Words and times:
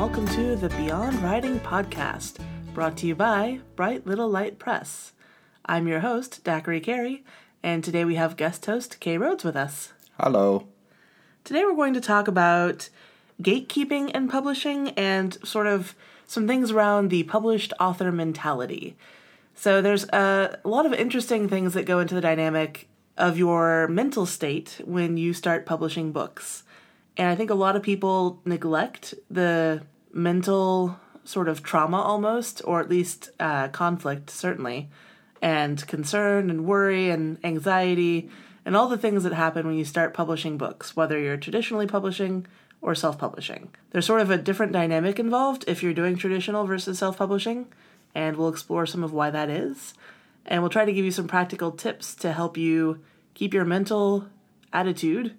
welcome 0.00 0.26
to 0.28 0.56
the 0.56 0.70
Beyond 0.70 1.20
Writing 1.20 1.60
podcast, 1.60 2.42
brought 2.72 2.96
to 2.96 3.06
you 3.06 3.14
by 3.14 3.60
Bright 3.76 4.06
Little 4.06 4.30
Light 4.30 4.58
Press. 4.58 5.12
I'm 5.66 5.86
your 5.86 6.00
host, 6.00 6.42
Daiquiri 6.42 6.80
Carey, 6.80 7.22
and 7.62 7.84
today 7.84 8.06
we 8.06 8.14
have 8.14 8.38
guest 8.38 8.64
host 8.64 8.98
Kay 8.98 9.18
Rhodes 9.18 9.44
with 9.44 9.56
us. 9.56 9.92
Hello. 10.18 10.66
Today 11.44 11.64
we're 11.66 11.76
going 11.76 11.92
to 11.92 12.00
talk 12.00 12.28
about 12.28 12.88
gatekeeping 13.42 14.10
and 14.14 14.30
publishing 14.30 14.88
and 14.92 15.36
sort 15.46 15.66
of 15.66 15.94
some 16.26 16.48
things 16.48 16.70
around 16.70 17.10
the 17.10 17.24
published 17.24 17.74
author 17.78 18.10
mentality. 18.10 18.96
So 19.54 19.82
there's 19.82 20.04
a 20.04 20.60
lot 20.64 20.86
of 20.86 20.94
interesting 20.94 21.46
things 21.46 21.74
that 21.74 21.84
go 21.84 21.98
into 21.98 22.14
the 22.14 22.22
dynamic 22.22 22.88
of 23.18 23.36
your 23.36 23.86
mental 23.88 24.24
state 24.24 24.80
when 24.82 25.18
you 25.18 25.34
start 25.34 25.66
publishing 25.66 26.10
books. 26.10 26.62
And 27.16 27.28
I 27.28 27.34
think 27.34 27.50
a 27.50 27.54
lot 27.54 27.76
of 27.76 27.82
people 27.82 28.40
neglect 28.44 29.14
the 29.30 29.82
mental 30.12 30.98
sort 31.24 31.48
of 31.48 31.62
trauma 31.62 32.00
almost, 32.00 32.62
or 32.64 32.80
at 32.80 32.88
least 32.88 33.30
uh, 33.38 33.68
conflict, 33.68 34.30
certainly, 34.30 34.88
and 35.42 35.86
concern 35.86 36.50
and 36.50 36.64
worry 36.64 37.10
and 37.10 37.38
anxiety 37.44 38.30
and 38.64 38.76
all 38.76 38.88
the 38.88 38.98
things 38.98 39.24
that 39.24 39.32
happen 39.32 39.66
when 39.66 39.76
you 39.76 39.84
start 39.84 40.14
publishing 40.14 40.58
books, 40.58 40.94
whether 40.94 41.18
you're 41.18 41.36
traditionally 41.36 41.86
publishing 41.86 42.46
or 42.82 42.94
self 42.94 43.18
publishing. 43.18 43.70
There's 43.90 44.06
sort 44.06 44.20
of 44.20 44.30
a 44.30 44.38
different 44.38 44.72
dynamic 44.72 45.18
involved 45.18 45.64
if 45.66 45.82
you're 45.82 45.94
doing 45.94 46.16
traditional 46.16 46.66
versus 46.66 46.98
self 46.98 47.18
publishing, 47.18 47.66
and 48.14 48.36
we'll 48.36 48.48
explore 48.48 48.86
some 48.86 49.04
of 49.04 49.12
why 49.12 49.30
that 49.30 49.50
is. 49.50 49.94
And 50.46 50.62
we'll 50.62 50.70
try 50.70 50.84
to 50.84 50.92
give 50.92 51.04
you 51.04 51.10
some 51.10 51.28
practical 51.28 51.70
tips 51.70 52.14
to 52.16 52.32
help 52.32 52.56
you 52.56 53.00
keep 53.34 53.54
your 53.54 53.64
mental 53.64 54.26
attitude 54.72 55.34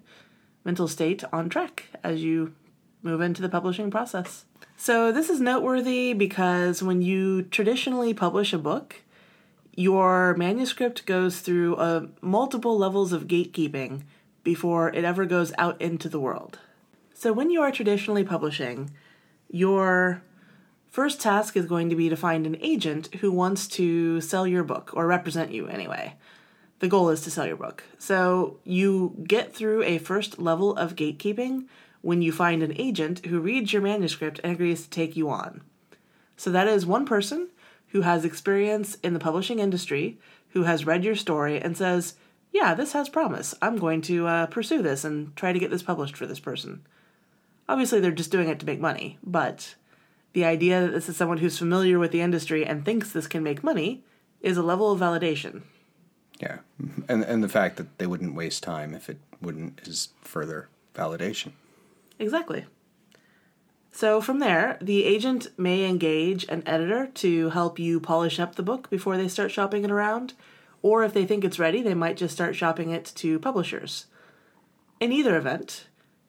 mental 0.64 0.88
state 0.88 1.24
on 1.32 1.48
track 1.48 1.88
as 2.02 2.22
you 2.22 2.54
move 3.02 3.20
into 3.20 3.42
the 3.42 3.48
publishing 3.48 3.90
process. 3.90 4.44
So, 4.76 5.12
this 5.12 5.30
is 5.30 5.40
noteworthy 5.40 6.12
because 6.12 6.82
when 6.82 7.02
you 7.02 7.42
traditionally 7.42 8.14
publish 8.14 8.52
a 8.52 8.58
book, 8.58 9.02
your 9.74 10.34
manuscript 10.36 11.06
goes 11.06 11.40
through 11.40 11.76
uh, 11.76 12.06
multiple 12.20 12.76
levels 12.76 13.12
of 13.12 13.28
gatekeeping 13.28 14.02
before 14.42 14.92
it 14.92 15.04
ever 15.04 15.24
goes 15.24 15.52
out 15.56 15.80
into 15.80 16.08
the 16.08 16.20
world. 16.20 16.58
So, 17.14 17.32
when 17.32 17.50
you 17.50 17.60
are 17.62 17.70
traditionally 17.70 18.24
publishing, 18.24 18.90
your 19.48 20.22
first 20.90 21.20
task 21.20 21.56
is 21.56 21.66
going 21.66 21.88
to 21.90 21.96
be 21.96 22.08
to 22.08 22.16
find 22.16 22.46
an 22.46 22.56
agent 22.60 23.14
who 23.20 23.30
wants 23.30 23.68
to 23.68 24.20
sell 24.20 24.46
your 24.46 24.64
book, 24.64 24.90
or 24.94 25.06
represent 25.06 25.52
you 25.52 25.68
anyway 25.68 26.14
the 26.82 26.88
goal 26.88 27.10
is 27.10 27.20
to 27.20 27.30
sell 27.30 27.46
your 27.46 27.54
book. 27.54 27.84
So 27.96 28.58
you 28.64 29.14
get 29.22 29.54
through 29.54 29.84
a 29.84 29.98
first 29.98 30.40
level 30.40 30.74
of 30.74 30.96
gatekeeping 30.96 31.66
when 32.00 32.22
you 32.22 32.32
find 32.32 32.60
an 32.60 32.74
agent 32.76 33.24
who 33.26 33.38
reads 33.38 33.72
your 33.72 33.80
manuscript 33.80 34.40
and 34.42 34.52
agrees 34.52 34.82
to 34.82 34.90
take 34.90 35.16
you 35.16 35.30
on. 35.30 35.62
So 36.36 36.50
that 36.50 36.66
is 36.66 36.84
one 36.84 37.06
person 37.06 37.50
who 37.90 38.00
has 38.00 38.24
experience 38.24 38.96
in 38.96 39.14
the 39.14 39.20
publishing 39.20 39.60
industry, 39.60 40.18
who 40.48 40.64
has 40.64 40.84
read 40.84 41.04
your 41.04 41.14
story 41.14 41.60
and 41.60 41.76
says, 41.76 42.14
Yeah, 42.50 42.74
this 42.74 42.94
has 42.94 43.08
promise. 43.08 43.54
I'm 43.62 43.76
going 43.76 44.02
to 44.02 44.26
uh, 44.26 44.46
pursue 44.46 44.82
this 44.82 45.04
and 45.04 45.36
try 45.36 45.52
to 45.52 45.60
get 45.60 45.70
this 45.70 45.84
published 45.84 46.16
for 46.16 46.26
this 46.26 46.40
person. 46.40 46.84
Obviously, 47.68 48.00
they're 48.00 48.10
just 48.10 48.32
doing 48.32 48.48
it 48.48 48.58
to 48.58 48.66
make 48.66 48.80
money, 48.80 49.18
but 49.22 49.76
the 50.32 50.44
idea 50.44 50.80
that 50.80 50.90
this 50.90 51.08
is 51.08 51.16
someone 51.16 51.38
who's 51.38 51.58
familiar 51.58 52.00
with 52.00 52.10
the 52.10 52.22
industry 52.22 52.66
and 52.66 52.84
thinks 52.84 53.12
this 53.12 53.28
can 53.28 53.44
make 53.44 53.62
money 53.62 54.02
is 54.40 54.56
a 54.56 54.64
level 54.64 54.90
of 54.90 54.98
validation. 54.98 55.62
Yeah, 56.42 56.58
and 57.08 57.22
and 57.22 57.44
the 57.44 57.48
fact 57.48 57.76
that 57.76 57.98
they 57.98 58.06
wouldn't 58.06 58.34
waste 58.34 58.64
time 58.64 58.94
if 58.94 59.08
it 59.08 59.18
wouldn't 59.40 59.80
is 59.86 60.08
further 60.22 60.68
validation. 60.92 61.52
Exactly. 62.18 62.66
So 63.92 64.20
from 64.20 64.40
there, 64.40 64.76
the 64.80 65.04
agent 65.04 65.48
may 65.56 65.84
engage 65.84 66.44
an 66.48 66.62
editor 66.66 67.06
to 67.14 67.50
help 67.50 67.78
you 67.78 68.00
polish 68.00 68.40
up 68.40 68.56
the 68.56 68.62
book 68.62 68.90
before 68.90 69.16
they 69.16 69.28
start 69.28 69.52
shopping 69.52 69.84
it 69.84 69.90
around, 69.90 70.32
or 70.80 71.04
if 71.04 71.12
they 71.12 71.26
think 71.26 71.44
it's 71.44 71.58
ready, 71.58 71.80
they 71.80 71.94
might 71.94 72.16
just 72.16 72.34
start 72.34 72.56
shopping 72.56 72.90
it 72.90 73.12
to 73.16 73.38
publishers. 73.38 74.06
In 74.98 75.12
either 75.12 75.36
event, 75.36 75.86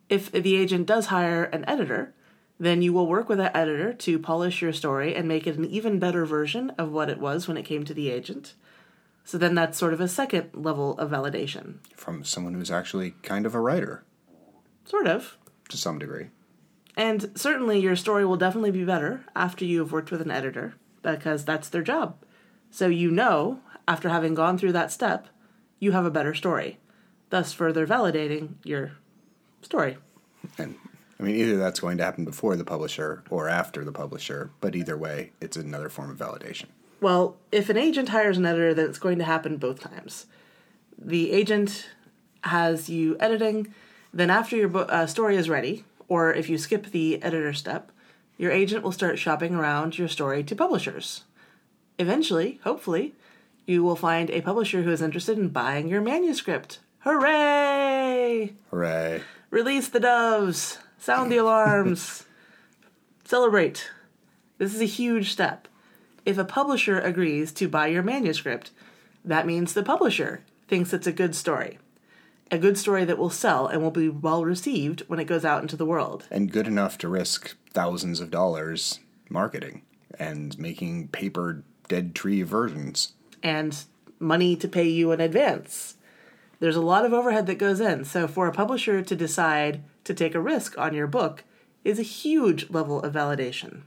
if 0.10 0.32
the 0.32 0.56
agent 0.56 0.86
does 0.86 1.08
hire 1.08 1.46
an 1.46 1.68
editor, 1.68 2.14
then 2.60 2.82
you 2.82 2.94
will 2.94 3.08
work 3.08 3.30
with 3.30 3.40
that 3.40 3.56
editor 3.56 3.94
to 3.94 4.20
polish 4.20 4.62
your 4.62 4.74
story 4.74 5.16
and 5.16 5.28
make 5.28 5.48
it 5.48 5.58
an 5.58 5.66
even 5.66 6.00
better 6.00 6.26
version 6.26 6.70
of 6.72 6.92
what 6.92 7.10
it 7.10 7.20
was 7.20 7.48
when 7.48 7.58
it 7.58 7.64
came 7.64 7.84
to 7.86 7.94
the 7.94 8.12
agent. 8.12 8.54
So 9.24 9.38
then 9.38 9.56
that's 9.56 9.78
sort 9.78 9.94
of 9.94 10.02
a 10.02 10.08
second 10.08 10.50
level 10.54 10.98
of 10.98 11.12
validation. 11.12 11.76
From 11.96 12.24
someone 12.24 12.54
who's 12.54 12.72
actually 12.72 13.12
kind 13.24 13.46
of 13.46 13.56
a 13.56 13.60
writer. 13.60 14.04
Sort 14.86 15.08
of. 15.08 15.38
To 15.70 15.78
some 15.78 15.98
degree. 15.98 16.28
And 16.96 17.32
certainly 17.36 17.80
your 17.80 17.96
story 17.96 18.26
will 18.26 18.38
definitely 18.38 18.72
be 18.72 18.84
better 18.84 19.26
after 19.36 19.66
you've 19.66 19.92
worked 19.92 20.12
with 20.12 20.22
an 20.22 20.32
editor 20.32 20.76
because 21.02 21.46
that's 21.46 21.70
their 21.70 21.82
job. 21.82 22.18
So 22.70 22.88
you 22.88 23.10
know, 23.10 23.60
after 23.88 24.10
having 24.10 24.34
gone 24.34 24.58
through 24.58 24.74
that 24.74 24.92
step, 24.92 25.28
you 25.80 25.92
have 25.92 26.06
a 26.06 26.12
better 26.12 26.34
story, 26.34 26.80
thus 27.30 27.54
further 27.54 27.86
validating 27.88 28.56
your 28.64 28.94
story. 29.62 29.98
And 30.58 30.76
I 31.20 31.24
mean, 31.24 31.36
either 31.36 31.58
that's 31.58 31.80
going 31.80 31.98
to 31.98 32.04
happen 32.04 32.26
before 32.26 32.56
the 32.56 32.66
publisher 32.66 33.24
or 33.30 33.50
after 33.50 33.84
the 33.84 33.92
publisher, 33.92 34.52
but 34.62 34.76
either 34.76 34.98
way, 34.98 35.32
it's 35.42 35.58
another 35.58 35.90
form 35.90 36.10
of 36.10 36.18
validation. 36.18 36.66
Well, 37.04 37.36
if 37.52 37.70
an 37.70 37.76
agent 37.76 38.08
hires 38.10 38.38
an 38.38 38.46
editor, 38.46 38.74
then 38.74 38.86
it's 38.86 38.98
going 38.98 39.18
to 39.18 39.26
happen 39.26 39.58
both 39.58 39.82
times. 39.82 40.26
The 40.98 41.34
agent 41.34 41.90
has 42.46 42.90
you 42.90 43.18
editing, 43.20 43.74
then 44.14 44.30
after 44.30 44.56
your 44.56 44.70
bo- 44.70 44.84
uh, 44.84 45.06
story 45.06 45.36
is 45.36 45.50
ready, 45.50 45.84
or 46.08 46.34
if 46.34 46.48
you 46.48 46.58
skip 46.58 46.86
the 46.86 47.22
editor 47.22 47.52
step, 47.52 47.92
your 48.38 48.52
agent 48.52 48.86
will 48.86 48.94
start 48.94 49.20
shopping 49.20 49.54
around 49.54 49.98
your 49.98 50.08
story 50.08 50.46
to 50.46 50.56
publishers. 50.56 51.26
Eventually, 52.00 52.62
hopefully, 52.64 53.16
you 53.68 53.84
will 53.84 53.98
find 53.98 54.30
a 54.30 54.40
publisher 54.40 54.84
who 54.84 54.92
is 54.92 55.02
interested 55.02 55.38
in 55.38 55.50
buying 55.50 55.90
your 55.90 56.02
manuscript. 56.02 56.80
Hooray! 57.00 58.54
Hooray. 58.72 59.22
Release 59.50 59.90
the 59.90 60.00
doves! 60.00 60.78
Sound 60.98 61.30
the 61.30 61.38
alarms! 61.38 62.24
Celebrate! 63.26 63.92
This 64.58 64.74
is 64.74 64.80
a 64.80 64.86
huge 64.86 65.34
step. 65.34 65.68
If 66.26 66.38
a 66.38 66.46
publisher 66.46 67.00
agrees 67.00 67.52
to 67.54 67.68
buy 67.68 67.88
your 67.88 68.04
manuscript, 68.04 68.72
that 69.26 69.46
means 69.46 69.74
the 69.74 69.84
publisher 69.84 70.44
thinks 70.68 70.94
it's 70.94 71.08
a 71.08 71.12
good 71.12 71.36
story. 71.36 71.80
A 72.52 72.58
good 72.58 72.78
story 72.78 73.04
that 73.06 73.18
will 73.18 73.30
sell 73.30 73.68
and 73.68 73.82
will 73.82 73.92
be 73.92 74.10
well 74.10 74.46
received 74.46 75.02
when 75.08 75.20
it 75.20 75.26
goes 75.26 75.44
out 75.44 75.62
into 75.62 75.76
the 75.76 75.86
world. 75.86 76.28
And 76.30 76.52
good 76.52 76.68
enough 76.68 76.98
to 77.00 77.10
risk 77.10 77.58
thousands 77.72 78.20
of 78.20 78.32
dollars 78.32 79.00
marketing 79.30 79.82
and 80.20 80.58
making 80.60 81.08
paper 81.10 81.64
dead 81.88 82.14
tree 82.16 82.44
versions. 82.44 83.14
And 83.42 83.76
money 84.20 84.56
to 84.56 84.68
pay 84.68 84.88
you 84.88 85.12
in 85.12 85.20
advance. 85.20 85.96
There's 86.60 86.76
a 86.76 86.82
lot 86.82 87.06
of 87.06 87.12
overhead 87.12 87.48
that 87.48 87.56
goes 87.56 87.82
in. 87.82 88.06
So 88.06 88.28
for 88.28 88.48
a 88.48 88.54
publisher 88.54 89.02
to 89.02 89.16
decide 89.16 89.84
to 90.06 90.14
take 90.14 90.36
a 90.36 90.40
risk 90.40 90.78
on 90.78 90.94
your 90.94 91.08
book 91.08 91.44
is 91.84 92.00
a 92.00 92.04
huge 92.04 92.70
level 92.70 93.02
of 93.02 93.14
validation. 93.14 93.82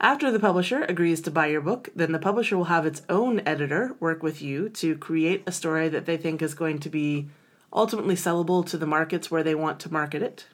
After 0.00 0.30
the 0.30 0.38
publisher 0.38 0.84
agrees 0.84 1.20
to 1.22 1.30
buy 1.30 1.46
your 1.46 1.60
book, 1.60 1.88
then 1.94 2.12
the 2.12 2.20
publisher 2.20 2.56
will 2.56 2.64
have 2.64 2.86
its 2.86 3.02
own 3.08 3.40
editor 3.44 3.96
work 3.98 4.22
with 4.22 4.40
you 4.40 4.68
to 4.70 4.96
create 4.96 5.42
a 5.44 5.52
story 5.52 5.88
that 5.88 6.06
they 6.06 6.16
think 6.16 6.40
is 6.40 6.54
going 6.54 6.78
to 6.80 6.88
be 6.88 7.28
ultimately 7.72 8.14
sellable 8.14 8.64
to 8.66 8.76
the 8.76 8.86
markets 8.86 9.28
where 9.28 9.42
they 9.42 9.56
want 9.56 9.80
to 9.80 9.92
market 9.92 10.22
it. 10.22 10.46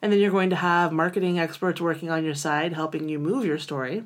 And 0.00 0.10
then 0.10 0.18
you're 0.18 0.30
going 0.30 0.50
to 0.50 0.56
have 0.56 0.92
marketing 0.92 1.38
experts 1.38 1.80
working 1.80 2.10
on 2.10 2.24
your 2.24 2.34
side 2.34 2.72
helping 2.72 3.08
you 3.08 3.18
move 3.18 3.44
your 3.44 3.58
story. 3.58 4.04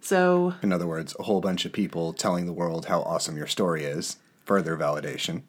So, 0.00 0.54
in 0.62 0.72
other 0.72 0.86
words, 0.86 1.14
a 1.18 1.24
whole 1.24 1.40
bunch 1.40 1.66
of 1.66 1.72
people 1.72 2.12
telling 2.12 2.46
the 2.46 2.52
world 2.52 2.86
how 2.86 3.02
awesome 3.02 3.36
your 3.36 3.48
story 3.48 3.84
is, 3.84 4.16
further 4.44 4.76
validation. 4.76 5.42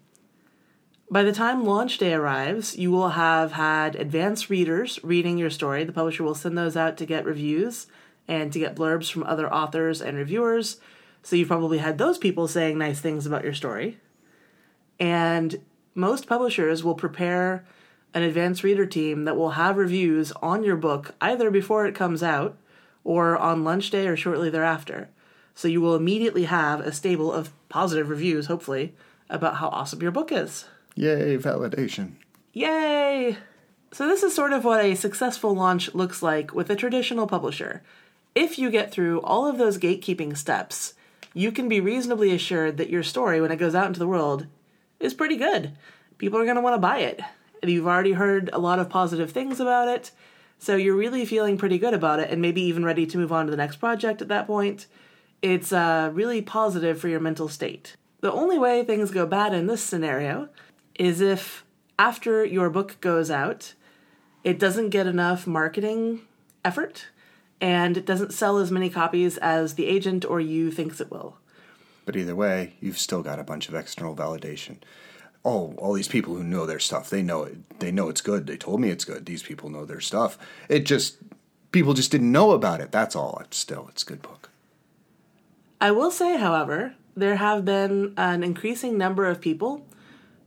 By 1.12 1.24
the 1.24 1.34
time 1.34 1.66
launch 1.66 1.98
day 1.98 2.14
arrives, 2.14 2.78
you 2.78 2.90
will 2.90 3.10
have 3.10 3.52
had 3.52 3.98
advanced 3.98 4.50
readers 4.50 4.98
reading 5.04 5.38
your 5.38 5.50
story. 5.50 5.84
The 5.84 5.92
publisher 5.92 6.24
will 6.24 6.36
send 6.36 6.58
those 6.58 6.78
out 6.78 6.96
to 6.98 7.06
get 7.06 7.26
reviews 7.26 7.88
and 8.30 8.54
to 8.54 8.60
get 8.60 8.78
blurbs 8.78 9.12
from 9.12 9.24
other 9.24 9.54
authors 9.54 10.02
and 10.02 10.16
reviewers. 10.16 10.80
So 11.22 11.36
you've 11.36 11.50
probably 11.50 11.80
had 11.80 11.98
those 11.98 12.18
people 12.18 12.48
saying 12.48 12.78
nice 12.78 13.02
things 13.02 13.26
about 13.26 13.44
your 13.44 13.54
story. 13.54 14.00
And 15.02 15.60
most 15.94 16.28
publishers 16.28 16.82
will 16.82 16.96
prepare 16.96 17.66
an 18.14 18.24
advanced 18.24 18.64
reader 18.64 18.86
team 18.86 19.26
that 19.26 19.36
will 19.36 19.52
have 19.52 19.76
reviews 19.76 20.32
on 20.42 20.64
your 20.64 20.78
book 20.78 21.14
either 21.20 21.52
before 21.52 21.86
it 21.86 21.94
comes 21.94 22.24
out 22.24 22.58
or 23.04 23.38
on 23.38 23.66
lunch 23.66 23.90
day 23.90 24.08
or 24.08 24.16
shortly 24.16 24.50
thereafter. 24.50 25.10
So 25.56 25.68
you 25.68 25.82
will 25.82 25.98
immediately 25.98 26.46
have 26.46 26.80
a 26.80 26.94
stable 26.94 27.34
of 27.34 27.52
positive 27.68 28.08
reviews, 28.08 28.46
hopefully, 28.46 28.96
about 29.30 29.58
how 29.58 29.68
awesome 29.68 30.02
your 30.02 30.12
book 30.12 30.32
is. 30.32 30.68
Yay, 30.96 31.38
validation. 31.38 32.14
Yay! 32.54 33.38
So, 33.94 34.08
this 34.08 34.24
is 34.24 34.34
sort 34.34 34.54
of 34.54 34.64
what 34.64 34.84
a 34.84 34.96
successful 34.96 35.54
launch 35.54 35.94
looks 35.94 36.24
like 36.24 36.54
with 36.54 36.70
a 36.70 36.76
traditional 36.76 37.28
publisher. 37.28 37.84
If 38.36 38.58
you 38.58 38.70
get 38.70 38.92
through 38.92 39.22
all 39.22 39.46
of 39.48 39.58
those 39.58 39.78
gatekeeping 39.78 40.38
steps, 40.38 40.94
you 41.34 41.52
can 41.52 41.68
be 41.70 41.82
reasonably 41.82 42.32
assured 42.32 42.78
that 42.78 42.90
your 42.90 43.04
story, 43.04 43.42
when 43.42 43.52
it 43.52 43.58
goes 43.58 43.76
out 43.76 43.88
into 43.88 44.00
the 44.00 44.08
world, 44.08 44.48
is 45.00 45.14
pretty 45.14 45.36
good. 45.38 45.74
People 46.18 46.40
are 46.40 46.46
going 46.46 46.56
to 46.56 46.62
want 46.62 46.76
to 46.76 46.80
buy 46.80 47.00
it. 47.00 47.22
And 47.62 47.72
you've 47.72 47.88
already 47.88 48.14
heard 48.14 48.50
a 48.54 48.60
lot 48.60 48.80
of 48.80 48.90
positive 48.90 49.32
things 49.32 49.60
about 49.60 49.88
it, 49.88 50.12
So 50.58 50.76
you're 50.76 50.96
really 50.96 51.26
feeling 51.26 51.58
pretty 51.58 51.80
good 51.80 51.94
about 51.94 52.20
it 52.20 52.30
and 52.30 52.42
maybe 52.42 52.62
even 52.62 52.86
ready 52.86 53.08
to 53.08 53.18
move 53.18 53.32
on 53.32 53.46
to 53.46 53.52
the 53.52 53.58
next 53.58 53.78
project 53.78 54.22
at 54.22 54.28
that 54.28 54.46
point. 54.46 54.86
It's 55.42 55.74
uh, 55.74 56.12
really 56.14 56.42
positive 56.42 57.00
for 57.00 57.08
your 57.08 57.20
mental 57.20 57.50
state. 57.50 57.96
The 58.20 58.32
only 58.32 58.60
way 58.60 58.84
things 58.84 59.10
go 59.10 59.26
bad 59.26 59.56
in 59.56 59.66
this 59.66 59.82
scenario 59.82 60.50
is 60.96 61.22
if 61.22 61.64
after 61.98 62.44
your 62.46 62.70
book 62.70 63.00
goes 63.02 63.30
out, 63.30 63.74
it 64.44 64.60
doesn't 64.60 64.90
get 64.90 65.08
enough 65.08 65.46
marketing 65.46 66.22
effort 66.66 67.08
and 67.60 67.96
it 67.96 68.06
doesn't 68.06 68.34
sell 68.34 68.58
as 68.58 68.72
many 68.72 68.90
copies 68.90 69.38
as 69.38 69.76
the 69.76 69.86
agent 69.86 70.26
or 70.26 70.40
you 70.40 70.72
thinks 70.72 71.00
it 71.00 71.12
will. 71.12 71.38
But 72.06 72.16
either 72.16 72.36
way, 72.36 72.74
you've 72.82 72.98
still 72.98 73.22
got 73.22 73.40
a 73.40 73.44
bunch 73.44 73.70
of 73.70 73.76
external 73.76 74.16
validation. 74.16 74.78
Oh, 75.46 75.74
all 75.78 75.94
these 75.94 76.08
people 76.08 76.36
who 76.36 76.44
know 76.44 76.66
their 76.66 76.80
stuff, 76.80 77.10
they 77.10 77.22
know 77.22 77.44
it. 77.44 77.80
They 77.80 77.92
know 77.92 78.10
it's 78.10 78.22
good. 78.22 78.48
They 78.48 78.58
told 78.58 78.82
me 78.82 78.90
it's 78.90 79.06
good. 79.06 79.26
These 79.26 79.44
people 79.44 79.70
know 79.70 79.86
their 79.86 80.02
stuff. 80.02 80.38
It 80.70 80.86
just 80.86 81.18
people 81.72 81.94
just 81.94 82.12
didn't 82.12 82.32
know 82.32 82.52
about 82.52 82.82
it. 82.82 82.92
That's 82.92 83.16
all. 83.16 83.40
It's 83.44 83.58
still 83.58 83.88
it's 83.90 84.04
a 84.04 84.08
good 84.08 84.22
book. 84.22 84.50
I 85.80 85.92
will 85.92 86.12
say, 86.12 86.38
however, 86.38 86.96
there 87.16 87.38
have 87.38 87.66
been 87.66 88.14
an 88.18 88.44
increasing 88.44 88.98
number 88.98 89.26
of 89.26 89.42
people 89.42 89.86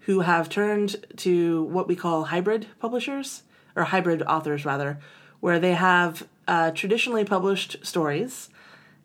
who 0.07 0.21
have 0.21 0.49
turned 0.49 0.97
to 1.17 1.65
what 1.65 1.89
we 1.89 1.97
call 1.97 2.25
hybrid 2.25 2.67
publishers, 2.79 3.43
or 3.75 3.85
hybrid 3.85 4.23
authors 4.23 4.65
rather, 4.65 4.99
where 5.41 5.59
they 5.59 5.75
have 5.75 6.27
uh, 6.47 6.71
traditionally 6.71 7.25
published 7.25 7.85
stories, 7.85 8.51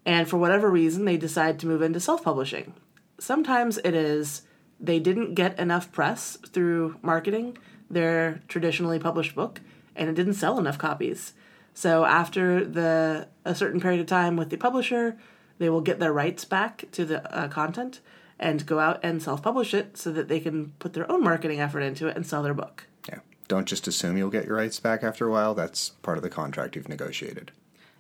and 0.06 0.28
for 0.28 0.38
whatever 0.38 0.70
reason, 0.70 1.06
they 1.06 1.18
decide 1.18 1.60
to 1.60 1.68
move 1.68 1.82
into 1.82 2.00
self 2.00 2.24
publishing. 2.24 2.74
Sometimes 3.18 3.78
it 3.80 3.94
is 3.94 4.44
they 4.80 5.00
didn't 5.00 5.36
get 5.36 5.60
enough 5.60 5.92
press 5.92 6.38
through 6.48 6.98
marketing 7.02 7.58
their 7.90 8.42
traditionally 8.48 9.00
published 9.00 9.36
book, 9.36 9.62
and 9.96 10.10
it 10.10 10.16
didn't 10.16 10.34
sell 10.34 10.60
enough 10.60 10.78
copies. 10.78 11.34
So 11.74 12.06
after 12.06 12.66
the 12.66 13.28
a 13.46 13.56
certain 13.56 13.80
period 13.80 14.02
of 14.02 14.08
time 14.08 14.36
with 14.36 14.50
the 14.50 14.58
publisher, 14.58 15.18
they 15.60 15.70
will 15.70 15.82
get 15.82 16.00
their 16.00 16.14
rights 16.14 16.46
back 16.46 16.86
to 16.92 17.06
the 17.06 17.36
uh, 17.36 17.48
content 17.48 18.02
and 18.40 18.66
go 18.66 18.80
out 18.80 19.00
and 19.04 19.22
self-publish 19.22 19.74
it 19.74 19.98
so 19.98 20.12
that 20.12 20.28
they 20.28 20.40
can 20.40 20.72
put 20.80 20.94
their 20.94 21.12
own 21.12 21.24
marketing 21.24 21.60
effort 21.60 21.82
into 21.82 22.08
it 22.08 22.16
and 22.16 22.26
sell 22.26 22.42
their 22.42 22.54
book. 22.54 22.86
Yeah. 23.08 23.20
Don't 23.48 23.68
just 23.68 23.88
assume 23.88 24.18
you'll 24.18 24.30
get 24.30 24.46
your 24.46 24.56
rights 24.56 24.80
back 24.80 25.04
after 25.04 25.28
a 25.28 25.32
while. 25.32 25.54
That's 25.54 25.90
part 25.90 26.18
of 26.18 26.24
the 26.24 26.30
contract 26.30 26.76
you've 26.76 26.90
negotiated. 26.90 27.52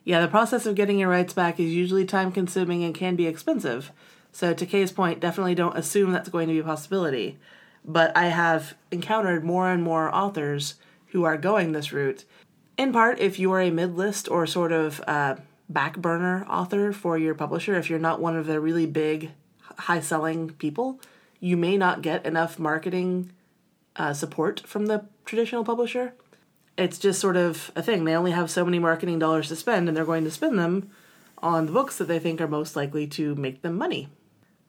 Yeah, 0.03 0.21
the 0.21 0.27
process 0.27 0.65
of 0.65 0.75
getting 0.75 0.97
your 0.97 1.09
rights 1.09 1.33
back 1.33 1.59
is 1.59 1.73
usually 1.73 2.05
time 2.05 2.31
consuming 2.31 2.83
and 2.83 2.95
can 2.95 3.15
be 3.15 3.27
expensive. 3.27 3.91
So, 4.31 4.53
to 4.53 4.65
Kay's 4.65 4.91
point, 4.91 5.19
definitely 5.19 5.55
don't 5.55 5.77
assume 5.77 6.11
that's 6.11 6.29
going 6.29 6.47
to 6.47 6.53
be 6.53 6.59
a 6.59 6.63
possibility. 6.63 7.37
But 7.83 8.15
I 8.15 8.27
have 8.27 8.75
encountered 8.91 9.43
more 9.43 9.69
and 9.69 9.83
more 9.83 10.13
authors 10.13 10.75
who 11.07 11.23
are 11.23 11.37
going 11.37 11.71
this 11.71 11.91
route. 11.91 12.25
In 12.77 12.93
part, 12.93 13.19
if 13.19 13.39
you 13.39 13.51
are 13.51 13.61
a 13.61 13.71
mid 13.71 13.95
list 13.95 14.29
or 14.29 14.45
sort 14.45 14.71
of 14.71 15.01
uh, 15.07 15.35
back 15.67 15.97
burner 15.97 16.45
author 16.49 16.93
for 16.93 17.17
your 17.17 17.35
publisher, 17.35 17.75
if 17.75 17.89
you're 17.89 17.99
not 17.99 18.21
one 18.21 18.37
of 18.37 18.45
the 18.45 18.59
really 18.59 18.85
big, 18.85 19.31
high 19.79 19.99
selling 19.99 20.51
people, 20.51 20.99
you 21.39 21.57
may 21.57 21.77
not 21.77 22.01
get 22.01 22.25
enough 22.25 22.59
marketing 22.59 23.31
uh, 23.95 24.13
support 24.13 24.61
from 24.61 24.85
the 24.85 25.05
traditional 25.25 25.63
publisher. 25.63 26.13
It's 26.77 26.97
just 26.97 27.19
sort 27.19 27.37
of 27.37 27.71
a 27.75 27.83
thing. 27.83 28.05
They 28.05 28.15
only 28.15 28.31
have 28.31 28.49
so 28.49 28.63
many 28.63 28.79
marketing 28.79 29.19
dollars 29.19 29.49
to 29.49 29.55
spend, 29.55 29.87
and 29.87 29.97
they're 29.97 30.05
going 30.05 30.23
to 30.23 30.31
spend 30.31 30.57
them 30.57 30.89
on 31.39 31.65
the 31.65 31.71
books 31.71 31.97
that 31.97 32.07
they 32.07 32.19
think 32.19 32.39
are 32.39 32.47
most 32.47 32.75
likely 32.75 33.07
to 33.07 33.35
make 33.35 33.61
them 33.61 33.77
money. 33.77 34.09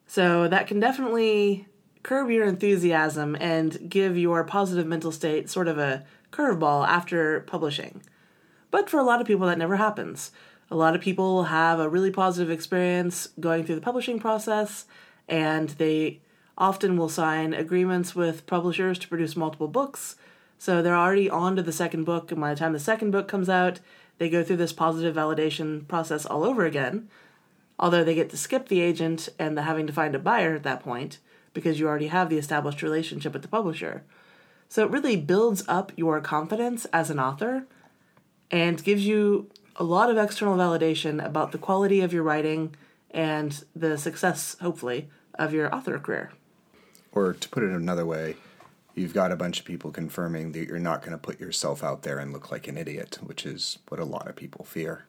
So 0.07 0.49
that 0.49 0.67
can 0.67 0.81
definitely 0.81 1.67
curb 2.03 2.31
your 2.31 2.47
enthusiasm 2.47 3.37
and 3.41 3.89
give 3.89 4.17
your 4.17 4.43
positive 4.45 4.87
mental 4.87 5.13
state 5.13 5.51
sort 5.51 5.69
of 5.69 5.79
a 5.79 6.05
curveball 6.33 6.87
after 6.87 7.41
publishing. 7.41 8.03
But 8.71 8.89
for 8.89 8.99
a 8.99 9.05
lot 9.05 9.21
of 9.21 9.27
people, 9.27 9.47
that 9.47 9.59
never 9.59 9.77
happens. 9.77 10.31
A 10.71 10.77
lot 10.77 10.95
of 10.95 11.01
people 11.01 11.45
have 11.45 11.81
a 11.81 11.89
really 11.89 12.11
positive 12.11 12.51
experience 12.51 13.29
going 13.41 13.65
through 13.65 13.75
the 13.75 13.81
publishing 13.81 14.21
process, 14.21 14.87
and 15.29 15.71
they 15.71 16.21
often 16.57 16.97
will 16.97 17.09
sign 17.09 17.55
agreements 17.55 18.15
with 18.15 18.47
publishers 18.47 18.99
to 19.01 19.09
produce 19.09 19.37
multiple 19.37 19.69
books. 19.69 20.17
So 20.59 20.83
they're 20.83 20.97
already 20.97 21.29
on 21.29 21.57
to 21.57 21.63
the 21.63 21.73
second 21.73 22.05
book, 22.05 22.31
and 22.31 22.41
by 22.41 22.55
the 22.55 22.59
time 22.59 22.73
the 22.73 22.79
second 22.79 23.11
book 23.11 23.27
comes 23.27 23.49
out, 23.49 23.81
they 24.19 24.29
go 24.29 24.45
through 24.45 24.59
this 24.59 24.73
positive 24.73 25.17
validation 25.17 25.89
process 25.89 26.27
all 26.27 26.45
over 26.45 26.67
again 26.67 27.09
although 27.81 28.05
they 28.05 28.15
get 28.15 28.31
to 28.31 28.37
skip 28.37 28.69
the 28.69 28.83
agent 28.83 29.31
and 29.39 29.57
the 29.57 29.63
having 29.63 29.87
to 29.87 29.93
find 29.93 30.15
a 30.15 30.19
buyer 30.19 30.55
at 30.55 30.63
that 30.63 30.81
point 30.81 31.19
because 31.55 31.81
you 31.81 31.89
already 31.89 32.09
have 32.09 32.29
the 32.29 32.39
established 32.39 32.83
relationship 32.83 33.33
with 33.33 33.43
the 33.43 33.49
publisher. 33.49 34.05
So 34.69 34.85
it 34.85 34.91
really 34.91 35.17
builds 35.17 35.65
up 35.67 35.91
your 35.97 36.21
confidence 36.21 36.85
as 36.93 37.11
an 37.11 37.19
author 37.19 37.67
and 38.51 38.85
gives 38.85 39.05
you 39.05 39.49
a 39.77 39.85
lot 39.85 40.11
of 40.11 40.19
external 40.19 40.57
validation 40.57 41.25
about 41.25 41.53
the 41.53 41.59
quality 41.59 42.01
of 42.01 42.13
your 42.13 42.23
writing 42.23 42.75
and 43.11 43.65
the 43.75 43.97
success, 43.97 44.57
hopefully, 44.61 45.09
of 45.35 45.53
your 45.53 45.75
author 45.75 45.99
career. 45.99 46.33
Or 47.13 47.33
to 47.33 47.49
put 47.49 47.63
it 47.63 47.71
another 47.71 48.07
way, 48.07 48.37
you've 48.95 49.15
got 49.15 49.33
a 49.33 49.37
bunch 49.37 49.59
of 49.59 49.67
people 49.67 49.91
confirming 49.91 50.53
that 50.53 50.69
you're 50.69 50.79
not 50.79 51.01
going 51.01 51.13
to 51.13 51.19
put 51.19 51.41
yourself 51.41 51.83
out 51.83 52.03
there 52.03 52.19
and 52.19 52.33
look 52.33 52.51
like 52.53 52.69
an 52.69 52.77
idiot, 52.77 53.19
which 53.23 53.45
is 53.45 53.79
what 53.89 54.01
a 54.01 54.05
lot 54.05 54.29
of 54.29 54.37
people 54.37 54.65
fear 54.65 55.07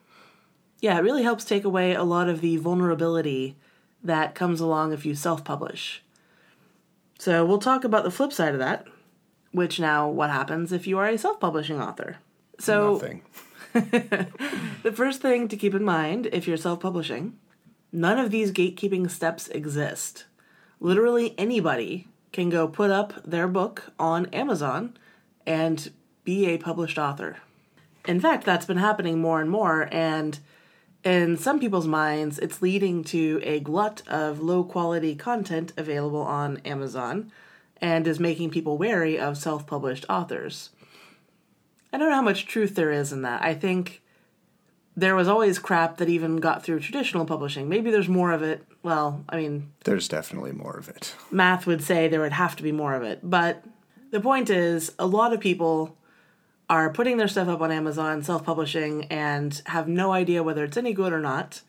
yeah, 0.82 0.98
it 0.98 1.04
really 1.04 1.24
helps 1.24 1.46
take 1.46 1.64
away 1.64 1.94
a 1.94 2.04
lot 2.04 2.28
of 2.28 2.42
the 2.42 2.58
vulnerability 2.58 3.56
that 4.04 4.34
comes 4.34 4.60
along 4.60 4.92
if 4.92 5.06
you 5.06 5.14
self 5.14 5.44
publish. 5.44 6.04
So 7.20 7.46
we'll 7.46 7.60
talk 7.60 7.84
about 7.84 8.04
the 8.04 8.12
flip 8.12 8.34
side 8.34 8.54
of 8.54 8.60
that, 8.60 8.88
which 9.52 9.80
now 9.80 10.10
what 10.10 10.32
happens 10.32 10.72
if 10.72 10.88
you 10.88 10.98
are 10.98 11.08
a 11.08 11.18
self 11.18 11.40
publishing 11.40 11.80
author. 11.80 12.18
So 12.60 12.94
Nothing. 12.94 13.22
the 14.84 14.94
first 14.94 15.22
thing 15.22 15.48
to 15.48 15.58
keep 15.58 15.74
in 15.74 15.84
mind 15.84 16.28
if 16.32 16.48
you're 16.48 16.58
self 16.58 16.80
publishing, 16.80 17.38
none 17.92 18.20
of 18.20 18.32
these 18.32 18.52
gatekeeping 18.52 19.10
steps 19.10 19.48
exist. 19.50 20.26
Literally 20.80 21.36
anybody 21.38 22.08
can 22.32 22.50
go 22.50 22.68
put 22.68 22.92
up 22.92 23.24
their 23.24 23.48
book 23.48 23.94
on 24.00 24.26
Amazon 24.28 24.98
and 25.46 25.92
be 26.24 26.48
a 26.48 26.58
published 26.58 26.98
author. 26.98 27.38
In 28.06 28.20
fact, 28.20 28.46
that's 28.46 28.66
been 28.66 28.78
happening 28.78 29.20
more 29.20 29.40
and 29.40 29.50
more, 29.50 29.88
and 29.92 30.40
in 31.04 31.38
some 31.38 31.60
people's 31.60 31.88
minds, 31.88 32.40
it's 32.40 32.62
leading 32.62 33.04
to 33.06 33.40
a 33.44 33.60
glut 33.60 34.02
of 34.08 34.40
low 34.40 34.64
quality 34.64 35.16
content 35.16 35.74
available 35.78 36.22
on 36.22 36.58
Amazon 36.58 37.32
and 37.78 38.06
is 38.06 38.20
making 38.20 38.52
people 38.52 38.78
wary 38.78 39.18
of 39.18 39.38
self 39.38 39.66
published 39.66 40.06
authors. 40.10 40.70
I 41.94 41.98
don't 41.98 42.10
know 42.10 42.16
how 42.16 42.22
much 42.22 42.46
truth 42.46 42.76
there 42.76 42.92
is 42.92 43.12
in 43.12 43.22
that. 43.24 43.42
I 43.42 43.54
think 43.54 44.02
there 44.96 45.16
was 45.16 45.28
always 45.28 45.60
crap 45.60 45.98
that 45.98 46.10
even 46.10 46.38
got 46.38 46.64
through 46.64 46.80
traditional 46.80 47.26
publishing. 47.26 47.70
Maybe 47.70 47.92
there's 47.92 48.10
more 48.10 48.32
of 48.32 48.44
it. 48.44 48.64
Well, 48.84 49.24
I 49.30 49.38
mean, 49.38 49.72
there's 49.84 50.08
definitely 50.08 50.52
more 50.52 50.78
of 50.78 50.90
it. 50.90 51.16
Math 51.30 51.66
would 51.66 51.84
say 51.84 52.08
there 52.08 52.22
would 52.22 52.34
have 52.34 52.56
to 52.58 52.64
be 52.64 52.72
more 52.72 52.96
of 52.96 53.04
it. 53.04 53.20
But 53.24 53.64
the 54.12 54.20
point 54.20 54.50
is, 54.50 54.94
a 55.00 55.06
lot 55.06 55.34
of 55.34 55.40
people 55.40 55.96
are 56.70 56.90
putting 56.90 57.18
their 57.18 57.28
stuff 57.28 57.48
up 57.48 57.62
on 57.62 57.72
Amazon, 57.72 58.24
self 58.24 58.44
publishing, 58.44 59.06
and 59.06 59.62
have 59.68 59.88
no 59.88 60.12
idea 60.12 60.44
whether 60.44 60.64
it's 60.64 60.78
any 60.78 60.94
good 60.94 61.14
or 61.14 61.20
not. 61.20 61.62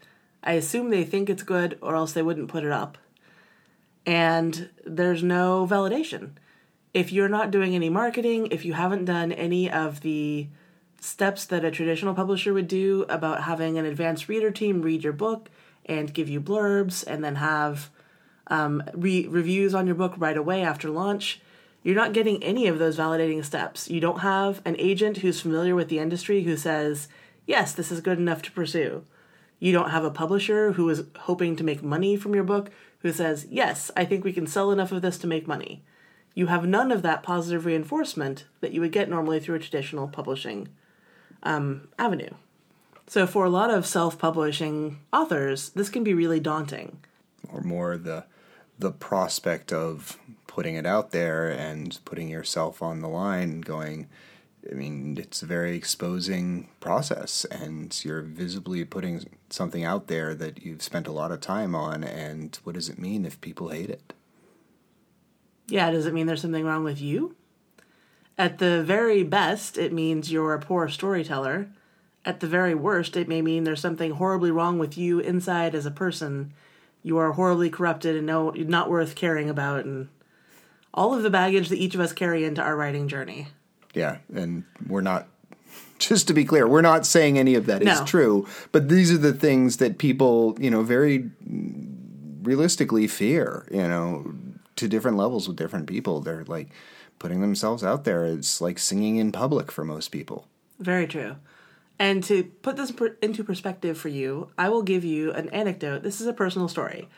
I 0.45 0.55
assume 0.55 0.91
they 0.91 1.05
think 1.05 1.31
it's 1.31 1.43
good, 1.43 1.79
or 1.81 1.95
else 1.95 2.13
they 2.13 2.23
wouldn't 2.23 2.49
put 2.49 2.65
it 2.65 2.73
up. 2.73 2.99
And 4.05 4.71
there's 4.85 5.23
no 5.23 5.67
validation. 5.69 6.31
If 6.95 7.11
you're 7.11 7.29
not 7.29 7.51
doing 7.51 7.75
any 7.75 7.89
marketing, 7.89 8.49
if 8.51 8.65
you 8.65 8.75
haven't 8.75 9.07
done 9.07 9.33
any 9.33 9.71
of 9.71 10.01
the 10.03 10.49
steps 11.01 11.47
that 11.47 11.65
a 11.65 11.71
traditional 11.71 12.15
publisher 12.15 12.53
would 12.53 12.69
do 12.69 13.07
about 13.09 13.45
having 13.45 13.79
an 13.79 13.87
advanced 13.87 14.29
reader 14.29 14.51
team 14.51 14.83
read 14.83 15.03
your 15.03 15.13
book 15.13 15.51
and 15.87 16.13
give 16.13 16.29
you 16.29 16.41
blurbs 16.41 17.05
and 17.07 17.25
then 17.25 17.37
have 17.37 17.91
um, 18.49 18.83
re- 18.95 19.27
reviews 19.27 19.75
on 19.75 19.87
your 19.87 19.97
book 19.97 20.15
right 20.17 20.37
away 20.37 20.63
after 20.63 20.91
launch, 20.91 21.41
you're 21.83 21.97
not 21.97 22.13
getting 22.13 22.43
any 22.43 22.67
of 22.69 22.79
those 22.79 22.99
validating 22.99 23.45
steps. 23.45 23.91
You 23.91 23.99
don't 23.99 24.21
have 24.21 24.61
an 24.65 24.77
agent 24.79 25.19
who's 25.19 25.41
familiar 25.41 25.75
with 25.75 25.89
the 25.89 25.99
industry 25.99 26.43
who 26.43 26.57
says, 26.57 27.09
yes, 27.47 27.73
this 27.73 27.91
is 27.91 28.01
good 28.01 28.19
enough 28.19 28.43
to 28.43 28.53
pursue. 28.53 29.05
You 29.59 29.73
don't 29.73 29.91
have 29.91 30.05
a 30.05 30.11
publisher 30.11 30.73
who 30.73 30.89
is 30.91 31.05
hoping 31.21 31.57
to 31.57 31.65
make 31.65 31.83
money 31.83 32.17
from 32.17 32.35
your 32.35 32.45
book 32.45 32.71
who 33.01 33.13
says, 33.13 33.47
yes, 33.51 33.91
I 33.97 34.05
think 34.05 34.25
we 34.25 34.33
can 34.33 34.47
sell 34.47 34.71
enough 34.71 34.93
of 34.93 35.03
this 35.03 35.19
to 35.19 35.27
make 35.27 35.49
money. 35.49 35.83
You 36.35 36.47
have 36.47 36.67
none 36.67 36.91
of 36.91 37.03
that 37.03 37.23
positive 37.23 37.67
reinforcement 37.67 38.47
that 38.61 38.73
you 38.73 38.81
would 38.81 38.93
get 38.93 39.09
normally 39.09 39.41
through 39.41 39.57
a 39.57 39.61
traditional 39.61 40.09
publishing 40.09 40.69
um, 41.43 41.89
avenue. 41.99 42.31
So, 43.07 43.27
for 43.27 43.45
a 43.45 43.51
lot 43.51 43.71
of 43.71 43.87
self 43.87 44.19
publishing 44.19 45.01
authors, 45.13 45.71
this 45.71 45.91
can 45.91 46.05
be 46.05 46.15
really 46.15 46.41
daunting. 46.41 46.99
Or 47.53 47.61
more 47.61 47.97
the 47.97 48.25
the 48.79 48.93
prospect 48.93 49.73
of 49.73 50.19
putting 50.47 50.75
it 50.75 50.87
out 50.87 51.11
there 51.11 51.51
and 51.51 51.99
putting 52.05 52.29
yourself 52.29 52.83
on 52.83 53.01
the 53.01 53.09
line 53.09 53.61
going 53.61 54.09
I 54.71 54.75
mean, 54.75 55.19
it's 55.19 55.43
a 55.43 55.47
very 55.47 55.77
exposing 55.77 56.69
process, 56.79 57.45
and 57.47 57.99
you're 58.05 58.23
visibly 58.23 58.85
putting 58.85 59.25
something 59.51 59.83
out 59.83 60.07
there 60.07 60.35
that 60.35 60.63
you've 60.63 60.83
spent 60.83 61.09
a 61.09 61.13
lot 61.13 61.33
of 61.33 61.41
time 61.41 61.75
on. 61.75 62.05
And 62.05 62.57
what 62.63 62.75
does 62.75 62.89
it 62.89 62.99
mean 62.99 63.25
if 63.25 63.41
people 63.41 63.71
hate 63.71 63.91
it? 63.91 64.13
Yeah, 65.73 65.91
does 65.91 66.05
it 66.05 66.13
mean 66.13 66.27
there's 66.27 66.43
something 66.43 66.67
wrong 66.67 66.85
with 66.85 67.01
you? 67.01 67.35
At 68.37 68.59
the 68.59 68.83
very 68.83 69.23
best, 69.23 69.79
it 69.79 69.91
means 69.91 70.31
you're 70.31 70.53
a 70.53 70.59
poor 70.61 70.87
storyteller. 70.87 71.71
At 72.27 72.41
the 72.41 72.47
very 72.47 72.75
worst, 72.75 73.17
it 73.17 73.27
may 73.27 73.41
mean 73.41 73.65
there's 73.65 73.81
something 73.81 74.11
horribly 74.11 74.51
wrong 74.51 74.79
with 74.79 74.99
you 74.99 75.19
inside 75.19 75.75
as 75.75 75.87
a 75.87 75.91
person. 75.91 76.53
You 77.03 77.17
are 77.17 77.33
horribly 77.33 77.71
corrupted 77.71 78.17
and 78.17 78.27
no, 78.27 78.51
not 78.51 78.91
worth 78.91 79.15
caring 79.15 79.49
about, 79.49 79.87
and 79.87 80.09
all 80.93 81.15
of 81.15 81.23
the 81.23 81.31
baggage 81.31 81.71
that 81.71 81.79
each 81.79 81.95
of 81.95 82.03
us 82.03 82.13
carry 82.13 82.45
into 82.45 82.61
our 82.61 82.77
writing 82.77 83.09
journey. 83.09 83.49
Yeah, 83.95 84.19
and 84.35 84.65
we're 84.87 85.01
not. 85.01 85.27
Just 85.99 86.29
to 86.29 86.35
be 86.35 86.45
clear, 86.45 86.69
we're 86.69 86.83
not 86.83 87.07
saying 87.07 87.39
any 87.39 87.55
of 87.55 87.65
that 87.65 87.81
is 87.81 88.01
No. 88.01 88.05
true, 88.05 88.47
but 88.73 88.91
these 88.91 89.11
are 89.11 89.17
the 89.17 89.33
things 89.33 89.79
that 89.79 89.97
people, 89.97 90.55
you 90.61 90.71
know, 90.71 90.83
very 90.83 91.31
realistically 92.43 93.07
fear, 93.07 93.67
you 93.71 93.79
know, 93.89 94.35
to 94.77 94.89
different 94.89 95.17
levels 95.17 95.49
with 95.49 95.57
different 95.57 95.87
people. 95.87 96.21
They're 96.21 96.45
like 96.45 96.69
putting 97.19 97.41
themselves 97.41 97.85
out 97.85 98.05
there. 98.05 98.25
It's 98.25 98.61
like 98.61 98.79
singing 98.79 99.17
in 99.17 99.33
public 99.33 99.71
for 99.71 99.85
most 99.85 100.09
people. 100.09 100.47
Very 100.79 101.07
true. 101.07 101.37
And 101.99 102.25
to 102.25 102.45
put 102.45 102.77
this 102.77 102.91
per- 102.91 103.17
into 103.23 103.45
perspective 103.45 103.97
for 103.97 104.09
you, 104.09 104.49
I 104.59 104.69
will 104.69 104.83
give 104.83 105.05
you 105.05 105.33
an 105.33 105.49
anecdote. 105.51 106.03
This 106.03 106.21
is 106.21 106.27
a 106.27 106.33
personal 106.33 106.69
story. 106.69 107.09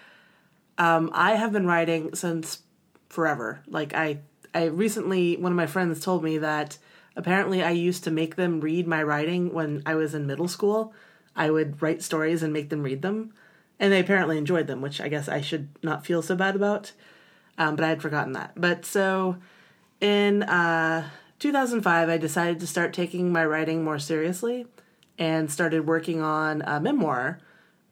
Um, 0.76 1.10
I 1.14 1.36
have 1.36 1.52
been 1.52 1.66
writing 1.66 2.14
since 2.14 2.62
forever. 3.08 3.62
Like 3.66 3.94
I, 3.94 4.18
I 4.54 4.64
recently, 4.64 5.36
one 5.36 5.52
of 5.52 5.56
my 5.56 5.66
friends 5.66 6.00
told 6.00 6.22
me 6.22 6.38
that 6.38 6.76
apparently 7.16 7.62
I 7.62 7.70
used 7.70 8.04
to 8.04 8.10
make 8.10 8.36
them 8.36 8.60
read 8.60 8.86
my 8.86 9.02
writing 9.02 9.54
when 9.54 9.82
I 9.86 9.94
was 9.94 10.14
in 10.14 10.26
middle 10.26 10.48
school. 10.48 10.92
I 11.36 11.50
would 11.50 11.80
write 11.80 12.02
stories 12.02 12.42
and 12.42 12.52
make 12.52 12.68
them 12.68 12.82
read 12.82 13.02
them, 13.02 13.32
and 13.80 13.92
they 13.92 14.00
apparently 14.00 14.38
enjoyed 14.38 14.66
them, 14.66 14.80
which 14.80 15.00
I 15.00 15.08
guess 15.08 15.28
I 15.28 15.40
should 15.40 15.68
not 15.82 16.06
feel 16.06 16.22
so 16.22 16.36
bad 16.36 16.54
about. 16.54 16.92
Um, 17.56 17.76
but 17.76 17.84
I 17.84 17.88
had 17.88 18.02
forgotten 18.02 18.32
that. 18.32 18.52
But 18.56 18.84
so 18.84 19.36
in 20.00 20.42
uh, 20.42 21.08
2005, 21.38 22.08
I 22.08 22.16
decided 22.18 22.60
to 22.60 22.66
start 22.66 22.92
taking 22.92 23.32
my 23.32 23.44
writing 23.44 23.84
more 23.84 23.98
seriously 23.98 24.66
and 25.18 25.50
started 25.50 25.86
working 25.86 26.20
on 26.20 26.62
a 26.62 26.80
memoir 26.80 27.38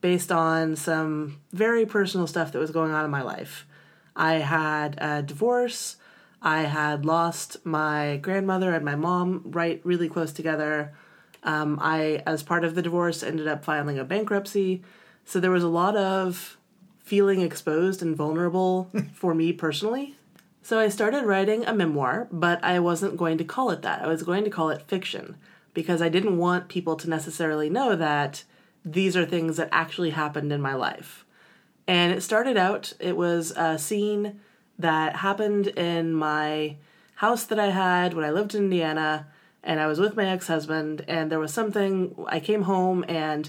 based 0.00 0.32
on 0.32 0.74
some 0.74 1.40
very 1.52 1.86
personal 1.86 2.26
stuff 2.26 2.52
that 2.52 2.58
was 2.58 2.72
going 2.72 2.92
on 2.92 3.04
in 3.04 3.10
my 3.10 3.22
life. 3.22 3.66
I 4.16 4.34
had 4.34 4.96
a 5.00 5.22
divorce. 5.22 5.96
I 6.42 6.62
had 6.62 7.06
lost 7.06 7.64
my 7.64 8.18
grandmother 8.20 8.74
and 8.74 8.84
my 8.84 8.96
mom 8.96 9.42
right 9.46 9.80
really 9.84 10.08
close 10.08 10.32
together. 10.32 10.92
Um, 11.44 11.78
I, 11.80 12.22
as 12.26 12.42
part 12.42 12.64
of 12.64 12.74
the 12.74 12.82
divorce, 12.82 13.22
ended 13.22 13.46
up 13.46 13.64
filing 13.64 13.98
a 13.98 14.04
bankruptcy. 14.04 14.82
So 15.24 15.40
there 15.40 15.50
was 15.50 15.62
a 15.62 15.68
lot 15.68 15.96
of 15.96 16.58
feeling 17.02 17.40
exposed 17.40 18.02
and 18.02 18.16
vulnerable 18.16 18.90
for 19.12 19.34
me 19.34 19.52
personally. 19.52 20.16
So 20.62 20.78
I 20.78 20.88
started 20.88 21.24
writing 21.24 21.64
a 21.64 21.74
memoir, 21.74 22.28
but 22.30 22.62
I 22.62 22.78
wasn't 22.78 23.16
going 23.16 23.36
to 23.38 23.44
call 23.44 23.70
it 23.70 23.82
that. 23.82 24.02
I 24.02 24.06
was 24.06 24.22
going 24.22 24.44
to 24.44 24.50
call 24.50 24.70
it 24.70 24.86
fiction 24.86 25.36
because 25.74 26.00
I 26.00 26.08
didn't 26.08 26.38
want 26.38 26.68
people 26.68 26.96
to 26.96 27.10
necessarily 27.10 27.68
know 27.68 27.96
that 27.96 28.44
these 28.84 29.16
are 29.16 29.26
things 29.26 29.56
that 29.56 29.68
actually 29.72 30.10
happened 30.10 30.52
in 30.52 30.60
my 30.60 30.74
life. 30.74 31.24
And 31.86 32.12
it 32.12 32.22
started 32.22 32.56
out, 32.56 32.92
it 33.00 33.16
was 33.16 33.52
a 33.56 33.78
scene 33.78 34.40
that 34.78 35.16
happened 35.16 35.68
in 35.68 36.14
my 36.14 36.76
house 37.16 37.44
that 37.44 37.58
I 37.58 37.70
had 37.70 38.14
when 38.14 38.24
I 38.24 38.30
lived 38.30 38.54
in 38.54 38.64
Indiana, 38.64 39.26
and 39.64 39.80
I 39.80 39.86
was 39.86 40.00
with 40.00 40.16
my 40.16 40.26
ex 40.26 40.46
husband, 40.46 41.04
and 41.08 41.30
there 41.30 41.38
was 41.38 41.52
something, 41.52 42.14
I 42.28 42.40
came 42.40 42.62
home 42.62 43.04
and 43.08 43.48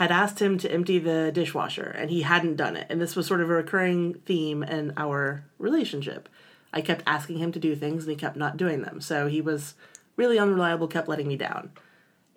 had 0.00 0.10
asked 0.10 0.40
him 0.40 0.56
to 0.56 0.72
empty 0.72 0.98
the 0.98 1.30
dishwasher, 1.30 1.94
and 1.98 2.08
he 2.08 2.22
hadn't 2.22 2.56
done 2.56 2.74
it. 2.74 2.86
And 2.88 2.98
this 2.98 3.14
was 3.14 3.26
sort 3.26 3.42
of 3.42 3.50
a 3.50 3.52
recurring 3.52 4.14
theme 4.24 4.62
in 4.62 4.94
our 4.96 5.44
relationship. 5.58 6.26
I 6.72 6.80
kept 6.80 7.02
asking 7.06 7.36
him 7.36 7.52
to 7.52 7.58
do 7.58 7.76
things, 7.76 8.04
and 8.04 8.10
he 8.10 8.16
kept 8.16 8.34
not 8.34 8.56
doing 8.56 8.80
them. 8.80 9.02
So 9.02 9.26
he 9.26 9.42
was 9.42 9.74
really 10.16 10.38
unreliable, 10.38 10.88
kept 10.88 11.06
letting 11.06 11.28
me 11.28 11.36
down. 11.36 11.72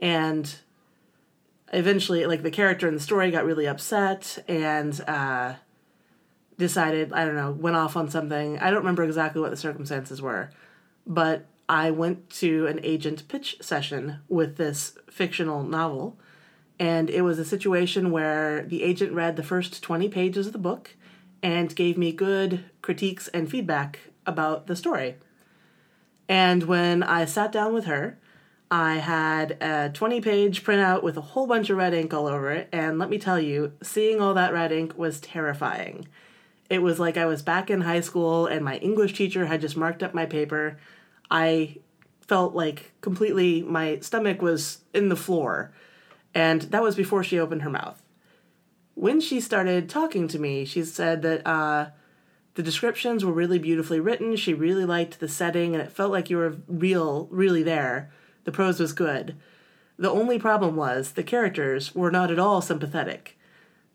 And 0.01 0.53
eventually 1.71 2.25
like 2.25 2.43
the 2.43 2.51
character 2.51 2.85
in 2.85 2.95
the 2.95 2.99
story 2.99 3.31
got 3.31 3.45
really 3.45 3.65
upset 3.65 4.43
and 4.47 5.01
uh 5.07 5.53
decided 6.59 7.11
i 7.13 7.25
don't 7.25 7.35
know 7.35 7.51
went 7.51 7.75
off 7.75 7.97
on 7.97 8.07
something 8.07 8.59
i 8.59 8.69
don't 8.69 8.81
remember 8.81 9.01
exactly 9.01 9.41
what 9.41 9.49
the 9.49 9.57
circumstances 9.57 10.21
were 10.21 10.51
but 11.07 11.47
i 11.67 11.89
went 11.89 12.29
to 12.29 12.67
an 12.67 12.79
agent 12.83 13.27
pitch 13.27 13.57
session 13.59 14.19
with 14.29 14.57
this 14.57 14.95
fictional 15.09 15.63
novel 15.63 16.15
and 16.79 17.09
it 17.09 17.21
was 17.21 17.39
a 17.39 17.45
situation 17.45 18.11
where 18.11 18.63
the 18.63 18.83
agent 18.83 19.13
read 19.13 19.35
the 19.35 19.43
first 19.43 19.81
20 19.83 20.09
pages 20.09 20.47
of 20.47 20.53
the 20.53 20.59
book 20.59 20.95
and 21.41 21.75
gave 21.75 21.97
me 21.97 22.11
good 22.11 22.65
critiques 22.81 23.27
and 23.29 23.49
feedback 23.49 23.99
about 24.25 24.67
the 24.67 24.75
story 24.75 25.15
and 26.27 26.63
when 26.63 27.03
i 27.03 27.25
sat 27.25 27.51
down 27.51 27.73
with 27.73 27.85
her 27.85 28.17
I 28.73 28.95
had 28.95 29.51
a 29.61 29.91
20 29.93 30.19
page 30.19 30.63
printout 30.63 31.03
with 31.03 31.15
a 31.15 31.21
whole 31.21 31.45
bunch 31.45 31.69
of 31.69 31.77
red 31.77 31.93
ink 31.93 32.11
all 32.11 32.25
over 32.25 32.49
it, 32.49 32.69
and 32.71 32.97
let 32.97 33.07
me 33.07 33.19
tell 33.19 33.39
you, 33.39 33.73
seeing 33.83 34.19
all 34.19 34.33
that 34.33 34.51
red 34.51 34.71
ink 34.71 34.97
was 34.97 35.19
terrifying. 35.19 36.07
It 36.71 36.81
was 36.81 36.99
like 36.99 37.15
I 37.15 37.27
was 37.27 37.43
back 37.43 37.69
in 37.69 37.81
high 37.81 37.99
school 37.99 38.47
and 38.47 38.65
my 38.65 38.77
English 38.77 39.13
teacher 39.13 39.45
had 39.45 39.61
just 39.61 39.77
marked 39.77 40.01
up 40.01 40.15
my 40.15 40.25
paper. 40.25 40.79
I 41.29 41.77
felt 42.21 42.55
like 42.55 42.93
completely, 43.01 43.61
my 43.61 43.99
stomach 43.99 44.41
was 44.41 44.79
in 44.91 45.09
the 45.09 45.15
floor, 45.15 45.71
and 46.33 46.63
that 46.63 46.83
was 46.83 46.95
before 46.95 47.23
she 47.23 47.39
opened 47.39 47.61
her 47.61 47.69
mouth. 47.69 48.01
When 48.95 49.19
she 49.19 49.39
started 49.39 49.89
talking 49.89 50.27
to 50.29 50.39
me, 50.39 50.65
she 50.65 50.83
said 50.83 51.21
that 51.23 51.45
uh, 51.47 51.89
the 52.55 52.63
descriptions 52.63 53.25
were 53.25 53.31
really 53.31 53.59
beautifully 53.59 53.99
written. 53.99 54.35
She 54.35 54.53
really 54.53 54.85
liked 54.85 55.19
the 55.19 55.27
setting, 55.27 55.73
and 55.73 55.83
it 55.83 55.91
felt 55.91 56.11
like 56.11 56.29
you 56.29 56.37
were 56.37 56.57
real, 56.67 57.27
really 57.31 57.63
there. 57.63 58.11
The 58.43 58.51
prose 58.51 58.79
was 58.79 58.93
good. 58.93 59.35
The 59.97 60.11
only 60.11 60.37
problem 60.39 60.75
was 60.75 61.11
the 61.11 61.23
characters 61.23 61.95
were 61.95 62.11
not 62.11 62.31
at 62.31 62.39
all 62.39 62.61
sympathetic. 62.61 63.37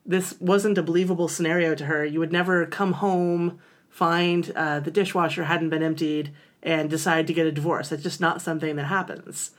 This 0.07 0.41
wasn't 0.41 0.79
a 0.79 0.83
believable 0.83 1.29
scenario 1.29 1.75
to 1.75 1.85
her. 1.85 2.05
You 2.05 2.19
would 2.19 2.33
never 2.33 2.67
come 2.67 2.95
home, 2.95 3.59
find 3.89 4.51
uh, 4.57 4.81
the 4.81 4.91
dishwasher 4.91 5.45
hadn't 5.45 5.71
been 5.71 5.83
emptied, 5.83 6.33
and 6.63 6.91
decide 6.91 7.27
to 7.27 7.33
get 7.33 7.47
a 7.47 7.53
divorce. 7.53 7.91
That's 7.91 8.03
just 8.03 8.21
not 8.21 8.43
something 8.43 8.77
that 8.77 8.87
happens. 8.87 9.53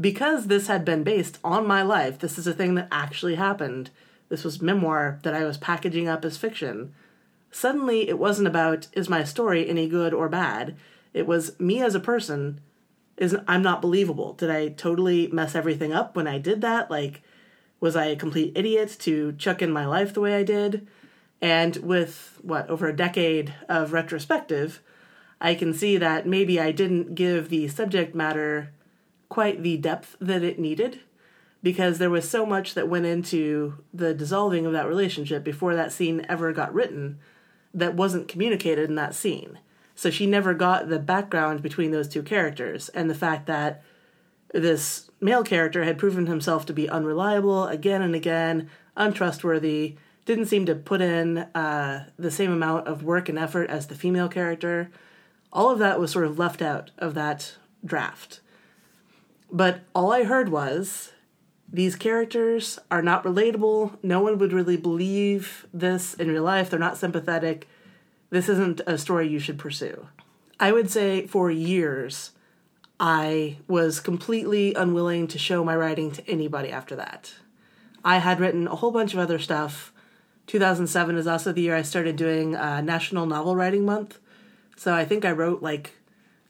Because 0.00 0.46
this 0.46 0.66
had 0.66 0.84
been 0.84 1.02
based 1.02 1.38
on 1.44 1.66
my 1.66 1.82
life, 1.82 2.18
this 2.18 2.38
is 2.38 2.46
a 2.46 2.54
thing 2.54 2.74
that 2.76 2.88
actually 2.90 3.34
happened. 3.34 3.90
This 4.28 4.44
was 4.44 4.62
memoir 4.62 5.18
that 5.24 5.34
I 5.34 5.44
was 5.44 5.58
packaging 5.58 6.08
up 6.08 6.24
as 6.24 6.38
fiction. 6.38 6.94
Suddenly, 7.50 8.08
it 8.08 8.18
wasn't 8.18 8.48
about 8.48 8.86
is 8.92 9.08
my 9.08 9.24
story 9.24 9.68
any 9.68 9.88
good 9.88 10.14
or 10.14 10.28
bad. 10.28 10.76
It 11.12 11.26
was 11.26 11.58
me 11.58 11.82
as 11.82 11.94
a 11.94 12.00
person 12.00 12.60
is 13.16 13.36
I'm 13.46 13.62
not 13.62 13.82
believable. 13.82 14.32
Did 14.32 14.50
I 14.50 14.68
totally 14.68 15.26
mess 15.28 15.54
everything 15.54 15.92
up 15.92 16.16
when 16.16 16.26
I 16.26 16.38
did 16.38 16.62
that? 16.62 16.90
Like, 16.90 17.22
was 17.78 17.94
I 17.94 18.06
a 18.06 18.16
complete 18.16 18.52
idiot 18.56 18.96
to 19.00 19.32
chuck 19.32 19.60
in 19.60 19.70
my 19.70 19.86
life 19.86 20.14
the 20.14 20.20
way 20.20 20.36
I 20.36 20.42
did? 20.42 20.86
And 21.42 21.76
with 21.76 22.38
what 22.42 22.68
over 22.70 22.88
a 22.88 22.96
decade 22.96 23.54
of 23.68 23.92
retrospective, 23.92 24.80
I 25.40 25.54
can 25.54 25.74
see 25.74 25.96
that 25.98 26.26
maybe 26.26 26.58
I 26.58 26.72
didn't 26.72 27.14
give 27.14 27.48
the 27.48 27.68
subject 27.68 28.14
matter 28.14 28.72
quite 29.30 29.62
the 29.62 29.78
depth 29.78 30.16
that 30.20 30.42
it 30.42 30.58
needed 30.58 31.00
because 31.62 31.98
there 31.98 32.10
was 32.10 32.28
so 32.28 32.44
much 32.44 32.74
that 32.74 32.88
went 32.88 33.06
into 33.06 33.82
the 33.94 34.12
dissolving 34.12 34.66
of 34.66 34.72
that 34.72 34.88
relationship 34.88 35.42
before 35.44 35.74
that 35.74 35.92
scene 35.92 36.26
ever 36.28 36.52
got 36.52 36.74
written 36.74 37.18
that 37.72 37.94
wasn't 37.94 38.28
communicated 38.28 38.88
in 38.88 38.96
that 38.96 39.14
scene. 39.14 39.58
So 39.94 40.10
she 40.10 40.26
never 40.26 40.54
got 40.54 40.88
the 40.88 40.98
background 40.98 41.62
between 41.62 41.90
those 41.90 42.08
two 42.08 42.22
characters 42.22 42.88
and 42.90 43.08
the 43.08 43.14
fact 43.14 43.46
that 43.46 43.82
this 44.52 45.10
male 45.20 45.44
character 45.44 45.84
had 45.84 45.98
proven 45.98 46.26
himself 46.26 46.66
to 46.66 46.72
be 46.72 46.88
unreliable 46.88 47.66
again 47.66 48.02
and 48.02 48.14
again, 48.14 48.68
untrustworthy, 48.96 49.96
didn't 50.24 50.46
seem 50.46 50.66
to 50.66 50.74
put 50.74 51.00
in 51.00 51.38
uh, 51.38 52.08
the 52.18 52.30
same 52.30 52.50
amount 52.50 52.88
of 52.88 53.04
work 53.04 53.28
and 53.28 53.38
effort 53.38 53.68
as 53.70 53.86
the 53.86 53.94
female 53.94 54.28
character. 54.28 54.90
All 55.52 55.70
of 55.70 55.78
that 55.78 56.00
was 56.00 56.10
sort 56.10 56.24
of 56.24 56.38
left 56.38 56.62
out 56.62 56.90
of 56.98 57.14
that 57.14 57.56
draft. 57.84 58.40
But 59.52 59.80
all 59.94 60.12
I 60.12 60.24
heard 60.24 60.48
was 60.48 61.12
these 61.72 61.96
characters 61.96 62.78
are 62.90 63.02
not 63.02 63.24
relatable. 63.24 63.98
No 64.02 64.20
one 64.20 64.38
would 64.38 64.52
really 64.52 64.76
believe 64.76 65.66
this 65.72 66.14
in 66.14 66.28
real 66.28 66.42
life. 66.42 66.70
They're 66.70 66.78
not 66.78 66.96
sympathetic. 66.96 67.68
This 68.30 68.48
isn't 68.48 68.80
a 68.86 68.98
story 68.98 69.28
you 69.28 69.38
should 69.38 69.58
pursue. 69.58 70.08
I 70.58 70.72
would 70.72 70.90
say 70.90 71.26
for 71.26 71.50
years, 71.50 72.32
I 72.98 73.58
was 73.66 73.98
completely 73.98 74.74
unwilling 74.74 75.26
to 75.28 75.38
show 75.38 75.64
my 75.64 75.74
writing 75.74 76.12
to 76.12 76.28
anybody 76.28 76.70
after 76.70 76.94
that. 76.96 77.34
I 78.04 78.18
had 78.18 78.40
written 78.40 78.66
a 78.66 78.76
whole 78.76 78.90
bunch 78.90 79.14
of 79.14 79.20
other 79.20 79.38
stuff. 79.38 79.92
2007 80.46 81.16
is 81.16 81.26
also 81.26 81.52
the 81.52 81.62
year 81.62 81.76
I 81.76 81.82
started 81.82 82.16
doing 82.16 82.56
uh, 82.56 82.80
National 82.80 83.26
Novel 83.26 83.56
Writing 83.56 83.84
Month. 83.84 84.18
So 84.76 84.94
I 84.94 85.04
think 85.04 85.24
I 85.24 85.32
wrote 85.32 85.62
like 85.62 85.92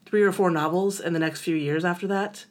three 0.05 0.23
or 0.23 0.31
four 0.31 0.51
novels 0.51 0.99
in 0.99 1.13
the 1.13 1.19
next 1.19 1.41
few 1.41 1.55
years 1.55 1.85
after 1.85 2.07
that. 2.07 2.45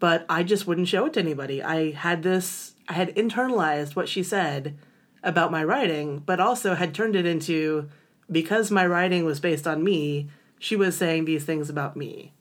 But 0.00 0.26
I 0.28 0.42
just 0.42 0.66
wouldn't 0.66 0.88
show 0.88 1.06
it 1.06 1.14
to 1.14 1.20
anybody. 1.20 1.62
I 1.62 1.92
had 1.92 2.22
this, 2.22 2.74
I 2.88 2.94
had 2.94 3.14
internalized 3.14 3.96
what 3.96 4.08
she 4.08 4.22
said 4.22 4.76
about 5.22 5.50
my 5.50 5.64
writing, 5.64 6.18
but 6.26 6.40
also 6.40 6.74
had 6.74 6.94
turned 6.94 7.16
it 7.16 7.24
into 7.26 7.88
because 8.30 8.70
my 8.70 8.86
writing 8.86 9.24
was 9.24 9.40
based 9.40 9.66
on 9.66 9.82
me, 9.84 10.28
she 10.58 10.76
was 10.76 10.96
saying 10.96 11.24
these 11.24 11.44
things 11.44 11.70
about 11.70 11.96
me. 11.96 12.32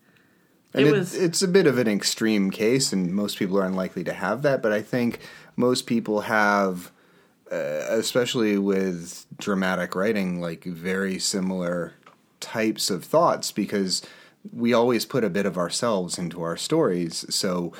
And 0.73 0.85
it 0.85 0.89
it- 0.89 0.91
was 0.91 1.15
it's 1.15 1.41
a 1.41 1.47
bit 1.47 1.67
of 1.67 1.77
an 1.77 1.87
extreme 1.87 2.49
case, 2.51 2.91
and 2.91 3.13
most 3.13 3.37
people 3.37 3.57
are 3.59 3.65
unlikely 3.65 4.03
to 4.05 4.13
have 4.13 4.41
that. 4.41 4.61
But 4.61 4.71
I 4.73 4.81
think 4.81 5.19
most 5.55 5.85
people 5.85 6.21
have, 6.21 6.91
uh, 7.51 7.55
especially 7.89 8.57
with 8.57 9.25
dramatic 9.37 9.93
writing, 9.95 10.41
like 10.41 10.63
very 10.63 11.19
similar 11.19 11.93
types 12.39 12.89
of 12.89 13.05
thoughts 13.05 13.51
because 13.51 14.01
we 14.51 14.73
always 14.73 15.05
put 15.05 15.23
a 15.23 15.29
bit 15.29 15.45
of 15.45 15.57
ourselves 15.57 16.17
into 16.17 16.41
our 16.41 16.57
stories. 16.57 17.25
So 17.33 17.73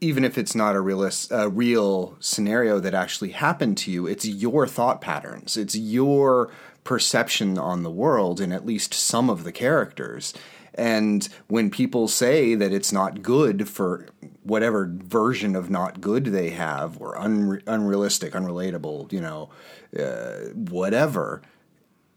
even 0.00 0.24
if 0.24 0.38
it's 0.38 0.54
not 0.54 0.74
a 0.74 0.80
realist, 0.80 1.30
a 1.30 1.48
real 1.48 2.16
scenario 2.20 2.80
that 2.80 2.94
actually 2.94 3.30
happened 3.30 3.76
to 3.78 3.90
you, 3.90 4.06
it's 4.06 4.24
your 4.24 4.66
thought 4.66 5.00
patterns. 5.00 5.56
It's 5.56 5.76
your 5.76 6.50
perception 6.84 7.58
on 7.58 7.82
the 7.82 7.90
world 7.90 8.40
and 8.40 8.52
at 8.52 8.66
least 8.66 8.94
some 8.94 9.28
of 9.28 9.44
the 9.44 9.52
characters. 9.52 10.32
And 10.74 11.28
when 11.48 11.70
people 11.70 12.08
say 12.08 12.54
that 12.54 12.72
it's 12.72 12.92
not 12.92 13.22
good 13.22 13.68
for 13.68 14.08
whatever 14.42 14.90
version 14.90 15.54
of 15.54 15.68
not 15.68 16.00
good 16.00 16.26
they 16.26 16.50
have, 16.50 16.98
or 17.00 17.16
unre- 17.16 17.62
unrealistic, 17.66 18.32
unrelatable, 18.32 19.12
you 19.12 19.20
know, 19.20 19.50
uh, 19.98 20.52
whatever, 20.54 21.42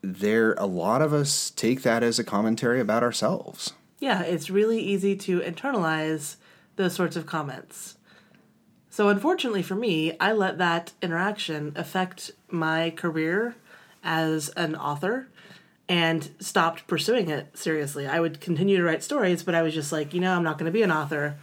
there 0.01 0.53
a 0.53 0.65
lot 0.65 1.01
of 1.01 1.13
us 1.13 1.49
take 1.49 1.81
that 1.81 2.03
as 2.03 2.19
a 2.19 2.23
commentary 2.23 2.79
about 2.79 3.03
ourselves. 3.03 3.73
Yeah, 4.03 4.21
it's 4.21 4.49
really 4.49 4.81
easy 4.81 5.15
to 5.15 5.39
internalize 5.39 6.35
those 6.75 6.93
sorts 6.93 7.15
of 7.15 7.25
comments. 7.25 7.95
So, 8.89 9.07
unfortunately 9.07 9.63
for 9.63 9.75
me, 9.75 10.17
I 10.19 10.33
let 10.33 10.57
that 10.57 10.91
interaction 11.01 11.71
affect 11.77 12.31
my 12.49 12.89
career 12.91 13.55
as 14.03 14.49
an 14.49 14.75
author 14.75 15.29
and 15.87 16.31
stopped 16.39 16.85
pursuing 16.85 17.29
it 17.29 17.57
seriously. 17.57 18.05
I 18.05 18.19
would 18.19 18.41
continue 18.41 18.75
to 18.75 18.83
write 18.83 19.03
stories, 19.03 19.41
but 19.41 19.55
I 19.55 19.61
was 19.61 19.73
just 19.73 19.93
like, 19.93 20.13
you 20.13 20.19
know, 20.19 20.35
I'm 20.35 20.43
not 20.43 20.57
going 20.57 20.65
to 20.65 20.77
be 20.77 20.83
an 20.83 20.91
author. 20.91 21.37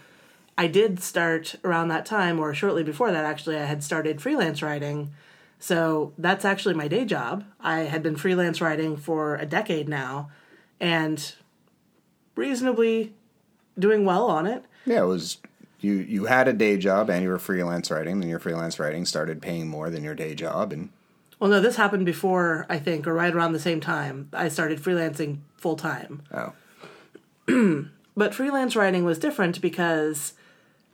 I 0.59 0.67
did 0.67 1.01
start 1.01 1.55
around 1.65 1.89
that 1.89 2.05
time, 2.05 2.39
or 2.39 2.53
shortly 2.53 2.85
before 2.85 3.11
that, 3.11 3.25
actually, 3.25 3.57
I 3.57 3.65
had 3.65 3.83
started 3.83 4.21
freelance 4.21 4.61
writing. 4.61 5.13
So 5.59 6.13
that's 6.19 6.45
actually 6.45 6.75
my 6.75 6.89
day 6.89 7.07
job. 7.07 7.45
I 7.59 7.81
had 7.81 8.03
been 8.03 8.17
freelance 8.17 8.61
writing 8.61 8.99
for 8.99 9.37
a 9.37 9.47
decade 9.47 9.89
now 9.89 10.29
and 10.79 11.35
reasonably 12.41 13.13
doing 13.79 14.05
well 14.05 14.27
on 14.27 14.47
it. 14.47 14.65
Yeah, 14.87 15.03
it 15.03 15.07
was 15.07 15.39
you 15.81 15.93
you 15.93 16.25
had 16.25 16.49
a 16.49 16.53
day 16.53 16.77
job 16.77 17.09
and 17.11 17.23
you 17.23 17.29
were 17.29 17.39
freelance 17.39 17.91
writing, 17.91 18.21
and 18.21 18.29
your 18.29 18.41
freelance 18.41 18.79
writing 18.79 19.05
started 19.05 19.41
paying 19.43 19.69
more 19.69 19.91
than 19.91 20.03
your 20.03 20.15
day 20.15 20.35
job 20.35 20.73
and 20.73 20.91
Well, 21.39 21.51
no, 21.51 21.61
this 21.61 21.77
happened 21.77 22.07
before, 22.07 22.67
I 22.69 22.79
think, 22.79 23.07
or 23.07 23.15
right 23.15 23.35
around 23.35 23.53
the 23.53 23.59
same 23.61 23.81
time. 23.81 24.29
I 24.33 24.49
started 24.49 24.81
freelancing 24.81 25.39
full 25.57 25.77
time. 25.77 26.23
oh. 26.33 26.53
But 28.17 28.35
freelance 28.35 28.75
writing 28.77 29.05
was 29.05 29.19
different 29.19 29.61
because 29.61 30.35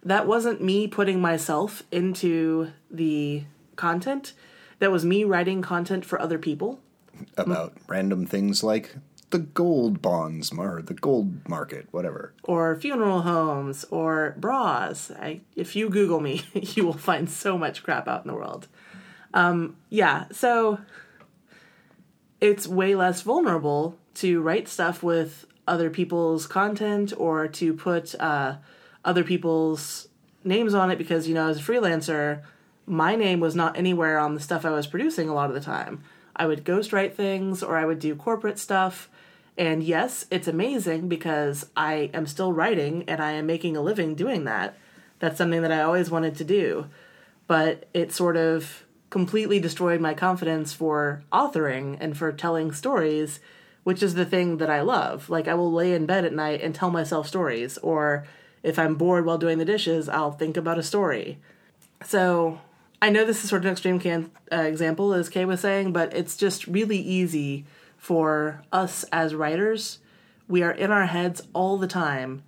that 0.05 0.27
wasn't 0.29 0.63
me 0.63 0.87
putting 0.87 1.21
myself 1.21 1.83
into 1.91 2.71
the 2.91 3.45
content. 3.75 4.33
That 4.79 4.93
was 4.93 5.05
me 5.05 5.25
writing 5.25 5.63
content 5.63 6.05
for 6.05 6.21
other 6.21 6.39
people. 6.39 6.79
About 7.37 7.73
random 7.89 8.27
things 8.27 8.63
like 8.63 8.95
the 9.31 9.39
gold 9.39 10.01
bonds 10.01 10.53
or 10.57 10.83
the 10.83 10.95
gold 10.95 11.49
market, 11.49 11.89
whatever. 11.91 12.33
or 12.45 12.77
funeral 12.77 13.23
homes 13.23 13.85
or 13.91 14.35
bras. 14.39 15.11
I, 15.11 15.41
if 15.55 15.75
you 15.75 15.89
Google 15.91 16.21
me, 16.21 16.43
you 16.55 16.85
will 16.85 16.93
find 16.93 17.29
so 17.29 17.59
much 17.59 17.83
crap 17.83 18.07
out 18.09 18.25
in 18.25 18.29
the 18.29 18.35
world. 18.35 18.69
Um, 19.35 19.77
yeah, 19.91 20.27
so 20.33 20.79
it's 22.41 22.67
way 22.67 22.95
less 22.95 23.23
vulnerable 23.23 23.99
to 24.15 24.41
write 24.41 24.69
stuff 24.69 25.03
with 25.03 25.47
other 25.67 25.91
people's 25.91 26.47
content 26.47 27.13
or 27.17 27.49
to 27.49 27.75
put 27.75 28.15
uh, 28.21 28.57
other 29.05 29.25
people's 29.25 30.09
names 30.45 30.75
on 30.75 30.91
it 30.91 30.97
because, 30.97 31.27
you 31.29 31.35
know, 31.35 31.49
as 31.49 31.59
a 31.59 31.63
freelancer, 31.63 32.43
my 32.87 33.17
name 33.17 33.41
was 33.41 33.57
not 33.57 33.77
anywhere 33.77 34.19
on 34.19 34.35
the 34.35 34.41
stuff 34.41 34.65
I 34.65 34.71
was 34.71 34.87
producing 34.87 35.29
a 35.29 35.35
lot 35.35 35.49
of 35.49 35.55
the 35.55 35.61
time. 35.61 36.03
I 36.37 36.47
would 36.47 36.65
ghostwrite 36.65 37.15
things 37.15 37.63
or 37.63 37.77
I 37.77 37.85
would 37.85 37.99
do 37.99 38.15
corporate 38.15 38.59
stuff. 38.59 39.11
And 39.59 39.83
yes, 39.83 40.27
it's 40.31 40.49
amazing 40.49 41.09
because 41.09 41.67
I 41.77 42.11
am 42.13 42.27
still 42.27 42.53
writing 42.53 43.05
and 43.09 43.21
I 43.23 43.33
am 43.33 43.47
making 43.47 43.77
a 43.77 43.81
living 43.83 44.15
doing 44.15 44.45
that. 44.45 44.77
That's 45.19 45.39
something 45.39 45.63
that 45.63 45.73
I 45.73 45.83
always 45.83 46.11
wanted 46.11 46.37
to 46.37 46.45
do. 46.45 46.87
But 47.47 47.89
it 47.95 48.13
sort 48.13 48.37
of 48.37 48.85
completely 49.09 49.59
destroyed 49.59 50.01
my 50.01 50.13
confidence 50.15 50.73
for 50.73 51.23
authoring 51.33 51.97
and 52.01 52.17
for 52.17 52.33
telling 52.33 52.73
stories, 52.73 53.41
which 53.85 54.03
is 54.03 54.15
the 54.15 54.27
thing 54.27 54.59
that 54.59 54.69
I 54.69 54.83
love. 54.83 55.31
Like, 55.31 55.49
I 55.49 55.55
will 55.55 55.73
lay 55.73 55.95
in 55.95 56.07
bed 56.07 56.25
at 56.25 56.35
night 56.35 56.61
and 56.61 56.75
tell 56.75 56.91
myself 56.91 57.29
stories, 57.29 57.79
or 57.79 58.27
if 58.63 58.79
I'm 58.79 58.97
bored 58.97 59.25
while 59.25 59.39
doing 59.39 59.59
the 59.59 59.65
dishes, 59.65 60.09
I'll 60.09 60.33
think 60.33 60.57
about 60.57 60.79
a 60.79 60.83
story. 60.83 61.39
So, 62.05 62.61
I 63.01 63.11
know 63.11 63.25
this 63.25 63.45
is 63.45 63.49
sort 63.49 63.63
of 63.63 63.67
an 63.67 63.73
extreme 63.73 64.01
can, 64.01 64.31
uh, 64.53 64.63
example, 64.63 65.15
as 65.15 65.29
Kay 65.29 65.45
was 65.45 65.61
saying, 65.61 65.93
but 65.93 66.13
it's 66.15 66.37
just 66.37 66.67
really 66.67 66.99
easy 66.99 67.65
for 68.07 68.63
us 68.71 69.05
as 69.11 69.35
writers. 69.35 69.99
We 70.47 70.63
are 70.63 70.71
in 70.71 70.93
our 70.93 71.07
heads 71.07 71.43
all 71.53 71.77
the 71.77 71.89
time 71.89 72.45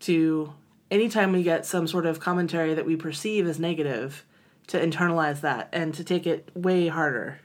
to, 0.00 0.54
anytime 0.90 1.32
we 1.32 1.42
get 1.42 1.66
some 1.66 1.86
sort 1.86 2.06
of 2.06 2.18
commentary 2.18 2.72
that 2.72 2.86
we 2.86 2.96
perceive 2.96 3.46
as 3.46 3.58
negative, 3.58 4.24
to 4.68 4.80
internalize 4.80 5.42
that 5.42 5.68
and 5.70 5.92
to 5.92 6.02
take 6.02 6.26
it 6.26 6.50
way 6.54 6.88
harder. 6.88 7.40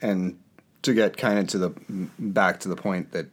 And 0.00 0.38
to 0.82 0.94
get 0.94 1.16
kind 1.16 1.40
of 1.40 1.48
to 1.48 1.58
the 1.58 1.70
back 2.20 2.60
to 2.60 2.68
the 2.68 2.76
point 2.76 3.10
that 3.10 3.26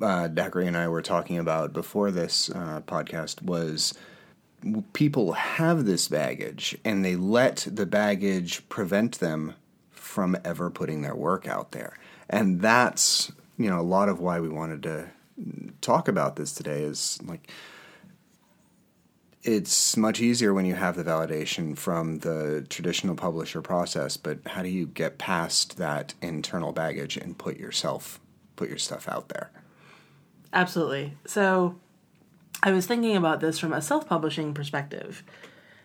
uh, 0.00 0.28
and 0.60 0.76
I 0.76 0.86
were 0.86 1.02
talking 1.02 1.38
about 1.38 1.72
before 1.72 2.12
this 2.12 2.48
uh, 2.50 2.82
podcast 2.86 3.42
was 3.42 3.94
people 4.92 5.32
have 5.32 5.84
this 5.84 6.06
baggage 6.06 6.78
and 6.84 7.04
they 7.04 7.16
let 7.16 7.66
the 7.68 7.86
baggage 7.86 8.68
prevent 8.68 9.18
them 9.18 9.54
from 9.90 10.36
ever 10.44 10.70
putting 10.70 11.02
their 11.02 11.16
work 11.16 11.48
out 11.48 11.72
there. 11.72 11.98
And 12.28 12.60
that's, 12.60 13.32
you 13.58 13.68
know, 13.68 13.80
a 13.80 13.82
lot 13.82 14.08
of 14.08 14.20
why 14.20 14.40
we 14.40 14.48
wanted 14.48 14.82
to 14.84 15.08
talk 15.80 16.08
about 16.08 16.36
this 16.36 16.52
today 16.52 16.82
is 16.82 17.18
like 17.24 17.50
it's 19.42 19.96
much 19.96 20.20
easier 20.20 20.54
when 20.54 20.64
you 20.64 20.74
have 20.74 20.96
the 20.96 21.04
validation 21.04 21.76
from 21.76 22.20
the 22.20 22.66
traditional 22.70 23.14
publisher 23.14 23.60
process, 23.60 24.16
but 24.16 24.38
how 24.46 24.62
do 24.62 24.70
you 24.70 24.86
get 24.86 25.18
past 25.18 25.76
that 25.76 26.14
internal 26.22 26.72
baggage 26.72 27.18
and 27.18 27.36
put 27.36 27.58
yourself 27.58 28.20
put 28.56 28.68
your 28.68 28.78
stuff 28.78 29.08
out 29.08 29.28
there? 29.28 29.50
Absolutely. 30.52 31.14
So 31.26 31.76
I 32.62 32.72
was 32.72 32.86
thinking 32.86 33.16
about 33.16 33.40
this 33.40 33.58
from 33.58 33.72
a 33.72 33.82
self 33.82 34.08
publishing 34.08 34.54
perspective. 34.54 35.22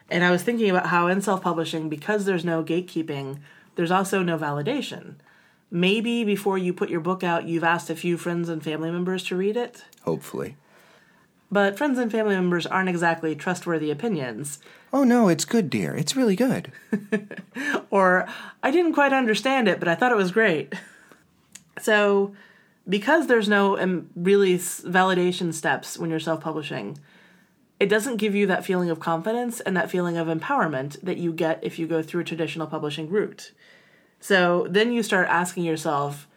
And 0.09 0.23
I 0.23 0.31
was 0.31 0.41
thinking 0.41 0.69
about 0.69 0.87
how 0.87 1.07
in 1.07 1.21
self 1.21 1.41
publishing, 1.41 1.89
because 1.89 2.25
there's 2.25 2.45
no 2.45 2.63
gatekeeping, 2.63 3.39
there's 3.75 3.91
also 3.91 4.23
no 4.23 4.37
validation. 4.37 5.15
Maybe 5.71 6.23
before 6.23 6.57
you 6.57 6.73
put 6.73 6.89
your 6.89 6.99
book 6.99 7.23
out, 7.23 7.47
you've 7.47 7.63
asked 7.63 7.89
a 7.89 7.95
few 7.95 8.17
friends 8.17 8.49
and 8.49 8.63
family 8.63 8.89
members 8.89 9.23
to 9.25 9.35
read 9.35 9.55
it. 9.55 9.83
Hopefully. 10.03 10.55
But 11.51 11.77
friends 11.77 11.97
and 11.97 12.11
family 12.11 12.35
members 12.35 12.67
aren't 12.67 12.89
exactly 12.89 13.35
trustworthy 13.35 13.89
opinions. 13.89 14.59
Oh 14.93 15.03
no, 15.03 15.29
it's 15.29 15.45
good, 15.45 15.69
dear. 15.69 15.95
It's 15.95 16.15
really 16.15 16.35
good. 16.35 16.71
Or, 17.91 18.27
I 18.61 18.69
didn't 18.69 18.93
quite 18.93 19.13
understand 19.13 19.67
it, 19.67 19.79
but 19.79 19.87
I 19.87 19.95
thought 19.95 20.11
it 20.11 20.17
was 20.17 20.31
great. 20.31 20.73
So, 21.81 22.35
because 22.89 23.27
there's 23.27 23.47
no 23.47 23.79
um, 23.79 24.09
really 24.13 24.57
validation 24.57 25.53
steps 25.53 25.97
when 25.97 26.09
you're 26.09 26.19
self 26.19 26.41
publishing, 26.41 26.97
it 27.79 27.87
doesn't 27.87 28.17
give 28.17 28.35
you 28.35 28.45
that 28.47 28.65
feeling 28.65 28.89
of 28.89 28.99
confidence 28.99 29.61
and 29.61 29.77
that 29.77 29.89
feeling 29.89 30.17
of 30.17 30.27
empowerment 30.27 30.99
that 31.01 31.17
you 31.17 31.31
get 31.31 31.63
if 31.63 31.79
you 31.79 31.87
go 31.87 32.03
through 32.03 32.19
a 32.19 32.25
traditional 32.25 32.67
publishing 32.67 33.09
route. 33.09 33.53
So 34.19 34.67
then 34.69 34.91
you 34.91 35.03
start 35.03 35.27
asking 35.27 35.63
yourself, 35.63 36.27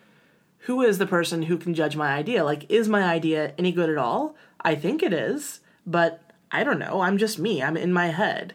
who 0.60 0.82
is 0.82 0.98
the 0.98 1.06
person 1.06 1.42
who 1.42 1.58
can 1.58 1.74
judge 1.74 1.96
my 1.96 2.12
idea? 2.12 2.44
Like, 2.44 2.70
is 2.70 2.88
my 2.88 3.02
idea 3.02 3.52
any 3.58 3.72
good 3.72 3.90
at 3.90 3.98
all? 3.98 4.36
I 4.60 4.76
think 4.76 5.02
it 5.02 5.12
is, 5.12 5.60
but 5.84 6.22
I 6.52 6.62
don't 6.62 6.78
know. 6.78 7.00
I'm 7.00 7.18
just 7.18 7.38
me. 7.38 7.62
I'm 7.62 7.76
in 7.76 7.92
my 7.92 8.08
head. 8.08 8.54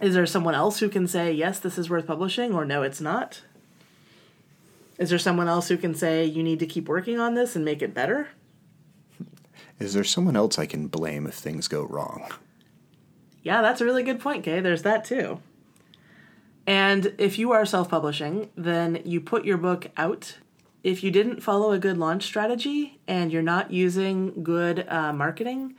Is 0.00 0.14
there 0.14 0.26
someone 0.26 0.54
else 0.54 0.78
who 0.78 0.88
can 0.88 1.08
say, 1.08 1.32
yes, 1.32 1.58
this 1.58 1.76
is 1.76 1.90
worth 1.90 2.06
publishing, 2.06 2.54
or 2.54 2.64
no, 2.64 2.82
it's 2.82 3.00
not? 3.00 3.42
Is 4.96 5.10
there 5.10 5.18
someone 5.18 5.48
else 5.48 5.68
who 5.68 5.76
can 5.76 5.94
say, 5.94 6.24
you 6.24 6.42
need 6.42 6.60
to 6.60 6.66
keep 6.66 6.88
working 6.88 7.18
on 7.18 7.34
this 7.34 7.56
and 7.56 7.64
make 7.64 7.82
it 7.82 7.94
better? 7.94 8.28
Is 9.80 9.94
there 9.94 10.04
someone 10.04 10.36
else 10.36 10.58
I 10.58 10.66
can 10.66 10.86
blame 10.86 11.26
if 11.26 11.34
things 11.34 11.66
go 11.66 11.82
wrong? 11.82 12.28
Yeah, 13.42 13.62
that's 13.62 13.80
a 13.80 13.84
really 13.84 14.02
good 14.02 14.20
point, 14.20 14.44
Kay. 14.44 14.60
There's 14.60 14.82
that 14.82 15.04
too. 15.04 15.40
And 16.68 17.14
if 17.16 17.38
you 17.38 17.52
are 17.52 17.64
self 17.64 17.88
publishing, 17.88 18.50
then 18.54 19.00
you 19.02 19.22
put 19.22 19.46
your 19.46 19.56
book 19.56 19.86
out. 19.96 20.36
If 20.84 21.02
you 21.02 21.10
didn't 21.10 21.42
follow 21.42 21.72
a 21.72 21.78
good 21.78 21.96
launch 21.96 22.24
strategy 22.24 23.00
and 23.08 23.32
you're 23.32 23.40
not 23.40 23.72
using 23.72 24.44
good 24.44 24.86
uh, 24.86 25.14
marketing 25.14 25.76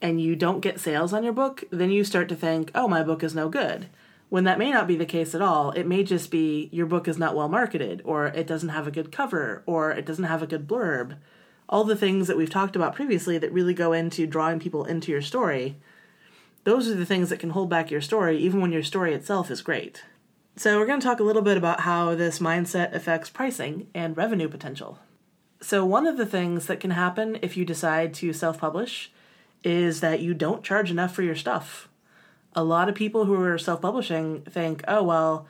and 0.00 0.20
you 0.20 0.34
don't 0.34 0.58
get 0.58 0.80
sales 0.80 1.12
on 1.12 1.22
your 1.22 1.32
book, 1.32 1.62
then 1.70 1.92
you 1.92 2.02
start 2.02 2.28
to 2.28 2.34
think, 2.34 2.72
oh, 2.74 2.88
my 2.88 3.04
book 3.04 3.22
is 3.22 3.36
no 3.36 3.48
good. 3.48 3.88
When 4.30 4.42
that 4.42 4.58
may 4.58 4.72
not 4.72 4.88
be 4.88 4.96
the 4.96 5.06
case 5.06 5.32
at 5.32 5.42
all, 5.42 5.70
it 5.70 5.86
may 5.86 6.02
just 6.02 6.28
be 6.28 6.68
your 6.72 6.86
book 6.86 7.06
is 7.06 7.18
not 7.18 7.36
well 7.36 7.48
marketed, 7.48 8.02
or 8.04 8.26
it 8.26 8.48
doesn't 8.48 8.70
have 8.70 8.88
a 8.88 8.92
good 8.92 9.12
cover, 9.12 9.62
or 9.64 9.92
it 9.92 10.04
doesn't 10.04 10.24
have 10.24 10.42
a 10.42 10.48
good 10.48 10.66
blurb. 10.66 11.18
all 11.68 11.84
the 11.84 11.94
things 11.94 12.26
that 12.26 12.36
we've 12.36 12.50
talked 12.50 12.74
about 12.74 12.96
previously 12.96 13.38
that 13.38 13.52
really 13.52 13.74
go 13.74 13.92
into 13.92 14.26
drawing 14.26 14.58
people 14.58 14.84
into 14.86 15.12
your 15.12 15.22
story, 15.22 15.76
those 16.64 16.88
are 16.88 16.96
the 16.96 17.06
things 17.06 17.30
that 17.30 17.38
can 17.38 17.50
hold 17.50 17.70
back 17.70 17.92
your 17.92 18.00
story, 18.00 18.38
even 18.38 18.60
when 18.60 18.72
your 18.72 18.82
story 18.82 19.14
itself 19.14 19.48
is 19.48 19.62
great. 19.62 20.02
So, 20.54 20.78
we're 20.78 20.86
going 20.86 21.00
to 21.00 21.06
talk 21.06 21.20
a 21.20 21.24
little 21.24 21.42
bit 21.42 21.56
about 21.56 21.80
how 21.80 22.14
this 22.14 22.38
mindset 22.38 22.94
affects 22.94 23.30
pricing 23.30 23.88
and 23.94 24.16
revenue 24.16 24.48
potential. 24.48 24.98
So, 25.62 25.84
one 25.84 26.06
of 26.06 26.18
the 26.18 26.26
things 26.26 26.66
that 26.66 26.80
can 26.80 26.90
happen 26.90 27.38
if 27.40 27.56
you 27.56 27.64
decide 27.64 28.12
to 28.14 28.32
self 28.32 28.58
publish 28.58 29.10
is 29.64 30.00
that 30.00 30.20
you 30.20 30.34
don't 30.34 30.62
charge 30.62 30.90
enough 30.90 31.14
for 31.14 31.22
your 31.22 31.36
stuff. 31.36 31.88
A 32.54 32.64
lot 32.64 32.88
of 32.88 32.94
people 32.94 33.24
who 33.24 33.40
are 33.42 33.56
self 33.56 33.80
publishing 33.80 34.42
think, 34.42 34.82
oh, 34.86 35.02
well, 35.02 35.46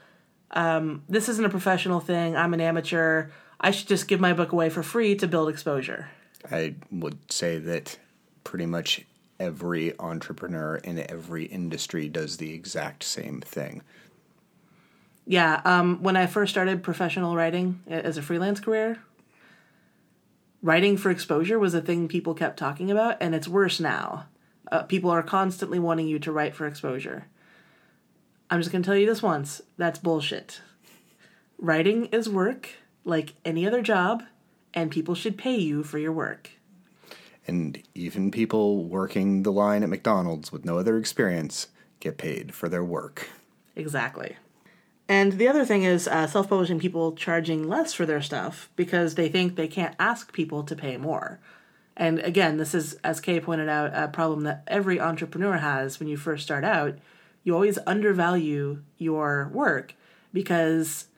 um, 0.52 1.02
this 1.08 1.28
isn't 1.28 1.44
a 1.44 1.50
professional 1.50 1.98
thing. 1.98 2.36
I'm 2.36 2.54
an 2.54 2.60
amateur. 2.60 3.30
I 3.60 3.70
should 3.70 3.88
just 3.88 4.08
give 4.08 4.20
my 4.20 4.32
book 4.32 4.52
away 4.52 4.70
for 4.70 4.82
free 4.82 5.16
to 5.16 5.26
build 5.26 5.48
exposure. 5.48 6.10
I 6.50 6.74
would 6.90 7.32
say 7.32 7.58
that 7.58 7.98
pretty 8.44 8.66
much 8.66 9.04
every 9.40 9.98
entrepreneur 9.98 10.76
in 10.76 10.98
every 11.10 11.44
industry 11.44 12.08
does 12.08 12.36
the 12.36 12.52
exact 12.52 13.02
same 13.02 13.40
thing. 13.40 13.82
Yeah, 15.26 15.60
um, 15.64 16.02
when 16.02 16.16
I 16.16 16.26
first 16.26 16.50
started 16.50 16.82
professional 16.82 17.36
writing 17.36 17.80
as 17.88 18.16
a 18.16 18.22
freelance 18.22 18.60
career, 18.60 18.98
writing 20.62 20.96
for 20.96 21.10
exposure 21.10 21.58
was 21.58 21.74
a 21.74 21.80
thing 21.80 22.08
people 22.08 22.34
kept 22.34 22.58
talking 22.58 22.90
about, 22.90 23.16
and 23.20 23.34
it's 23.34 23.48
worse 23.48 23.78
now. 23.78 24.26
Uh, 24.70 24.82
people 24.82 25.10
are 25.10 25.22
constantly 25.22 25.78
wanting 25.78 26.08
you 26.08 26.18
to 26.18 26.32
write 26.32 26.54
for 26.54 26.66
exposure. 26.66 27.26
I'm 28.50 28.60
just 28.60 28.72
going 28.72 28.82
to 28.82 28.86
tell 28.86 28.96
you 28.96 29.06
this 29.06 29.22
once 29.22 29.62
that's 29.76 29.98
bullshit. 29.98 30.60
Writing 31.58 32.06
is 32.06 32.28
work 32.28 32.68
like 33.04 33.34
any 33.44 33.66
other 33.66 33.82
job, 33.82 34.24
and 34.74 34.90
people 34.90 35.14
should 35.14 35.38
pay 35.38 35.56
you 35.56 35.82
for 35.82 35.98
your 35.98 36.12
work. 36.12 36.50
And 37.46 37.82
even 37.94 38.30
people 38.30 38.84
working 38.84 39.42
the 39.42 39.52
line 39.52 39.82
at 39.82 39.88
McDonald's 39.88 40.52
with 40.52 40.64
no 40.64 40.78
other 40.78 40.96
experience 40.96 41.68
get 42.00 42.18
paid 42.18 42.54
for 42.54 42.68
their 42.68 42.84
work. 42.84 43.28
Exactly. 43.74 44.36
And 45.12 45.32
the 45.32 45.46
other 45.46 45.66
thing 45.66 45.82
is 45.82 46.08
uh, 46.08 46.26
self 46.26 46.48
publishing 46.48 46.78
people 46.78 47.12
charging 47.12 47.68
less 47.68 47.92
for 47.92 48.06
their 48.06 48.22
stuff 48.22 48.70
because 48.76 49.14
they 49.14 49.28
think 49.28 49.56
they 49.56 49.68
can't 49.68 49.94
ask 49.98 50.32
people 50.32 50.62
to 50.62 50.74
pay 50.74 50.96
more. 50.96 51.38
And 51.98 52.18
again, 52.20 52.56
this 52.56 52.74
is, 52.74 52.94
as 53.04 53.20
Kay 53.20 53.38
pointed 53.38 53.68
out, 53.68 53.90
a 53.92 54.08
problem 54.08 54.44
that 54.44 54.62
every 54.66 54.98
entrepreneur 54.98 55.58
has 55.58 56.00
when 56.00 56.08
you 56.08 56.16
first 56.16 56.44
start 56.44 56.64
out. 56.64 56.94
You 57.44 57.52
always 57.52 57.78
undervalue 57.86 58.80
your 58.96 59.50
work 59.52 59.94
because 60.32 61.08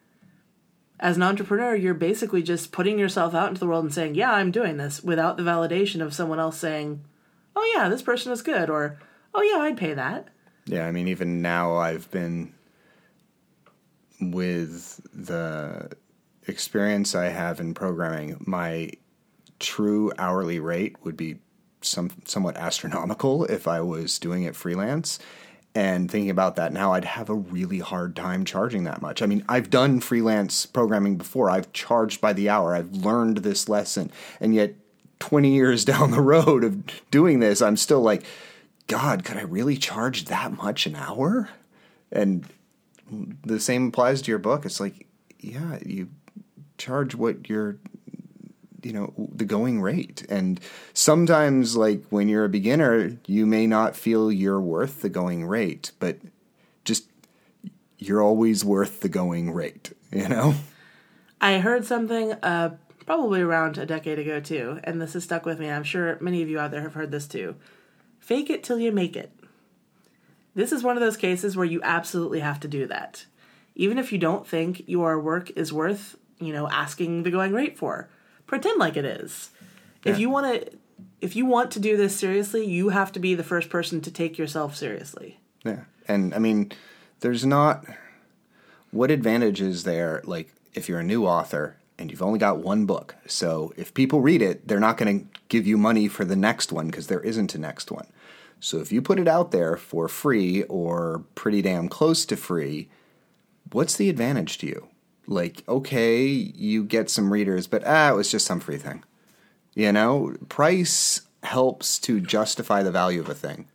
as 0.99 1.15
an 1.15 1.23
entrepreneur, 1.23 1.77
you're 1.77 1.95
basically 1.95 2.43
just 2.43 2.73
putting 2.73 2.99
yourself 2.99 3.33
out 3.33 3.51
into 3.51 3.61
the 3.61 3.69
world 3.69 3.85
and 3.85 3.95
saying, 3.95 4.17
Yeah, 4.17 4.33
I'm 4.33 4.51
doing 4.51 4.77
this 4.77 5.05
without 5.05 5.37
the 5.37 5.45
validation 5.45 6.01
of 6.01 6.15
someone 6.15 6.41
else 6.41 6.59
saying, 6.59 7.05
Oh, 7.55 7.73
yeah, 7.77 7.89
this 7.89 8.03
person 8.03 8.33
is 8.33 8.43
good, 8.43 8.69
or 8.69 8.99
Oh, 9.33 9.43
yeah, 9.43 9.59
I'd 9.59 9.77
pay 9.77 9.95
that. 9.95 10.27
Yeah, 10.67 10.85
I 10.85 10.91
mean, 10.91 11.07
even 11.07 11.43
now 11.43 11.77
I've 11.77 12.11
been 12.11 12.55
with 14.31 15.01
the 15.13 15.91
experience 16.47 17.15
I 17.15 17.27
have 17.27 17.61
in 17.61 17.75
programming, 17.75 18.43
my 18.47 18.91
true 19.59 20.13
hourly 20.19 20.61
rate 20.61 20.97
would 21.05 21.17
be 21.17 21.39
some 21.81 22.11
somewhat 22.25 22.57
astronomical 22.57 23.45
if 23.45 23.69
I 23.69 23.81
was 23.81 24.19
doing 24.19 24.45
it 24.45 24.57
freelance. 24.57 25.19
And 25.77 26.09
thinking 26.09 26.31
about 26.31 26.55
that 26.57 26.73
now, 26.73 26.93
I'd 26.93 27.05
have 27.05 27.29
a 27.29 27.35
really 27.35 27.81
hard 27.81 28.15
time 28.15 28.45
charging 28.45 28.85
that 28.85 29.03
much. 29.03 29.23
I 29.23 29.27
mean, 29.27 29.45
I've 29.49 29.71
done 29.71 29.99
freelance 29.99 30.67
programming 30.67 31.17
before. 31.17 31.51
I've 31.51 31.73
charged 31.73 32.21
by 32.21 32.33
the 32.33 32.49
hour. 32.49 32.77
I've 32.77 32.93
learned 32.93 33.39
this 33.39 33.69
lesson. 33.69 34.13
And 34.41 34.55
yet, 34.55 34.75
20 35.19 35.53
years 35.53 35.85
down 35.87 36.13
the 36.13 36.21
road 36.21 36.63
of 36.63 37.11
doing 37.11 37.41
this, 37.41 37.61
I'm 37.61 37.77
still 37.77 38.03
like, 38.03 38.23
God, 38.87 39.25
could 39.25 39.37
I 39.37 39.43
really 39.43 39.77
charge 39.77 40.27
that 40.27 40.53
much 40.53 40.87
an 40.87 40.95
hour? 40.95 41.49
And 42.13 42.47
the 43.45 43.61
same 43.61 43.89
applies 43.89 44.23
to 44.23 44.31
your 44.31 44.39
book. 44.39 44.65
It's 44.65 44.81
like, 44.81 45.07
yeah, 45.39 45.79
you 45.85 46.09
charge 46.79 47.15
what 47.15 47.49
you're 47.49 47.79
you 48.83 48.93
know 48.93 49.13
the 49.17 49.45
going 49.45 49.81
rate. 49.81 50.25
And 50.29 50.61
sometimes 50.93 51.77
like 51.77 52.05
when 52.11 52.29
you're 52.29 52.45
a 52.45 52.51
beginner 52.51 53.17
you 53.27 53.47
may 53.47 53.67
not 53.67 53.97
feel 53.97 54.31
you're 54.31 54.61
worth 54.61 55.03
the 55.03 55.09
going 55.09 55.47
rate 55.47 55.93
but 55.99 56.19
just 56.85 57.09
you're 57.99 58.23
always 58.23 58.65
worth 58.65 59.01
the 59.01 59.09
going 59.09 59.53
rate 59.53 59.93
you 60.13 60.29
know? 60.29 60.55
I 61.41 61.59
heard 61.59 61.85
something 61.85 62.33
uh, 62.33 62.77
probably 63.07 63.41
around 63.41 63.79
a 63.79 63.87
decade 63.87 64.19
ago 64.19 64.41
too 64.41 64.81
and 64.85 65.01
this 65.01 65.15
has 65.15 65.25
stuck 65.25 65.47
with 65.47 65.59
me. 65.59 65.71
I'm 65.71 65.85
sure 65.85 66.19
many 66.21 66.43
of 66.43 66.49
you 66.49 66.59
out 66.59 66.71
there 66.71 66.83
have 66.83 66.95
heard 66.95 67.11
this 67.11 67.27
too. 67.27 67.57
Fake 68.21 68.51
it 68.51 68.63
till 68.63 68.79
you 68.79 68.93
make 68.93 69.17
it 69.17 69.33
this 70.55 70.73
is 70.73 70.83
one 70.83 70.97
of 70.97 71.03
those 71.03 71.17
cases 71.17 71.57
where 71.57 71.67
you 71.67 71.81
absolutely 71.83 72.41
have 72.41 72.61
to 72.61 72.69
do 72.69 72.87
that 72.87 73.27
even 73.75 73.99
if 73.99 74.13
you 74.13 74.19
don't 74.19 74.47
think 74.47 74.83
your 74.87 75.19
work 75.19 75.51
is 75.57 75.73
worth 75.73 76.17
you 76.39 76.53
know 76.53 76.69
asking 76.69 77.23
the 77.23 77.31
going 77.31 77.53
rate 77.53 77.77
for 77.77 78.09
pretend 78.47 78.79
like 78.79 78.97
it 78.97 79.05
is. 79.05 79.51
Yeah. 80.05 80.13
If 80.13 80.19
you 80.19 80.31
want 80.31 80.63
to 80.63 80.79
if 81.21 81.35
you 81.37 81.47
want 81.47 81.71
to 81.73 81.81
do 81.81 81.97
this 81.97 82.17
seriously, 82.17 82.65
you 82.67 82.91
have 82.91 83.13
to 83.13 83.19
be 83.19 83.35
the 83.35 83.45
first 83.45 83.71
person 83.71 84.01
to 84.03 84.11
take 84.11 84.37
yourself 84.37 84.77
seriously. 84.77 85.41
Yeah. 85.65 85.85
And 86.07 86.35
I 86.35 86.39
mean, 86.39 86.73
there's 87.21 87.45
not 87.45 87.85
what 88.91 89.11
advantage 89.11 89.61
is 89.61 89.85
there 89.85 90.23
like 90.25 90.53
if 90.75 90.89
you're 90.89 91.01
a 91.01 91.05
new 91.05 91.27
author 91.27 91.77
and 91.99 92.11
you've 92.11 92.23
only 92.23 92.39
got 92.39 92.59
one 92.59 92.87
book. 92.87 93.17
So 93.27 93.73
if 93.77 93.95
people 93.95 94.21
read 94.21 94.43
it, 94.43 94.67
they're 94.69 94.81
not 94.81 94.97
going 94.97 95.21
to 95.21 95.27
give 95.49 95.67
you 95.67 95.79
money 95.79 96.09
for 96.09 96.25
the 96.25 96.37
next 96.37 96.73
one 96.73 96.87
because 96.87 97.07
there 97.07 97.21
isn't 97.21 97.55
a 97.55 97.59
next 97.59 97.91
one. 97.91 98.07
So 98.61 98.79
if 98.79 98.91
you 98.93 99.03
put 99.03 99.19
it 99.19 99.29
out 99.29 99.51
there 99.51 99.77
for 99.77 100.09
free 100.09 100.63
or 100.65 101.25
pretty 101.35 101.63
damn 101.63 101.89
close 101.89 102.25
to 102.27 102.37
free, 102.37 102.89
what's 103.73 103.97
the 103.97 104.09
advantage 104.09 104.59
to 104.59 104.67
you? 104.67 104.89
like 105.27 105.63
okay 105.69 106.25
you 106.27 106.85
get 106.85 107.11
some 107.11 107.33
readers 107.33 107.67
but 107.67 107.83
ah 107.87 108.11
it 108.11 108.15
was 108.15 108.31
just 108.31 108.47
some 108.47 108.61
free 108.61 108.77
thing 108.77 109.03
you 109.75 109.91
know 109.93 110.35
price 110.49 111.23
helps 111.43 111.99
to 111.99 112.21
justify 112.21 112.83
the 112.83 112.91
value 112.91 113.21
of 113.21 113.29
a 113.29 113.35
thing 113.35 113.67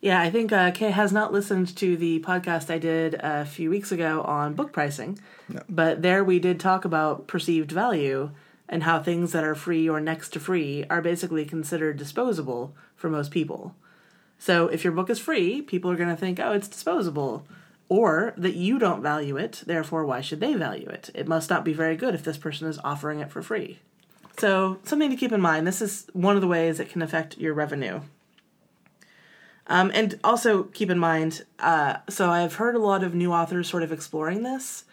yeah 0.00 0.20
i 0.20 0.30
think 0.30 0.52
uh, 0.52 0.70
kay 0.70 0.90
has 0.90 1.12
not 1.12 1.32
listened 1.32 1.74
to 1.76 1.96
the 1.96 2.20
podcast 2.20 2.70
i 2.70 2.78
did 2.78 3.14
a 3.20 3.44
few 3.44 3.70
weeks 3.70 3.92
ago 3.92 4.22
on 4.22 4.54
book 4.54 4.72
pricing 4.72 5.18
no. 5.48 5.62
but 5.68 6.02
there 6.02 6.24
we 6.24 6.38
did 6.38 6.58
talk 6.58 6.84
about 6.84 7.26
perceived 7.26 7.70
value 7.70 8.30
and 8.68 8.82
how 8.82 9.00
things 9.00 9.32
that 9.32 9.44
are 9.44 9.54
free 9.54 9.88
or 9.88 10.00
next 10.00 10.30
to 10.30 10.40
free 10.40 10.84
are 10.90 11.02
basically 11.02 11.44
considered 11.44 11.96
disposable 11.96 12.74
for 12.94 13.08
most 13.10 13.30
people 13.30 13.74
so 14.38 14.68
if 14.68 14.84
your 14.84 14.92
book 14.92 15.10
is 15.10 15.18
free 15.18 15.62
people 15.62 15.90
are 15.90 15.96
going 15.96 16.08
to 16.08 16.16
think 16.16 16.38
oh 16.40 16.52
it's 16.52 16.68
disposable 16.68 17.46
or 17.88 18.34
that 18.36 18.56
you 18.56 18.78
don't 18.78 19.02
value 19.02 19.36
it, 19.36 19.62
therefore, 19.66 20.04
why 20.04 20.20
should 20.20 20.40
they 20.40 20.54
value 20.54 20.88
it? 20.88 21.10
It 21.14 21.28
must 21.28 21.50
not 21.50 21.64
be 21.64 21.72
very 21.72 21.96
good 21.96 22.14
if 22.14 22.24
this 22.24 22.38
person 22.38 22.68
is 22.68 22.80
offering 22.82 23.20
it 23.20 23.30
for 23.30 23.42
free. 23.42 23.78
So, 24.38 24.80
something 24.84 25.10
to 25.10 25.16
keep 25.16 25.32
in 25.32 25.40
mind 25.40 25.66
this 25.66 25.80
is 25.80 26.06
one 26.12 26.34
of 26.34 26.42
the 26.42 26.48
ways 26.48 26.78
it 26.78 26.90
can 26.90 27.02
affect 27.02 27.38
your 27.38 27.54
revenue. 27.54 28.00
Um, 29.68 29.90
and 29.94 30.18
also 30.22 30.64
keep 30.64 30.90
in 30.90 30.98
mind 30.98 31.44
uh, 31.58 31.98
so, 32.08 32.30
I've 32.30 32.56
heard 32.56 32.74
a 32.74 32.80
lot 32.80 33.04
of 33.04 33.14
new 33.14 33.32
authors 33.32 33.68
sort 33.68 33.82
of 33.82 33.92
exploring 33.92 34.42
this, 34.42 34.84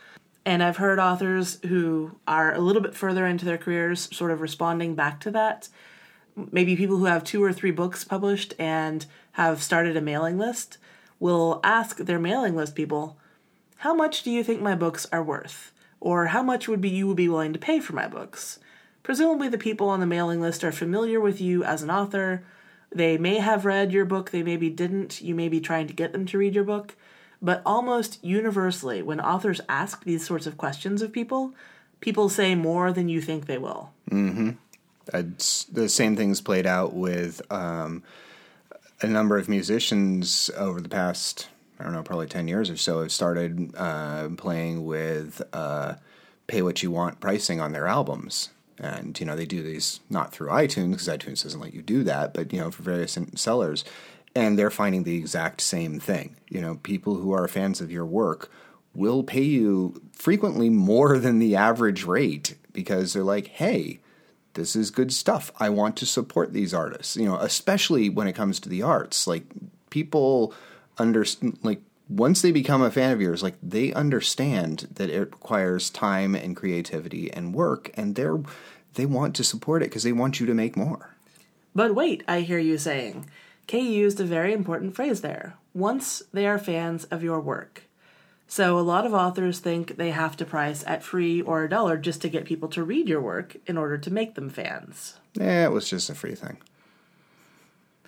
and 0.45 0.61
I've 0.61 0.77
heard 0.77 0.99
authors 0.99 1.59
who 1.65 2.15
are 2.27 2.53
a 2.53 2.59
little 2.59 2.81
bit 2.81 2.95
further 2.95 3.25
into 3.25 3.45
their 3.45 3.57
careers 3.57 4.13
sort 4.15 4.31
of 4.31 4.41
responding 4.41 4.95
back 4.95 5.19
to 5.21 5.31
that. 5.31 5.69
Maybe 6.35 6.75
people 6.75 6.97
who 6.97 7.05
have 7.05 7.23
two 7.23 7.43
or 7.43 7.53
three 7.53 7.71
books 7.71 8.03
published 8.03 8.53
and 8.59 9.05
have 9.33 9.63
started 9.63 9.95
a 9.95 10.01
mailing 10.01 10.37
list 10.37 10.77
will 11.19 11.61
ask 11.63 11.97
their 11.97 12.19
mailing 12.19 12.55
list 12.55 12.75
people, 12.75 13.17
How 13.77 13.93
much 13.93 14.23
do 14.23 14.31
you 14.31 14.43
think 14.43 14.61
my 14.61 14.75
books 14.75 15.07
are 15.11 15.23
worth? 15.23 15.71
Or 16.01 16.27
how 16.27 16.43
much 16.43 16.67
would 16.67 16.81
be 16.81 16.89
you 16.89 17.07
would 17.07 17.17
be 17.17 17.29
willing 17.29 17.53
to 17.53 17.59
pay 17.59 17.79
for 17.79 17.93
my 17.93 18.07
books? 18.07 18.59
Presumably 19.03 19.47
the 19.47 19.57
people 19.57 19.87
on 19.87 20.01
the 20.01 20.05
mailing 20.05 20.41
list 20.41 20.63
are 20.63 20.71
familiar 20.71 21.21
with 21.21 21.39
you 21.39 21.63
as 21.63 21.81
an 21.81 21.89
author. 21.89 22.43
They 22.91 23.17
may 23.17 23.39
have 23.39 23.65
read 23.65 23.93
your 23.93 24.05
book, 24.05 24.31
they 24.31 24.43
maybe 24.43 24.69
didn't. 24.69 25.21
You 25.21 25.35
may 25.35 25.47
be 25.47 25.61
trying 25.61 25.87
to 25.87 25.93
get 25.93 26.11
them 26.11 26.25
to 26.25 26.37
read 26.37 26.55
your 26.55 26.63
book. 26.65 26.95
But 27.43 27.61
almost 27.65 28.23
universally, 28.23 29.01
when 29.01 29.19
authors 29.19 29.59
ask 29.67 30.05
these 30.05 30.25
sorts 30.25 30.47
of 30.47 30.57
questions 30.57 31.01
of 31.01 31.11
people, 31.11 31.53
people 31.99 32.29
say 32.29 32.55
more 32.55 32.93
than 32.93 33.09
you 33.09 33.19
think 33.19 33.45
they 33.45 33.57
will. 33.57 33.91
Mm-hmm. 34.09 34.51
The 35.73 35.89
same 35.89 36.15
things 36.15 36.39
played 36.39 36.65
out 36.65 36.93
with 36.93 37.41
um, 37.51 38.01
a 39.01 39.07
number 39.07 39.37
of 39.37 39.49
musicians 39.49 40.49
over 40.55 40.79
the 40.79 40.87
past, 40.87 41.49
I 41.77 41.83
don't 41.83 41.91
know, 41.91 42.01
probably 42.01 42.27
10 42.27 42.47
years 42.47 42.69
or 42.69 42.77
so 42.77 43.01
have 43.01 43.11
started 43.11 43.73
uh, 43.75 44.29
playing 44.37 44.85
with 44.85 45.41
uh, 45.51 45.95
pay 46.47 46.61
what 46.61 46.81
you 46.81 46.91
want 46.91 47.19
pricing 47.19 47.59
on 47.59 47.73
their 47.73 47.87
albums. 47.87 48.51
And, 48.79 49.19
you 49.19 49.25
know, 49.25 49.35
they 49.35 49.45
do 49.45 49.61
these 49.61 49.99
not 50.09 50.31
through 50.31 50.47
iTunes 50.47 50.91
because 50.91 51.07
iTunes 51.09 51.43
doesn't 51.43 51.59
let 51.59 51.73
you 51.73 51.81
do 51.81 52.03
that, 52.05 52.33
but, 52.33 52.53
you 52.53 52.59
know, 52.59 52.71
for 52.71 52.83
various 52.83 53.17
sellers. 53.35 53.83
And 54.35 54.57
they're 54.57 54.71
finding 54.71 55.03
the 55.03 55.15
exact 55.15 55.61
same 55.61 55.99
thing. 55.99 56.35
You 56.49 56.61
know, 56.61 56.75
people 56.75 57.15
who 57.15 57.31
are 57.33 57.47
fans 57.47 57.81
of 57.81 57.91
your 57.91 58.05
work 58.05 58.51
will 58.95 59.23
pay 59.23 59.43
you 59.43 60.01
frequently 60.13 60.69
more 60.69 61.17
than 61.19 61.39
the 61.39 61.55
average 61.55 62.03
rate 62.05 62.55
because 62.71 63.13
they're 63.13 63.23
like, 63.23 63.47
hey, 63.47 63.99
this 64.53 64.75
is 64.75 64.91
good 64.91 65.11
stuff. 65.11 65.51
I 65.59 65.69
want 65.69 65.97
to 65.97 66.05
support 66.05 66.53
these 66.53 66.73
artists. 66.73 67.15
You 67.15 67.25
know, 67.25 67.37
especially 67.37 68.09
when 68.09 68.27
it 68.27 68.33
comes 68.33 68.59
to 68.61 68.69
the 68.69 68.81
arts. 68.81 69.27
Like 69.27 69.45
people 69.89 70.53
understand, 70.97 71.59
like 71.63 71.81
once 72.09 72.41
they 72.41 72.51
become 72.51 72.81
a 72.81 72.91
fan 72.91 73.11
of 73.11 73.21
yours, 73.21 73.43
like 73.43 73.55
they 73.61 73.93
understand 73.93 74.87
that 74.95 75.09
it 75.09 75.19
requires 75.19 75.89
time 75.89 76.35
and 76.35 76.55
creativity 76.55 77.31
and 77.31 77.53
work, 77.53 77.91
and 77.95 78.15
they're 78.15 78.39
they 78.95 79.05
want 79.05 79.35
to 79.35 79.43
support 79.43 79.81
it 79.81 79.89
because 79.89 80.03
they 80.03 80.11
want 80.11 80.39
you 80.39 80.45
to 80.45 80.53
make 80.53 80.77
more. 80.77 81.15
But 81.73 81.95
wait, 81.95 82.23
I 82.27 82.41
hear 82.41 82.59
you 82.59 82.77
saying. 82.77 83.27
Kay 83.67 83.81
used 83.81 84.19
a 84.19 84.25
very 84.25 84.53
important 84.53 84.95
phrase 84.95 85.21
there. 85.21 85.55
Once 85.73 86.21
they 86.31 86.45
are 86.45 86.59
fans 86.59 87.05
of 87.05 87.23
your 87.23 87.39
work. 87.39 87.83
So 88.47 88.77
a 88.77 88.81
lot 88.81 89.05
of 89.05 89.13
authors 89.13 89.59
think 89.59 89.97
they 89.97 90.11
have 90.11 90.37
to 90.37 90.45
price 90.45 90.83
at 90.85 91.01
free 91.01 91.41
or 91.41 91.63
a 91.63 91.69
dollar 91.69 91.97
just 91.97 92.21
to 92.21 92.29
get 92.29 92.45
people 92.45 92.69
to 92.69 92.83
read 92.83 93.09
your 93.09 93.21
work 93.21 93.55
in 93.65 93.77
order 93.77 93.97
to 93.97 94.13
make 94.13 94.35
them 94.35 94.49
fans. 94.49 95.15
Eh, 95.39 95.63
it 95.63 95.71
was 95.71 95.89
just 95.89 96.09
a 96.09 96.15
free 96.15 96.35
thing. 96.35 96.57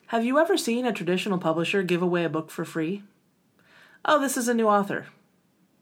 Have 0.08 0.24
you 0.24 0.38
ever 0.38 0.56
seen 0.56 0.86
a 0.86 0.94
traditional 0.94 1.40
publisher 1.40 1.82
give 1.82 2.04
away 2.04 2.24
a 2.24 2.30
book 2.30 2.52
for 2.52 2.64
free? 2.64 3.02
Oh, 4.04 4.20
this 4.20 4.38
is 4.38 4.48
a 4.48 4.54
new 4.54 4.68
author. 4.68 5.08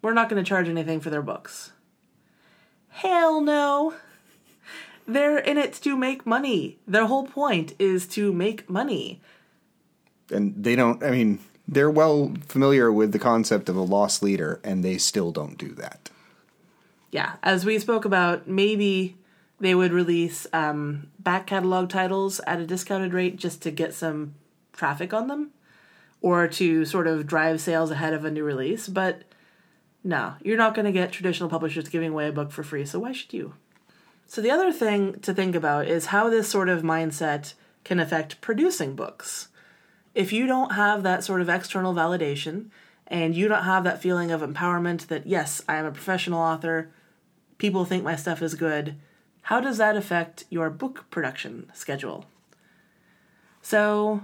We're 0.01 0.13
not 0.13 0.29
going 0.29 0.41
to 0.41 0.47
charge 0.47 0.69
anything 0.69 1.01
for 1.01 1.09
their 1.09 1.21
books. 1.21 1.73
Hell 2.87 3.41
no. 3.41 3.95
They're 5.05 5.37
in 5.37 5.57
it 5.57 5.73
to 5.73 5.97
make 5.97 6.25
money. 6.25 6.77
Their 6.87 7.05
whole 7.05 7.27
point 7.27 7.73
is 7.79 8.07
to 8.09 8.31
make 8.31 8.69
money. 8.69 9.21
And 10.33 10.63
they 10.63 10.75
don't, 10.75 11.03
I 11.03 11.11
mean, 11.11 11.39
they're 11.67 11.89
well 11.89 12.33
familiar 12.45 12.91
with 12.91 13.11
the 13.11 13.19
concept 13.19 13.69
of 13.69 13.75
a 13.75 13.81
loss 13.81 14.21
leader, 14.21 14.59
and 14.63 14.83
they 14.83 14.97
still 14.97 15.31
don't 15.31 15.57
do 15.57 15.69
that. 15.75 16.09
Yeah, 17.11 17.33
as 17.43 17.65
we 17.65 17.77
spoke 17.79 18.05
about, 18.05 18.47
maybe 18.47 19.15
they 19.59 19.75
would 19.75 19.93
release 19.93 20.47
um, 20.51 21.11
back 21.19 21.47
catalog 21.47 21.89
titles 21.89 22.41
at 22.47 22.59
a 22.59 22.65
discounted 22.65 23.13
rate 23.13 23.37
just 23.37 23.61
to 23.61 23.71
get 23.71 23.93
some 23.93 24.33
traffic 24.73 25.13
on 25.13 25.27
them 25.27 25.51
or 26.21 26.47
to 26.47 26.85
sort 26.85 27.05
of 27.05 27.27
drive 27.27 27.61
sales 27.61 27.91
ahead 27.91 28.13
of 28.13 28.25
a 28.25 28.31
new 28.31 28.43
release. 28.43 28.87
But 28.87 29.21
no, 30.03 30.33
you're 30.41 30.57
not 30.57 30.73
going 30.73 30.85
to 30.85 30.91
get 30.91 31.11
traditional 31.11 31.49
publishers 31.49 31.87
giving 31.87 32.11
away 32.11 32.27
a 32.27 32.33
book 32.33 32.51
for 32.51 32.63
free, 32.63 32.85
so 32.85 32.99
why 32.99 33.11
should 33.11 33.31
you? 33.33 33.53
So, 34.25 34.41
the 34.41 34.51
other 34.51 34.71
thing 34.71 35.19
to 35.19 35.33
think 35.33 35.53
about 35.53 35.87
is 35.87 36.07
how 36.07 36.29
this 36.29 36.49
sort 36.49 36.69
of 36.69 36.81
mindset 36.81 37.53
can 37.83 37.99
affect 37.99 38.41
producing 38.41 38.95
books. 38.95 39.49
If 40.13 40.31
you 40.31 40.45
don't 40.45 40.73
have 40.73 41.03
that 41.03 41.23
sort 41.23 41.41
of 41.41 41.49
external 41.49 41.93
validation 41.93 42.67
and 43.07 43.35
you 43.35 43.47
don't 43.47 43.63
have 43.63 43.83
that 43.83 44.01
feeling 44.01 44.31
of 44.31 44.41
empowerment 44.41 45.07
that, 45.07 45.25
yes, 45.25 45.61
I 45.67 45.77
am 45.77 45.85
a 45.85 45.91
professional 45.91 46.39
author, 46.39 46.91
people 47.57 47.85
think 47.85 48.03
my 48.03 48.15
stuff 48.15 48.41
is 48.41 48.55
good, 48.55 48.95
how 49.43 49.59
does 49.59 49.77
that 49.77 49.97
affect 49.97 50.45
your 50.49 50.69
book 50.69 51.05
production 51.09 51.71
schedule? 51.73 52.25
So, 53.61 54.21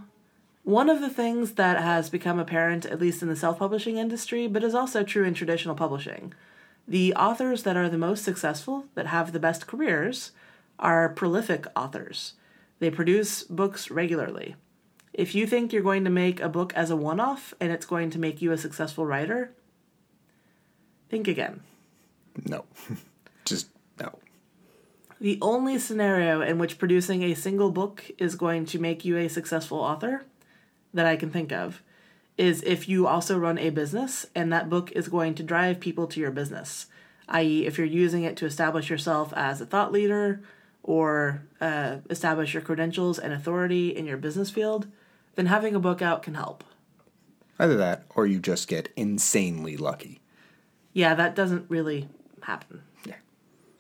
one 0.63 0.89
of 0.89 1.01
the 1.01 1.09
things 1.09 1.53
that 1.53 1.81
has 1.81 2.09
become 2.09 2.37
apparent, 2.37 2.85
at 2.85 2.99
least 2.99 3.21
in 3.21 3.27
the 3.27 3.35
self 3.35 3.59
publishing 3.59 3.97
industry, 3.97 4.47
but 4.47 4.63
is 4.63 4.75
also 4.75 5.03
true 5.03 5.23
in 5.23 5.33
traditional 5.33 5.75
publishing, 5.75 6.33
the 6.87 7.13
authors 7.15 7.63
that 7.63 7.77
are 7.77 7.89
the 7.89 7.97
most 7.97 8.23
successful, 8.23 8.85
that 8.95 9.07
have 9.07 9.31
the 9.31 9.39
best 9.39 9.67
careers, 9.67 10.31
are 10.77 11.09
prolific 11.09 11.65
authors. 11.75 12.33
They 12.79 12.89
produce 12.89 13.43
books 13.43 13.89
regularly. 13.89 14.55
If 15.13 15.35
you 15.35 15.47
think 15.47 15.73
you're 15.73 15.81
going 15.81 16.03
to 16.03 16.09
make 16.09 16.39
a 16.39 16.49
book 16.49 16.73
as 16.75 16.89
a 16.89 16.95
one 16.95 17.19
off 17.19 17.53
and 17.59 17.71
it's 17.71 17.85
going 17.85 18.09
to 18.11 18.19
make 18.19 18.41
you 18.41 18.51
a 18.51 18.57
successful 18.57 19.05
writer, 19.05 19.51
think 21.09 21.27
again. 21.27 21.61
No. 22.45 22.65
Just 23.45 23.69
no. 23.99 24.19
The 25.19 25.37
only 25.41 25.79
scenario 25.79 26.41
in 26.41 26.59
which 26.59 26.77
producing 26.77 27.23
a 27.23 27.33
single 27.33 27.71
book 27.71 28.09
is 28.17 28.35
going 28.35 28.65
to 28.67 28.79
make 28.79 29.03
you 29.03 29.17
a 29.17 29.27
successful 29.27 29.79
author 29.79 30.25
that 30.93 31.05
I 31.05 31.15
can 31.15 31.29
think 31.31 31.51
of 31.51 31.81
is 32.37 32.63
if 32.63 32.87
you 32.87 33.05
also 33.05 33.37
run 33.37 33.57
a 33.57 33.69
business 33.69 34.25
and 34.33 34.51
that 34.53 34.69
book 34.69 34.91
is 34.93 35.09
going 35.09 35.35
to 35.35 35.43
drive 35.43 35.79
people 35.79 36.07
to 36.07 36.21
your 36.21 36.31
business, 36.31 36.85
i.e., 37.27 37.65
if 37.65 37.77
you're 37.77 37.85
using 37.85 38.23
it 38.23 38.37
to 38.37 38.45
establish 38.45 38.89
yourself 38.89 39.33
as 39.35 39.59
a 39.59 39.65
thought 39.65 39.91
leader 39.91 40.41
or 40.81 41.41
uh, 41.59 41.97
establish 42.09 42.53
your 42.53 42.63
credentials 42.63 43.19
and 43.19 43.33
authority 43.33 43.89
in 43.89 44.05
your 44.05 44.15
business 44.15 44.49
field, 44.49 44.87
then 45.35 45.47
having 45.47 45.75
a 45.75 45.79
book 45.79 46.01
out 46.01 46.23
can 46.23 46.35
help. 46.35 46.63
Either 47.57 47.75
that 47.77 48.05
or 48.15 48.25
you 48.25 48.39
just 48.39 48.67
get 48.67 48.91
insanely 48.95 49.77
lucky. 49.77 50.21
Yeah, 50.93 51.13
that 51.15 51.35
doesn't 51.35 51.69
really 51.69 52.07
happen. 52.41 52.81
Yeah. 53.05 53.15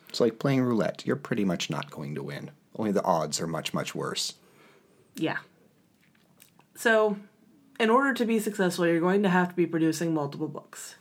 It's 0.09 0.19
like 0.19 0.39
playing 0.39 0.61
roulette. 0.61 1.05
You're 1.05 1.15
pretty 1.15 1.45
much 1.45 1.69
not 1.69 1.89
going 1.89 2.15
to 2.15 2.23
win. 2.23 2.51
Only 2.75 2.91
the 2.91 3.03
odds 3.03 3.41
are 3.41 3.47
much, 3.47 3.73
much 3.73 3.95
worse. 3.95 4.35
Yeah. 5.15 5.37
So, 6.75 7.17
in 7.79 7.89
order 7.89 8.13
to 8.13 8.25
be 8.25 8.39
successful, 8.39 8.87
you're 8.87 8.99
going 8.99 9.23
to 9.23 9.29
have 9.29 9.49
to 9.49 9.55
be 9.55 9.65
producing 9.65 10.13
multiple 10.13 10.47
books. 10.47 10.95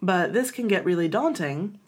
But 0.00 0.32
this 0.32 0.50
can 0.50 0.68
get 0.68 0.84
really 0.84 1.08
daunting, 1.08 1.78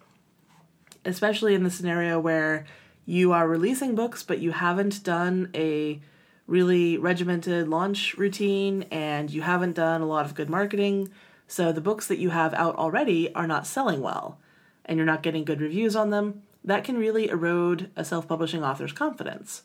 especially 1.04 1.54
in 1.54 1.64
the 1.64 1.70
scenario 1.70 2.20
where 2.20 2.66
you 3.06 3.32
are 3.32 3.48
releasing 3.48 3.94
books, 3.94 4.22
but 4.22 4.38
you 4.38 4.52
haven't 4.52 5.02
done 5.02 5.50
a 5.54 6.00
really 6.46 6.98
regimented 6.98 7.68
launch 7.68 8.14
routine 8.16 8.84
and 8.90 9.30
you 9.30 9.42
haven't 9.42 9.74
done 9.74 10.00
a 10.02 10.06
lot 10.06 10.26
of 10.26 10.34
good 10.34 10.50
marketing. 10.50 11.10
So 11.46 11.72
the 11.72 11.80
books 11.80 12.06
that 12.08 12.18
you 12.18 12.30
have 12.30 12.54
out 12.54 12.76
already 12.76 13.34
are 13.34 13.46
not 13.46 13.66
selling 13.66 14.00
well 14.00 14.38
and 14.84 14.96
you're 14.96 15.06
not 15.06 15.22
getting 15.22 15.44
good 15.44 15.60
reviews 15.60 15.96
on 15.96 16.10
them. 16.10 16.42
That 16.62 16.84
can 16.84 16.98
really 16.98 17.28
erode 17.28 17.90
a 17.96 18.04
self 18.04 18.26
publishing 18.26 18.64
author's 18.64 18.92
confidence. 18.92 19.62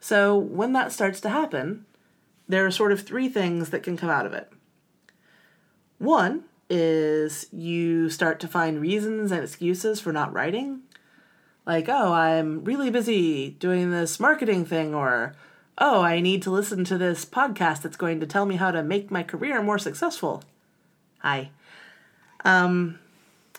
So 0.00 0.36
when 0.36 0.72
that 0.72 0.92
starts 0.92 1.20
to 1.20 1.28
happen, 1.28 1.86
there 2.48 2.66
are 2.66 2.70
sort 2.70 2.92
of 2.92 3.02
three 3.02 3.28
things 3.28 3.70
that 3.70 3.82
can 3.82 3.96
come 3.96 4.10
out 4.10 4.26
of 4.26 4.32
it. 4.32 4.52
One 5.98 6.44
is 6.68 7.46
you 7.52 8.10
start 8.10 8.40
to 8.40 8.48
find 8.48 8.80
reasons 8.80 9.32
and 9.32 9.42
excuses 9.42 10.00
for 10.00 10.12
not 10.12 10.32
writing. 10.32 10.82
Like, 11.64 11.88
oh, 11.88 12.12
I'm 12.12 12.64
really 12.64 12.90
busy 12.90 13.50
doing 13.50 13.90
this 13.90 14.20
marketing 14.20 14.64
thing, 14.64 14.94
or 14.94 15.34
oh, 15.78 16.00
I 16.02 16.20
need 16.20 16.42
to 16.42 16.50
listen 16.50 16.84
to 16.84 16.98
this 16.98 17.24
podcast 17.24 17.82
that's 17.82 17.96
going 17.96 18.20
to 18.20 18.26
tell 18.26 18.46
me 18.46 18.56
how 18.56 18.70
to 18.70 18.82
make 18.82 19.10
my 19.10 19.22
career 19.22 19.62
more 19.62 19.78
successful. 19.78 20.42
Hi. 21.18 21.50
Um, 22.44 22.98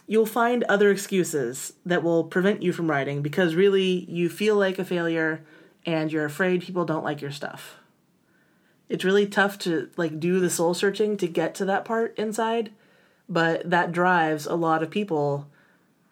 you'll 0.07 0.25
find 0.25 0.63
other 0.63 0.89
excuses 0.89 1.73
that 1.85 2.01
will 2.01 2.23
prevent 2.23 2.63
you 2.63 2.71
from 2.71 2.89
writing 2.89 3.21
because 3.21 3.53
really 3.53 4.05
you 4.09 4.29
feel 4.29 4.55
like 4.55 4.79
a 4.79 4.85
failure 4.85 5.43
and 5.85 6.11
you're 6.11 6.25
afraid 6.25 6.61
people 6.61 6.85
don't 6.85 7.03
like 7.03 7.21
your 7.21 7.31
stuff 7.31 7.77
it's 8.89 9.03
really 9.03 9.27
tough 9.27 9.59
to 9.59 9.89
like 9.97 10.19
do 10.19 10.39
the 10.39 10.49
soul 10.49 10.73
searching 10.73 11.17
to 11.17 11.27
get 11.27 11.53
to 11.53 11.65
that 11.65 11.85
part 11.85 12.17
inside 12.17 12.71
but 13.27 13.69
that 13.69 13.91
drives 13.91 14.45
a 14.45 14.55
lot 14.55 14.81
of 14.81 14.89
people 14.89 15.47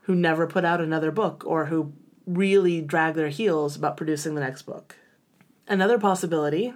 who 0.04 0.14
never 0.14 0.46
put 0.46 0.66
out 0.66 0.82
another 0.82 1.12
book 1.12 1.44
or 1.48 1.68
who 1.68 1.94
really 2.28 2.82
drag 2.82 3.16
their 3.16 3.30
heels 3.30 3.76
about 3.76 3.98
producing 3.98 4.36
the 4.36 4.42
next 4.42 4.64
book 4.64 4.98
another 5.68 5.98
possibility 5.98 6.74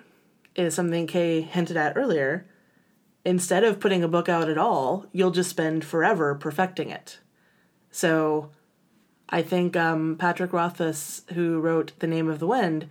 is 0.55 0.73
something 0.73 1.07
kay 1.07 1.41
hinted 1.41 1.77
at 1.77 1.95
earlier 1.95 2.45
instead 3.25 3.63
of 3.63 3.79
putting 3.79 4.03
a 4.03 4.07
book 4.07 4.29
out 4.29 4.49
at 4.49 4.57
all 4.57 5.05
you'll 5.11 5.31
just 5.31 5.49
spend 5.49 5.83
forever 5.83 6.35
perfecting 6.35 6.89
it 6.89 7.19
so 7.91 8.49
i 9.29 9.41
think 9.41 9.75
um, 9.75 10.15
patrick 10.17 10.53
rothfuss 10.53 11.23
who 11.33 11.59
wrote 11.59 11.91
the 11.99 12.07
name 12.07 12.27
of 12.27 12.39
the 12.39 12.47
wind 12.47 12.87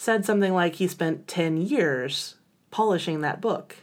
said 0.00 0.24
something 0.24 0.54
like 0.54 0.76
he 0.76 0.88
spent 0.88 1.28
10 1.28 1.58
years 1.58 2.36
polishing 2.70 3.20
that 3.20 3.38
book. 3.38 3.76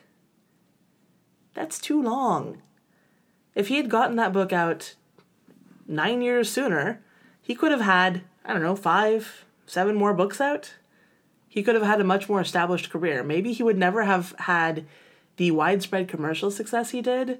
That's 1.53 1.77
too 1.77 2.01
long. 2.01 2.63
If 3.53 3.67
he 3.67 3.77
had 3.77 3.87
gotten 3.87 4.15
that 4.15 4.33
book 4.33 4.51
out 4.51 4.95
nine 5.87 6.23
years 6.23 6.51
sooner, 6.51 7.03
he 7.39 7.53
could 7.53 7.71
have 7.71 7.81
had, 7.81 8.23
I 8.43 8.53
don't 8.53 8.63
know, 8.63 8.75
five, 8.75 9.45
seven 9.67 9.95
more 9.95 10.15
books 10.15 10.41
out. 10.41 10.73
He 11.47 11.63
could 11.63 11.75
have 11.75 11.83
had 11.83 12.01
a 12.01 12.05
much 12.05 12.29
more 12.29 12.41
established 12.41 12.89
career. 12.89 13.23
Maybe 13.23 13.53
he 13.53 13.63
would 13.63 13.77
never 13.77 14.03
have 14.03 14.35
had 14.39 14.85
the 15.37 15.51
widespread 15.51 16.07
commercial 16.07 16.51
success 16.51 16.91
he 16.91 17.01
did, 17.01 17.39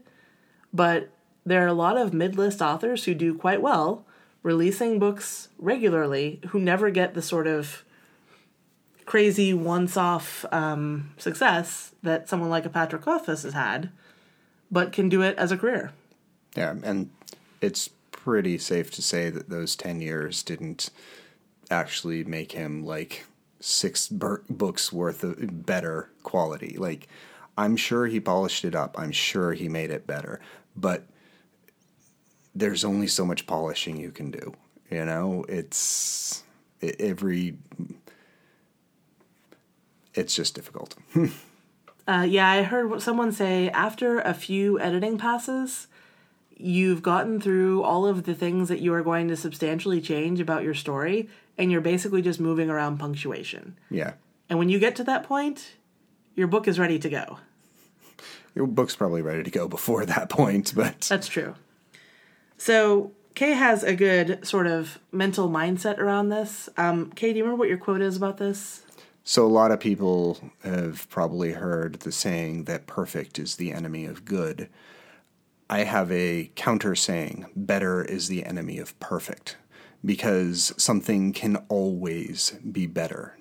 but 0.74 1.10
there 1.46 1.64
are 1.64 1.68
a 1.68 1.74
lot 1.74 1.98
of 1.98 2.14
mid 2.14 2.38
list 2.38 2.62
authors 2.62 3.06
who 3.06 3.14
do 3.14 3.34
quite 3.34 3.62
well 3.62 4.06
releasing 4.44 5.00
books 5.00 5.50
regularly 5.58 6.40
who 6.50 6.60
never 6.60 6.90
get 6.90 7.14
the 7.14 7.22
sort 7.22 7.48
of 7.48 7.84
crazy 9.06 9.54
once-off 9.54 10.46
um, 10.52 11.12
success 11.18 11.94
that 12.04 12.30
someone 12.30 12.50
like 12.50 12.66
a 12.66 12.70
Patrick 12.70 13.06
Rothfuss 13.06 13.44
has 13.44 13.54
had, 13.54 13.90
but 14.70 14.92
can 14.92 15.10
do 15.10 15.22
it 15.22 15.38
as 15.38 15.52
a 15.52 15.58
career. 15.58 15.92
Yeah, 16.56 16.76
and 16.84 17.10
it's 17.62 17.90
pretty 18.12 18.58
safe 18.58 18.92
to 18.92 19.02
say 19.02 19.30
that 19.30 19.50
those 19.50 19.76
ten 19.76 20.02
years 20.02 20.44
didn't 20.44 20.90
actually 21.72 22.24
make 22.24 22.52
him 22.52 22.86
like 22.86 23.26
six 23.60 24.08
bur- 24.08 24.44
books 24.50 24.92
worth 24.92 25.24
of 25.24 25.66
better 25.66 26.10
quality. 26.24 26.78
Like, 26.78 27.08
I'm 27.58 27.76
sure 27.76 28.08
he 28.08 28.20
polished 28.20 28.66
it 28.66 28.76
up. 28.76 28.96
I'm 29.00 29.12
sure 29.12 29.54
he 29.54 29.68
made 29.68 29.90
it 29.90 30.06
better, 30.06 30.40
but 30.76 31.04
there's 32.54 32.84
only 32.84 33.08
so 33.08 33.26
much 33.26 33.48
polishing 33.48 33.98
you 33.98 34.12
can 34.12 34.32
do. 34.32 34.54
You 34.90 35.06
know, 35.06 35.46
it's 35.50 36.44
every 36.82 37.58
it's 40.14 40.36
just 40.36 40.56
difficult. 40.56 40.96
Uh, 42.10 42.22
yeah, 42.22 42.50
I 42.50 42.64
heard 42.64 43.02
someone 43.02 43.34
say 43.34 43.70
after 43.72 44.22
a 44.22 44.34
few 44.34 44.80
editing 44.80 45.18
passes, 45.18 45.88
you've 46.56 47.02
gotten 47.02 47.42
through 47.42 47.84
all 47.84 48.06
of 48.06 48.24
the 48.24 48.34
things 48.34 48.70
that 48.70 48.80
you 48.80 48.94
are 48.94 49.04
going 49.04 49.28
to 49.28 49.36
substantially 49.36 50.00
change 50.00 50.40
about 50.40 50.64
your 50.64 50.74
story, 50.74 51.28
and 51.58 51.72
you're 51.72 51.82
basically 51.82 52.22
just 52.22 52.40
moving 52.40 52.70
around 52.70 52.98
punctuation. 52.98 53.78
yeah. 53.90 54.14
And 54.50 54.58
when 54.60 54.70
you 54.70 54.80
get 54.80 54.96
to 54.96 55.04
that 55.04 55.24
point, 55.24 55.74
your 56.36 56.48
book 56.48 56.68
is 56.70 56.80
ready 56.80 56.98
to 57.00 57.10
go. 57.10 57.40
Your 58.56 58.66
book's 58.66 58.96
probably 58.96 59.22
ready 59.22 59.44
to 59.44 59.52
go 59.52 59.68
before 59.68 60.06
that 60.06 60.30
point, 60.30 60.74
but 60.76 61.02
That's 61.02 61.28
true. 61.28 61.56
So 62.58 63.12
Kay 63.36 63.52
has 63.52 63.84
a 63.84 63.96
good 63.96 64.48
sort 64.48 64.68
of 64.68 65.00
mental 65.12 65.50
mindset 65.50 66.00
around 66.00 66.30
this. 66.30 66.70
Um, 66.78 67.12
Kay, 67.12 67.34
do 67.34 67.38
you 67.38 67.44
remember 67.44 67.60
what 67.60 67.70
your 67.70 67.78
quote 67.78 68.02
is 68.02 68.18
about 68.18 68.38
this? 68.38 68.84
So 69.24 69.46
a 69.46 69.48
lot 69.48 69.72
of 69.72 69.80
people 69.80 70.40
have 70.64 71.10
probably 71.10 71.52
heard 71.52 72.00
the 72.00 72.12
saying 72.12 72.64
that 72.64 72.88
perfect 72.88 73.38
is 73.38 73.58
the 73.58 73.74
enemy 73.74 74.06
of 74.06 74.24
good. 74.24 74.70
I 75.70 75.80
have 75.80 76.12
a 76.12 76.50
counter 76.56 76.96
saying, 76.96 77.46
better 77.56 78.02
is 78.02 78.30
the 78.30 78.46
enemy 78.46 78.80
of 78.80 78.98
perfect. 79.00 79.58
Because 80.06 80.74
something 80.78 81.34
can 81.34 81.58
always 81.70 82.52
be 82.72 82.86
better. 82.86 83.36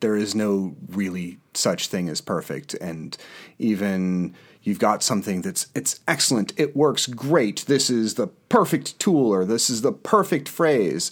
There 0.00 0.16
is 0.16 0.34
no 0.34 0.76
really 0.88 1.38
such 1.54 1.88
thing 1.88 2.08
as 2.08 2.20
perfect. 2.20 2.74
And 2.74 3.16
even 3.58 4.34
you've 4.62 4.78
got 4.78 5.02
something 5.02 5.42
that's 5.42 5.68
it's 5.74 6.00
excellent, 6.06 6.52
it 6.56 6.76
works 6.76 7.06
great, 7.06 7.64
this 7.66 7.90
is 7.90 8.14
the 8.14 8.26
perfect 8.26 8.98
tool 8.98 9.32
or 9.32 9.44
this 9.44 9.70
is 9.70 9.82
the 9.82 9.92
perfect 9.92 10.48
phrase 10.48 11.10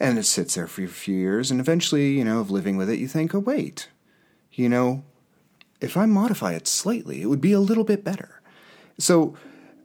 and 0.00 0.18
it 0.18 0.24
sits 0.24 0.54
there 0.54 0.66
for 0.66 0.84
a 0.84 0.88
few 0.88 1.16
years 1.16 1.50
and 1.50 1.60
eventually 1.60 2.12
you 2.12 2.24
know 2.24 2.40
of 2.40 2.50
living 2.50 2.76
with 2.76 2.90
it 2.90 2.98
you 2.98 3.08
think 3.08 3.34
oh 3.34 3.38
wait 3.38 3.88
you 4.52 4.68
know 4.68 5.04
if 5.80 5.96
i 5.96 6.06
modify 6.06 6.52
it 6.52 6.66
slightly 6.66 7.22
it 7.22 7.26
would 7.26 7.40
be 7.40 7.52
a 7.52 7.60
little 7.60 7.84
bit 7.84 8.04
better 8.04 8.40
so 8.98 9.34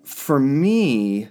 for 0.04 0.40
me 0.40 1.30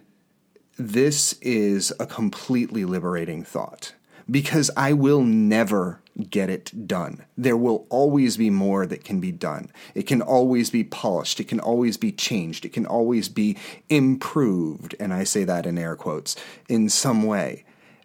this 0.79 1.35
is 1.41 1.93
a 1.99 2.07
completely 2.07 2.85
liberating 2.85 3.45
thought 3.45 3.93
because 4.31 4.71
i 4.77 4.93
will 4.93 5.23
never 5.23 6.01
get 6.19 6.51
it 6.51 6.87
done. 6.87 7.25
There 7.37 7.57
will 7.57 7.87
always 7.89 8.37
be 8.37 8.51
more 8.51 8.87
that 8.87 9.05
can 9.05 9.21
be 9.21 9.33
done. 9.33 9.71
It 9.95 10.07
can 10.07 10.21
always 10.21 10.71
be 10.71 10.85
polished. 10.85 11.39
It 11.41 11.49
can 11.49 11.61
always 11.61 11.97
be 11.97 12.13
changed. 12.13 12.65
It 12.65 12.73
can 12.73 12.87
always 12.87 13.29
be 13.29 13.57
improved. 13.89 14.95
And 14.99 15.15
i 15.15 15.25
say 15.25 15.45
that 15.45 15.67
in 15.67 15.79
air 15.79 15.97
quotes 15.97 16.37
in 16.69 16.89
some 16.89 17.23
way. 17.23 17.65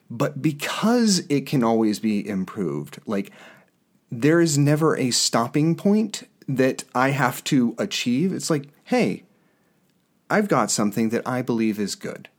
But 0.10 0.42
because 0.42 1.20
it 1.30 1.48
can 1.48 1.64
always 1.64 2.00
be 2.00 2.28
improved, 2.28 3.00
like 3.06 3.32
there 4.12 4.40
is 4.40 4.58
never 4.58 4.96
a 4.96 5.10
stopping 5.10 5.76
point 5.76 6.28
that 6.48 6.84
I 6.94 7.10
have 7.10 7.44
to 7.46 7.74
achieve. 7.80 8.32
It's 8.32 8.50
like, 8.50 8.68
hey, 8.84 9.24
I've 10.30 10.48
got 10.48 10.70
something 10.70 11.10
that 11.10 11.28
I 11.28 11.42
believe 11.42 11.80
is 11.80 11.96
good. 11.96 12.30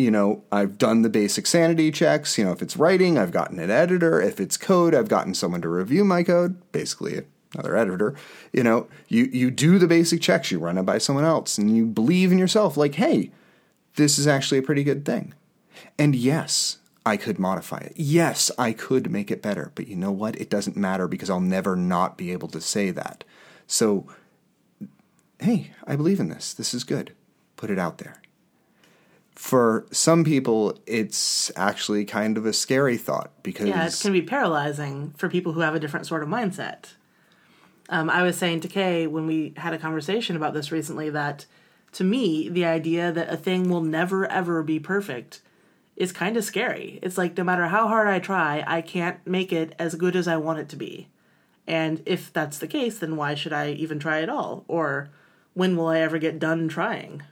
You 0.00 0.10
know, 0.10 0.42
I've 0.50 0.78
done 0.78 1.02
the 1.02 1.10
basic 1.10 1.46
sanity 1.46 1.90
checks. 1.90 2.38
You 2.38 2.44
know, 2.44 2.52
if 2.52 2.62
it's 2.62 2.76
writing, 2.76 3.18
I've 3.18 3.32
gotten 3.32 3.58
an 3.58 3.70
editor. 3.70 4.20
If 4.20 4.40
it's 4.40 4.56
code, 4.56 4.94
I've 4.94 5.08
gotten 5.08 5.34
someone 5.34 5.62
to 5.62 5.68
review 5.68 6.04
my 6.04 6.22
code, 6.22 6.60
basically 6.72 7.22
another 7.54 7.76
editor. 7.76 8.14
You 8.52 8.62
know, 8.62 8.88
you, 9.08 9.24
you 9.24 9.50
do 9.50 9.78
the 9.78 9.86
basic 9.86 10.20
checks, 10.20 10.50
you 10.50 10.58
run 10.58 10.78
it 10.78 10.84
by 10.84 10.98
someone 10.98 11.24
else, 11.24 11.58
and 11.58 11.76
you 11.76 11.86
believe 11.86 12.32
in 12.32 12.38
yourself, 12.38 12.76
like, 12.76 12.94
hey, 12.94 13.30
this 13.96 14.18
is 14.18 14.26
actually 14.26 14.58
a 14.58 14.62
pretty 14.62 14.84
good 14.84 15.04
thing. 15.04 15.34
And 15.98 16.14
yes, 16.14 16.78
I 17.04 17.16
could 17.16 17.38
modify 17.38 17.78
it. 17.78 17.94
Yes, 17.96 18.50
I 18.58 18.72
could 18.72 19.10
make 19.10 19.30
it 19.30 19.42
better. 19.42 19.72
But 19.74 19.88
you 19.88 19.96
know 19.96 20.12
what? 20.12 20.40
It 20.40 20.50
doesn't 20.50 20.76
matter 20.76 21.08
because 21.08 21.30
I'll 21.30 21.40
never 21.40 21.76
not 21.76 22.16
be 22.16 22.32
able 22.32 22.48
to 22.48 22.60
say 22.60 22.90
that. 22.90 23.24
So, 23.66 24.06
hey, 25.40 25.72
I 25.86 25.96
believe 25.96 26.20
in 26.20 26.28
this. 26.28 26.54
This 26.54 26.74
is 26.74 26.84
good. 26.84 27.14
Put 27.56 27.70
it 27.70 27.78
out 27.78 27.98
there. 27.98 28.20
For 29.40 29.86
some 29.90 30.22
people, 30.22 30.78
it's 30.86 31.50
actually 31.56 32.04
kind 32.04 32.36
of 32.36 32.44
a 32.44 32.52
scary 32.52 32.98
thought 32.98 33.32
because 33.42 33.68
Yeah, 33.68 33.86
it 33.86 33.98
can 33.98 34.12
be 34.12 34.20
paralyzing 34.20 35.14
for 35.16 35.30
people 35.30 35.54
who 35.54 35.60
have 35.60 35.74
a 35.74 35.80
different 35.80 36.06
sort 36.06 36.22
of 36.22 36.28
mindset. 36.28 36.92
Um, 37.88 38.10
I 38.10 38.22
was 38.22 38.36
saying 38.36 38.60
to 38.60 38.68
Kay 38.68 39.06
when 39.06 39.26
we 39.26 39.54
had 39.56 39.72
a 39.72 39.78
conversation 39.78 40.36
about 40.36 40.52
this 40.52 40.70
recently 40.70 41.08
that 41.08 41.46
to 41.92 42.04
me, 42.04 42.50
the 42.50 42.66
idea 42.66 43.10
that 43.12 43.32
a 43.32 43.36
thing 43.36 43.70
will 43.70 43.80
never 43.80 44.30
ever 44.30 44.62
be 44.62 44.78
perfect 44.78 45.40
is 45.96 46.12
kind 46.12 46.36
of 46.36 46.44
scary. 46.44 46.98
It's 47.02 47.16
like 47.16 47.34
no 47.38 47.42
matter 47.42 47.68
how 47.68 47.88
hard 47.88 48.08
I 48.08 48.18
try, 48.18 48.62
I 48.66 48.82
can't 48.82 49.26
make 49.26 49.54
it 49.54 49.74
as 49.78 49.94
good 49.94 50.16
as 50.16 50.28
I 50.28 50.36
want 50.36 50.58
it 50.58 50.68
to 50.68 50.76
be. 50.76 51.08
And 51.66 52.02
if 52.04 52.30
that's 52.30 52.58
the 52.58 52.68
case, 52.68 52.98
then 52.98 53.16
why 53.16 53.34
should 53.34 53.54
I 53.54 53.70
even 53.70 53.98
try 53.98 54.20
at 54.20 54.28
all? 54.28 54.66
Or 54.68 55.08
when 55.54 55.78
will 55.78 55.88
I 55.88 56.00
ever 56.00 56.18
get 56.18 56.38
done 56.38 56.68
trying? 56.68 57.22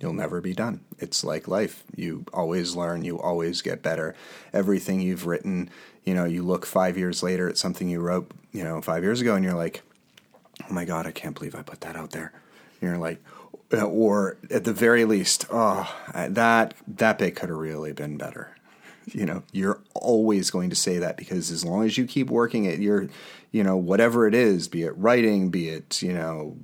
You'll 0.00 0.12
never 0.12 0.40
be 0.40 0.54
done. 0.54 0.80
It's 0.98 1.24
like 1.24 1.48
life. 1.48 1.84
You 1.94 2.24
always 2.32 2.74
learn, 2.76 3.04
you 3.04 3.18
always 3.18 3.62
get 3.62 3.82
better. 3.82 4.14
Everything 4.52 5.00
you've 5.00 5.26
written, 5.26 5.70
you 6.04 6.14
know, 6.14 6.24
you 6.24 6.42
look 6.42 6.66
five 6.66 6.98
years 6.98 7.22
later 7.22 7.48
at 7.48 7.58
something 7.58 7.88
you 7.88 8.00
wrote, 8.00 8.30
you 8.52 8.62
know, 8.62 8.80
five 8.80 9.02
years 9.02 9.20
ago, 9.20 9.34
and 9.34 9.44
you're 9.44 9.54
like, 9.54 9.82
oh 10.68 10.72
my 10.72 10.84
God, 10.84 11.06
I 11.06 11.12
can't 11.12 11.34
believe 11.34 11.54
I 11.54 11.62
put 11.62 11.80
that 11.82 11.96
out 11.96 12.10
there. 12.10 12.32
You're 12.80 12.98
like, 12.98 13.22
uh, 13.72 13.84
or 13.84 14.36
at 14.50 14.64
the 14.64 14.72
very 14.72 15.04
least, 15.04 15.46
oh, 15.50 15.92
that 16.14 16.74
that 16.86 17.18
bit 17.18 17.36
could 17.36 17.48
have 17.48 17.58
really 17.58 17.92
been 17.92 18.16
better. 18.16 18.50
You 19.06 19.24
know, 19.24 19.42
you're 19.52 19.80
always 19.94 20.50
going 20.50 20.70
to 20.70 20.76
say 20.76 20.98
that 20.98 21.16
because 21.16 21.50
as 21.50 21.64
long 21.64 21.84
as 21.84 21.96
you 21.96 22.06
keep 22.06 22.28
working 22.28 22.66
at 22.66 22.78
your, 22.78 23.08
you 23.52 23.62
know, 23.62 23.76
whatever 23.76 24.26
it 24.26 24.34
is, 24.34 24.68
be 24.68 24.82
it 24.82 24.96
writing, 24.96 25.50
be 25.50 25.68
it, 25.68 26.02
you 26.02 26.12
know, 26.12 26.56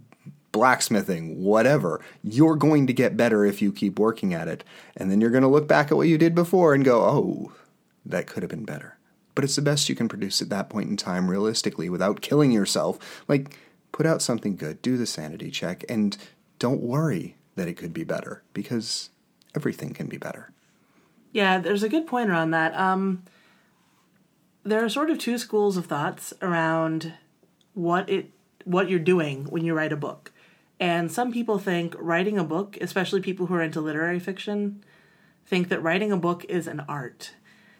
blacksmithing, 0.52 1.42
whatever, 1.42 2.00
you're 2.22 2.56
going 2.56 2.86
to 2.86 2.92
get 2.92 3.16
better 3.16 3.44
if 3.44 3.60
you 3.60 3.72
keep 3.72 3.98
working 3.98 4.32
at 4.34 4.48
it. 4.48 4.62
And 4.96 5.10
then 5.10 5.20
you're 5.20 5.30
going 5.30 5.42
to 5.42 5.48
look 5.48 5.66
back 5.66 5.90
at 5.90 5.96
what 5.96 6.08
you 6.08 6.18
did 6.18 6.34
before 6.34 6.74
and 6.74 6.84
go, 6.84 7.02
oh, 7.02 7.52
that 8.04 8.26
could 8.26 8.42
have 8.42 8.50
been 8.50 8.64
better. 8.64 8.98
But 9.34 9.44
it's 9.44 9.56
the 9.56 9.62
best 9.62 9.88
you 9.88 9.94
can 9.94 10.08
produce 10.08 10.42
at 10.42 10.50
that 10.50 10.68
point 10.68 10.90
in 10.90 10.96
time, 10.96 11.30
realistically, 11.30 11.88
without 11.88 12.20
killing 12.20 12.52
yourself. 12.52 13.24
Like, 13.28 13.58
put 13.90 14.06
out 14.06 14.20
something 14.20 14.56
good, 14.56 14.82
do 14.82 14.96
the 14.96 15.06
sanity 15.06 15.50
check, 15.50 15.84
and 15.88 16.16
don't 16.58 16.82
worry 16.82 17.36
that 17.56 17.68
it 17.68 17.76
could 17.76 17.92
be 17.92 18.04
better 18.04 18.42
because 18.52 19.10
everything 19.54 19.92
can 19.94 20.06
be 20.06 20.18
better. 20.18 20.50
Yeah, 21.32 21.58
there's 21.58 21.82
a 21.82 21.88
good 21.88 22.06
point 22.06 22.30
around 22.30 22.50
that. 22.50 22.74
Um, 22.78 23.22
there 24.64 24.84
are 24.84 24.88
sort 24.88 25.10
of 25.10 25.18
two 25.18 25.38
schools 25.38 25.76
of 25.76 25.86
thoughts 25.86 26.32
around 26.42 27.14
what 27.74 28.08
it 28.08 28.30
what 28.64 28.88
you're 28.88 29.00
doing 29.00 29.44
when 29.46 29.64
you 29.64 29.74
write 29.74 29.92
a 29.92 29.96
book. 29.96 30.31
And 30.82 31.12
some 31.12 31.30
people 31.30 31.60
think 31.60 31.94
writing 31.96 32.40
a 32.40 32.42
book, 32.42 32.76
especially 32.80 33.20
people 33.20 33.46
who 33.46 33.54
are 33.54 33.62
into 33.62 33.80
literary 33.80 34.18
fiction, 34.18 34.82
think 35.46 35.68
that 35.68 35.80
writing 35.80 36.10
a 36.10 36.16
book 36.16 36.44
is 36.48 36.66
an 36.66 36.80
art. 36.88 37.34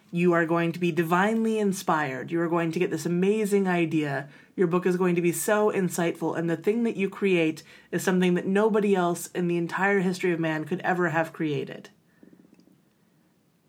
You 0.09 0.31
are 0.31 0.45
going 0.45 0.71
to 0.71 0.79
be 0.79 0.93
divinely 0.93 1.59
inspired. 1.59 2.31
You 2.31 2.39
are 2.39 2.47
going 2.47 2.71
to 2.71 2.79
get 2.79 2.91
this 2.91 3.05
amazing 3.05 3.67
idea. 3.67 4.29
Your 4.55 4.67
book 4.67 4.85
is 4.85 4.95
going 4.95 5.15
to 5.15 5.21
be 5.21 5.33
so 5.33 5.69
insightful, 5.69 6.37
and 6.37 6.49
the 6.49 6.55
thing 6.55 6.83
that 6.83 6.95
you 6.95 7.09
create 7.09 7.61
is 7.91 8.03
something 8.03 8.35
that 8.35 8.47
nobody 8.47 8.95
else 8.95 9.27
in 9.35 9.49
the 9.49 9.57
entire 9.57 9.99
history 9.99 10.31
of 10.31 10.39
man 10.39 10.63
could 10.63 10.79
ever 10.79 11.09
have 11.09 11.33
created. 11.33 11.89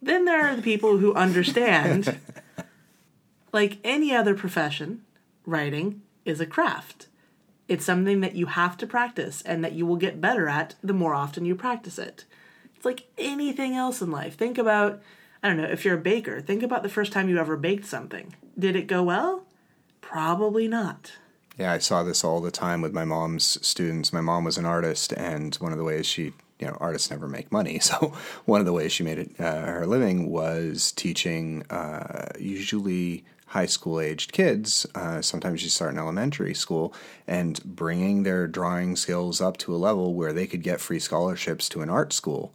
Then 0.01 0.27
there 0.27 0.47
are 0.47 0.55
the 0.55 0.63
people 0.63 0.99
who 0.99 1.13
understand, 1.15 2.21
like 3.53 3.79
any 3.83 4.15
other 4.15 4.37
profession, 4.37 5.03
writing 5.45 6.03
is 6.25 6.41
a 6.41 6.47
craft. 6.47 7.09
It's 7.69 7.85
something 7.85 8.21
that 8.21 8.35
you 8.35 8.47
have 8.47 8.77
to 8.79 8.87
practice 8.87 9.43
and 9.43 9.65
that 9.65 9.73
you 9.73 9.87
will 9.87 9.97
get 9.97 10.21
better 10.21 10.49
at 10.49 10.75
the 10.83 10.93
more 10.93 11.15
often 11.15 11.45
you 11.45 11.55
practice 11.55 11.99
it. 11.99 12.25
It's 12.77 12.85
like 12.85 13.07
anything 13.17 13.75
else 13.75 14.03
in 14.03 14.11
life. 14.11 14.37
Think 14.37 14.59
about, 14.59 15.01
I 15.43 15.49
don't 15.49 15.57
know, 15.57 15.65
if 15.65 15.85
you're 15.85 15.97
a 15.97 16.01
baker, 16.01 16.41
think 16.41 16.63
about 16.63 16.83
the 16.83 16.89
first 16.89 17.13
time 17.13 17.29
you 17.29 17.39
ever 17.39 17.57
baked 17.57 17.87
something. 17.87 18.35
Did 18.59 18.77
it 18.77 18.87
go 18.87 19.03
well? 19.03 19.45
Probably 20.01 20.69
not. 20.69 21.13
Yeah, 21.59 21.73
I 21.73 21.79
saw 21.79 22.03
this 22.03 22.25
all 22.25 22.41
the 22.41 22.51
time 22.51 22.83
with 22.83 22.93
my 22.93 23.05
mom's 23.05 23.65
students. 23.67 24.13
My 24.13 24.21
mom 24.21 24.45
was 24.45 24.59
an 24.59 24.67
artist, 24.67 25.13
and 25.13 25.55
one 25.57 25.71
of 25.71 25.79
the 25.79 25.85
ways 25.85 26.05
she, 26.05 26.33
you 26.59 26.67
know, 26.67 26.77
artists 26.81 27.11
never 27.11 27.29
make 27.29 27.53
money. 27.53 27.79
So 27.83 28.13
one 28.45 28.61
of 28.61 28.67
the 28.67 28.73
ways 28.73 28.93
she 28.93 29.05
made 29.05 29.19
it 29.19 29.41
uh, 29.41 29.67
her 29.67 29.87
living 29.87 30.31
was 30.31 30.91
teaching 30.93 31.65
uh, 31.71 32.33
usually 32.39 33.25
high 33.55 33.67
school 33.67 34.01
aged 34.01 34.33
kids. 34.33 34.85
Uh, 34.97 35.23
sometimes 35.23 35.63
you 35.63 35.69
start 35.69 35.93
in 35.93 35.99
elementary 35.99 36.53
school 36.55 36.93
and 37.25 37.63
bringing 37.65 38.25
their 38.25 38.49
drawing 38.49 38.97
skills 38.97 39.41
up 39.41 39.57
to 39.57 39.73
a 39.73 39.79
level 39.79 40.13
where 40.15 40.33
they 40.33 40.47
could 40.47 40.63
get 40.63 40.81
free 40.81 40.99
scholarships 40.99 41.69
to 41.69 41.81
an 41.81 41.89
art 41.89 42.13
school. 42.13 42.53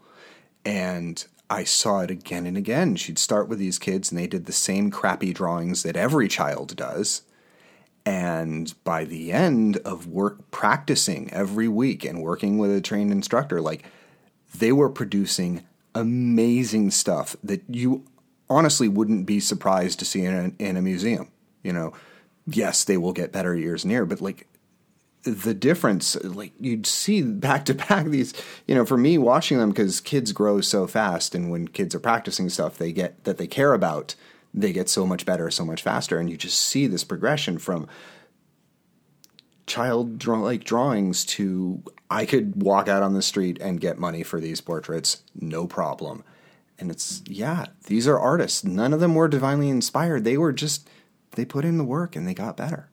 And 0.65 1.25
I 1.49 1.63
saw 1.63 2.01
it 2.01 2.11
again 2.11 2.45
and 2.45 2.57
again. 2.57 2.97
She'd 2.97 3.17
start 3.17 3.47
with 3.47 3.59
these 3.59 3.79
kids, 3.79 4.11
and 4.11 4.19
they 4.19 4.27
did 4.27 4.45
the 4.45 4.51
same 4.51 4.91
crappy 4.91 5.31
drawings 5.31 5.83
that 5.83 5.95
every 5.95 6.27
child 6.27 6.75
does. 6.75 7.21
And 8.05 8.73
by 8.83 9.05
the 9.05 9.31
end 9.31 9.77
of 9.77 10.05
work 10.05 10.51
practicing 10.51 11.31
every 11.31 11.69
week 11.69 12.03
and 12.03 12.21
working 12.21 12.57
with 12.57 12.75
a 12.75 12.81
trained 12.81 13.11
instructor, 13.13 13.61
like 13.61 13.85
they 14.53 14.73
were 14.73 14.89
producing 14.89 15.65
amazing 15.95 16.91
stuff 16.91 17.37
that 17.41 17.63
you 17.69 18.03
honestly 18.49 18.87
wouldn't 18.87 19.25
be 19.25 19.39
surprised 19.39 19.99
to 19.99 20.05
see 20.05 20.25
in 20.25 20.33
a, 20.59 20.63
in 20.63 20.77
a 20.77 20.81
museum. 20.81 21.29
You 21.63 21.73
know, 21.73 21.93
yes, 22.47 22.83
they 22.83 22.97
will 22.97 23.13
get 23.13 23.31
better 23.31 23.55
years 23.55 23.85
near, 23.85 24.05
but 24.05 24.21
like 24.21 24.47
the 25.23 25.53
difference, 25.53 26.15
like 26.23 26.53
you'd 26.59 26.87
see 26.87 27.21
back 27.21 27.65
to 27.65 27.73
back 27.73 28.05
these, 28.05 28.33
you 28.67 28.75
know, 28.75 28.85
for 28.85 28.97
me 28.97 29.17
watching 29.17 29.57
them 29.57 29.69
because 29.69 29.99
kids 29.99 30.31
grow 30.31 30.61
so 30.61 30.87
fast, 30.87 31.35
and 31.35 31.51
when 31.51 31.67
kids 31.67 31.93
are 31.93 31.99
practicing 31.99 32.49
stuff 32.49 32.77
they 32.77 32.91
get 32.91 33.23
that 33.25 33.37
they 33.37 33.47
care 33.47 33.73
about, 33.73 34.15
they 34.53 34.71
get 34.71 34.89
so 34.89 35.05
much 35.05 35.25
better, 35.25 35.51
so 35.51 35.65
much 35.65 35.81
faster, 35.81 36.17
and 36.17 36.29
you 36.29 36.37
just 36.37 36.59
see 36.59 36.87
this 36.87 37.03
progression 37.03 37.57
from 37.57 37.87
child 39.67 40.17
draw, 40.17 40.39
like 40.39 40.63
drawings 40.63 41.25
to 41.25 41.83
I 42.09 42.25
could 42.25 42.63
walk 42.63 42.87
out 42.87 43.03
on 43.03 43.13
the 43.13 43.21
street 43.21 43.59
and 43.61 43.79
get 43.79 43.99
money 43.99 44.23
for 44.23 44.39
these 44.39 44.61
portraits, 44.61 45.21
no 45.39 45.67
problem. 45.67 46.23
And 46.79 46.89
it's 46.89 47.21
yeah, 47.27 47.65
these 47.85 48.07
are 48.07 48.17
artists. 48.17 48.63
None 48.63 48.93
of 48.93 48.99
them 48.99 49.15
were 49.15 49.27
divinely 49.27 49.69
inspired. 49.69 50.23
They 50.23 50.37
were 50.37 50.53
just 50.53 50.89
they 51.31 51.45
put 51.45 51.65
in 51.65 51.77
the 51.77 51.83
work 51.83 52.15
and 52.15 52.27
they 52.27 52.33
got 52.33 52.57
better. 52.57 52.89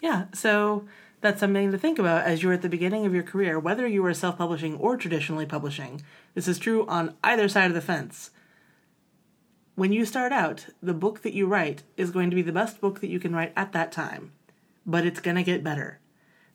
Yeah, 0.00 0.26
so 0.34 0.84
that's 1.20 1.38
something 1.38 1.70
to 1.70 1.78
think 1.78 2.00
about 2.00 2.24
as 2.24 2.42
you're 2.42 2.52
at 2.52 2.62
the 2.62 2.68
beginning 2.68 3.06
of 3.06 3.14
your 3.14 3.22
career, 3.22 3.58
whether 3.58 3.86
you 3.86 4.04
are 4.04 4.12
self 4.12 4.36
publishing 4.36 4.76
or 4.76 4.96
traditionally 4.96 5.46
publishing. 5.46 6.02
This 6.34 6.48
is 6.48 6.58
true 6.58 6.84
on 6.86 7.14
either 7.22 7.48
side 7.48 7.70
of 7.70 7.74
the 7.74 7.80
fence. 7.80 8.30
When 9.74 9.92
you 9.92 10.04
start 10.04 10.32
out, 10.32 10.66
the 10.82 10.92
book 10.92 11.22
that 11.22 11.32
you 11.32 11.46
write 11.46 11.84
is 11.96 12.10
going 12.10 12.28
to 12.30 12.36
be 12.36 12.42
the 12.42 12.52
best 12.52 12.80
book 12.80 13.00
that 13.00 13.08
you 13.08 13.20
can 13.20 13.34
write 13.34 13.52
at 13.56 13.72
that 13.72 13.92
time, 13.92 14.32
but 14.84 15.06
it's 15.06 15.20
going 15.20 15.36
to 15.36 15.42
get 15.42 15.64
better. 15.64 16.00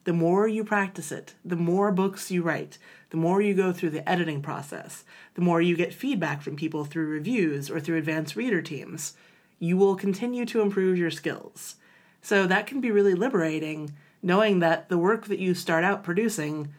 The 0.04 0.14
more 0.14 0.48
you 0.48 0.64
practice 0.64 1.12
it, 1.12 1.34
the 1.44 1.56
more 1.56 1.92
books 1.92 2.30
you 2.30 2.44
write, 2.44 2.78
the 3.10 3.18
more 3.18 3.42
you 3.42 3.54
go 3.54 3.72
through 3.72 3.92
the 3.92 4.08
editing 4.08 4.42
process, 4.42 5.04
the 5.36 5.42
more 5.42 5.62
you 5.62 5.76
get 5.76 5.94
feedback 5.94 6.42
from 6.42 6.56
people 6.56 6.86
through 6.86 7.08
reviews 7.08 7.70
or 7.70 7.80
through 7.80 7.98
advanced 7.98 8.36
reader 8.36 8.62
teams, 8.62 9.14
you 9.60 9.78
will 9.78 9.96
continue 9.96 10.46
to 10.46 10.62
improve 10.62 10.98
your 10.98 11.12
skills. 11.12 11.76
So 12.22 12.46
that 12.48 12.68
can 12.68 12.82
be 12.82 12.92
really 12.92 13.14
liberating 13.14 13.94
knowing 14.22 14.60
that 14.60 14.90
the 14.90 14.98
work 14.98 15.28
that 15.28 15.40
you 15.40 15.54
start 15.54 15.84
out 15.84 16.04
producing 16.04 16.74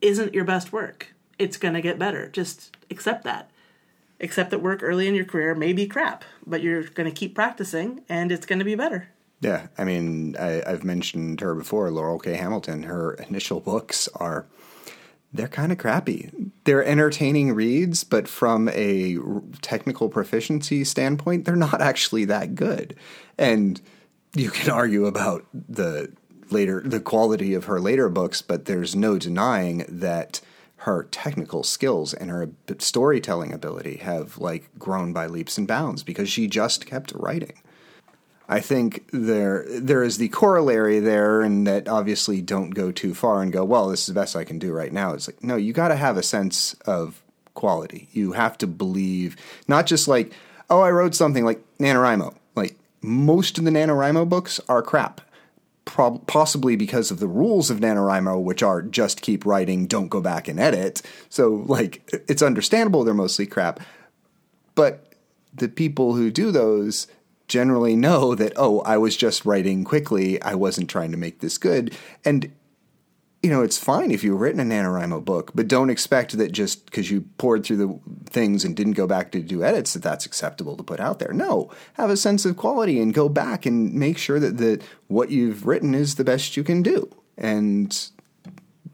isn't 0.00 0.34
your 0.34 0.44
best 0.44 0.72
work. 0.72 1.14
It's 1.38 1.56
going 1.56 1.74
to 1.74 1.80
get 1.80 1.98
better. 1.98 2.28
Just 2.28 2.76
accept 2.90 3.24
that. 3.24 3.50
Accept 4.20 4.50
that 4.50 4.62
work 4.62 4.82
early 4.82 5.06
in 5.08 5.14
your 5.14 5.24
career 5.24 5.54
may 5.54 5.72
be 5.72 5.86
crap, 5.86 6.24
but 6.46 6.62
you're 6.62 6.84
going 6.84 7.08
to 7.08 7.14
keep 7.14 7.34
practicing 7.34 8.02
and 8.08 8.32
it's 8.32 8.46
going 8.46 8.58
to 8.58 8.64
be 8.64 8.74
better. 8.74 9.08
Yeah, 9.40 9.66
I 9.76 9.84
mean, 9.84 10.34
I, 10.38 10.62
have 10.66 10.84
mentioned 10.84 11.40
her 11.40 11.54
before, 11.54 11.90
Laurell 11.90 12.22
K. 12.22 12.34
Hamilton. 12.34 12.84
Her 12.84 13.14
initial 13.28 13.60
books 13.60 14.08
are 14.14 14.46
they're 15.36 15.48
kind 15.48 15.72
of 15.72 15.78
crappy. 15.78 16.30
They're 16.64 16.84
entertaining 16.84 17.52
reads, 17.52 18.04
but 18.04 18.26
from 18.28 18.68
a 18.70 19.18
technical 19.62 20.08
proficiency 20.08 20.84
standpoint, 20.84 21.44
they're 21.44 21.56
not 21.56 21.80
actually 21.80 22.24
that 22.26 22.54
good. 22.54 22.96
And 23.38 23.80
you 24.34 24.50
can 24.50 24.70
argue 24.70 25.06
about 25.06 25.46
the 25.52 26.12
later 26.50 26.80
the 26.84 27.00
quality 27.00 27.54
of 27.54 27.64
her 27.64 27.80
later 27.80 28.08
books, 28.08 28.42
but 28.42 28.66
there's 28.66 28.94
no 28.94 29.18
denying 29.18 29.84
that 29.88 30.40
her 30.80 31.04
technical 31.10 31.62
skills 31.62 32.14
and 32.14 32.30
her 32.30 32.50
storytelling 32.78 33.52
ability 33.52 33.96
have 33.96 34.38
like 34.38 34.70
grown 34.78 35.12
by 35.12 35.26
leaps 35.26 35.58
and 35.58 35.66
bounds 35.66 36.02
because 36.02 36.28
she 36.28 36.46
just 36.46 36.86
kept 36.86 37.12
writing. 37.12 37.54
I 38.48 38.60
think 38.60 39.08
there 39.12 39.64
there 39.68 40.02
is 40.02 40.18
the 40.18 40.28
corollary 40.28 41.00
there, 41.00 41.42
and 41.42 41.66
that 41.66 41.88
obviously 41.88 42.40
don't 42.40 42.70
go 42.70 42.92
too 42.92 43.14
far 43.14 43.42
and 43.42 43.52
go, 43.52 43.64
well, 43.64 43.88
this 43.88 44.00
is 44.00 44.06
the 44.06 44.14
best 44.14 44.36
I 44.36 44.44
can 44.44 44.58
do 44.58 44.72
right 44.72 44.92
now. 44.92 45.12
It's 45.12 45.28
like, 45.28 45.42
no, 45.42 45.56
you 45.56 45.72
got 45.72 45.88
to 45.88 45.96
have 45.96 46.16
a 46.16 46.22
sense 46.22 46.74
of 46.86 47.22
quality. 47.54 48.08
You 48.12 48.32
have 48.32 48.56
to 48.58 48.66
believe, 48.66 49.36
not 49.66 49.86
just 49.86 50.06
like, 50.06 50.32
oh, 50.70 50.80
I 50.80 50.90
wrote 50.90 51.14
something 51.14 51.44
like 51.44 51.60
NaNoWriMo. 51.78 52.36
Like 52.54 52.76
most 53.02 53.58
of 53.58 53.64
the 53.64 53.70
NaNoWriMo 53.70 54.28
books 54.28 54.60
are 54.68 54.82
crap 54.82 55.20
possibly 55.86 56.74
because 56.76 57.10
of 57.10 57.20
the 57.20 57.28
rules 57.28 57.70
of 57.70 57.78
NaNoWriMo, 57.78 58.42
which 58.42 58.62
are 58.62 58.82
just 58.82 59.22
keep 59.22 59.46
writing, 59.46 59.86
don't 59.86 60.08
go 60.08 60.20
back 60.20 60.48
and 60.48 60.58
edit. 60.58 61.00
So, 61.28 61.64
like, 61.66 62.02
it's 62.28 62.42
understandable 62.42 63.04
they're 63.04 63.14
mostly 63.14 63.46
crap. 63.46 63.80
But 64.74 65.12
the 65.54 65.68
people 65.68 66.14
who 66.14 66.30
do 66.30 66.50
those 66.50 67.06
generally 67.48 67.96
know 67.96 68.34
that, 68.34 68.52
oh, 68.56 68.80
I 68.80 68.96
was 68.98 69.16
just 69.16 69.44
writing 69.44 69.84
quickly. 69.84 70.40
I 70.42 70.54
wasn't 70.54 70.90
trying 70.90 71.12
to 71.12 71.16
make 71.16 71.40
this 71.40 71.58
good. 71.58 71.96
And 72.24 72.52
you 73.46 73.52
know, 73.52 73.62
it's 73.62 73.78
fine 73.78 74.10
if 74.10 74.24
you've 74.24 74.40
written 74.40 74.58
a 74.60 74.64
NaNoWriMo 74.64 75.24
book, 75.24 75.52
but 75.54 75.68
don't 75.68 75.88
expect 75.88 76.36
that 76.36 76.50
just 76.50 76.84
because 76.86 77.12
you 77.12 77.26
pored 77.38 77.64
through 77.64 77.76
the 77.76 78.00
things 78.28 78.64
and 78.64 78.74
didn't 78.74 78.94
go 78.94 79.06
back 79.06 79.30
to 79.30 79.40
do 79.40 79.62
edits 79.62 79.92
that 79.92 80.02
that's 80.02 80.26
acceptable 80.26 80.76
to 80.76 80.82
put 80.82 80.98
out 80.98 81.20
there. 81.20 81.32
No, 81.32 81.70
have 81.92 82.10
a 82.10 82.16
sense 82.16 82.44
of 82.44 82.56
quality 82.56 83.00
and 83.00 83.14
go 83.14 83.28
back 83.28 83.64
and 83.64 83.94
make 83.94 84.18
sure 84.18 84.40
that 84.40 84.56
the, 84.56 84.82
what 85.06 85.30
you've 85.30 85.64
written 85.64 85.94
is 85.94 86.16
the 86.16 86.24
best 86.24 86.56
you 86.56 86.64
can 86.64 86.82
do. 86.82 87.08
And, 87.38 87.96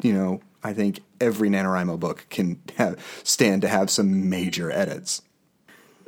you 0.03 0.13
know, 0.13 0.43
I 0.63 0.75
think 0.75 1.01
every 1.19 1.49
NaNoWriMo 1.49 1.99
book 1.99 2.27
can 2.29 2.61
have, 2.77 3.03
stand 3.25 3.63
to 3.63 3.69
have 3.69 3.89
some 3.89 4.29
major 4.29 4.71
edits. 4.71 5.23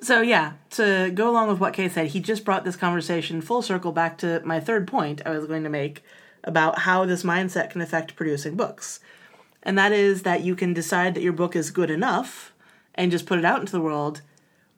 So, 0.04 0.20
yeah, 0.20 0.52
to 0.72 1.10
go 1.14 1.30
along 1.30 1.48
with 1.48 1.60
what 1.60 1.72
Kay 1.72 1.88
said, 1.88 2.08
he 2.08 2.20
just 2.20 2.44
brought 2.44 2.62
this 2.62 2.76
conversation 2.76 3.40
full 3.40 3.62
circle 3.62 3.90
back 3.90 4.18
to 4.18 4.42
my 4.44 4.60
third 4.60 4.86
point 4.86 5.22
I 5.24 5.30
was 5.30 5.46
going 5.46 5.62
to 5.64 5.70
make 5.70 6.04
about 6.44 6.80
how 6.80 7.06
this 7.06 7.22
mindset 7.22 7.70
can 7.70 7.80
affect 7.80 8.14
producing 8.14 8.54
books. 8.54 9.00
And 9.62 9.78
that 9.78 9.92
is 9.92 10.22
that 10.24 10.42
you 10.42 10.54
can 10.56 10.74
decide 10.74 11.14
that 11.14 11.22
your 11.22 11.32
book 11.32 11.56
is 11.56 11.70
good 11.70 11.90
enough 11.90 12.52
and 12.94 13.10
just 13.10 13.24
put 13.24 13.38
it 13.38 13.46
out 13.46 13.60
into 13.60 13.72
the 13.72 13.80
world 13.80 14.20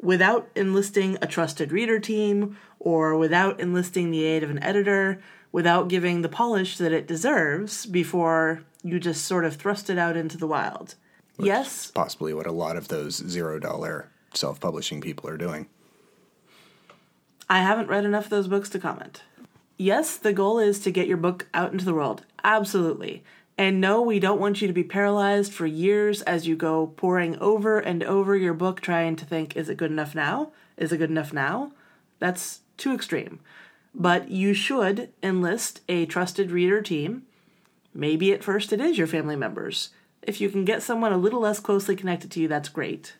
without 0.00 0.48
enlisting 0.54 1.18
a 1.20 1.26
trusted 1.26 1.72
reader 1.72 1.98
team 1.98 2.56
or 2.78 3.16
without 3.16 3.58
enlisting 3.58 4.12
the 4.12 4.22
aid 4.22 4.44
of 4.44 4.50
an 4.50 4.62
editor, 4.62 5.20
without 5.50 5.88
giving 5.88 6.22
the 6.22 6.28
polish 6.28 6.78
that 6.78 6.92
it 6.92 7.08
deserves 7.08 7.84
before 7.84 8.62
you 8.84 9.00
just 9.00 9.24
sort 9.24 9.44
of 9.44 9.56
thrust 9.56 9.90
it 9.90 9.98
out 9.98 10.16
into 10.16 10.38
the 10.38 10.46
wild. 10.46 10.94
Which 11.34 11.48
yes. 11.48 11.90
Possibly 11.90 12.32
what 12.32 12.46
a 12.46 12.52
lot 12.52 12.76
of 12.76 12.86
those 12.86 13.16
zero 13.16 13.58
dollar 13.58 14.08
self 14.36 14.60
publishing 14.60 15.00
people 15.00 15.28
are 15.28 15.36
doing. 15.36 15.68
I 17.48 17.62
haven't 17.62 17.88
read 17.88 18.04
enough 18.04 18.24
of 18.24 18.30
those 18.30 18.48
books 18.48 18.68
to 18.70 18.78
comment 18.78 19.22
yes, 19.76 20.16
the 20.16 20.32
goal 20.32 20.58
is 20.58 20.80
to 20.80 20.90
get 20.90 21.06
your 21.06 21.16
book 21.16 21.46
out 21.54 21.72
into 21.72 21.84
the 21.84 21.94
world. 21.94 22.24
Absolutely. 22.44 23.24
And 23.58 23.80
no, 23.80 24.02
we 24.02 24.20
don't 24.20 24.40
want 24.40 24.60
you 24.60 24.68
to 24.68 24.74
be 24.74 24.84
paralyzed 24.84 25.52
for 25.52 25.66
years 25.66 26.22
as 26.22 26.46
you 26.46 26.56
go 26.56 26.88
poring 26.88 27.38
over 27.38 27.78
and 27.78 28.02
over 28.02 28.36
your 28.36 28.54
book 28.54 28.80
trying 28.80 29.16
to 29.16 29.24
think, 29.24 29.56
is 29.56 29.68
it 29.68 29.78
good 29.78 29.90
enough 29.90 30.14
now? 30.14 30.52
Is 30.76 30.92
it 30.92 30.98
good 30.98 31.10
enough 31.10 31.32
now? 31.32 31.72
That's 32.18 32.60
too 32.76 32.94
extreme. 32.94 33.40
But 33.94 34.30
you 34.30 34.52
should 34.52 35.10
enlist 35.22 35.80
a 35.88 36.04
trusted 36.04 36.50
reader 36.50 36.82
team. 36.82 37.22
Maybe 37.94 38.32
at 38.32 38.44
first 38.44 38.74
it 38.74 38.80
is 38.80 38.98
your 38.98 39.06
family 39.06 39.36
members. 39.36 39.88
If 40.20 40.38
you 40.38 40.50
can 40.50 40.66
get 40.66 40.82
someone 40.82 41.12
a 41.12 41.18
little 41.18 41.40
less 41.40 41.60
closely 41.60 41.96
connected 41.96 42.30
to 42.32 42.40
you, 42.40 42.48
that's 42.48 42.68
great. 42.68 43.14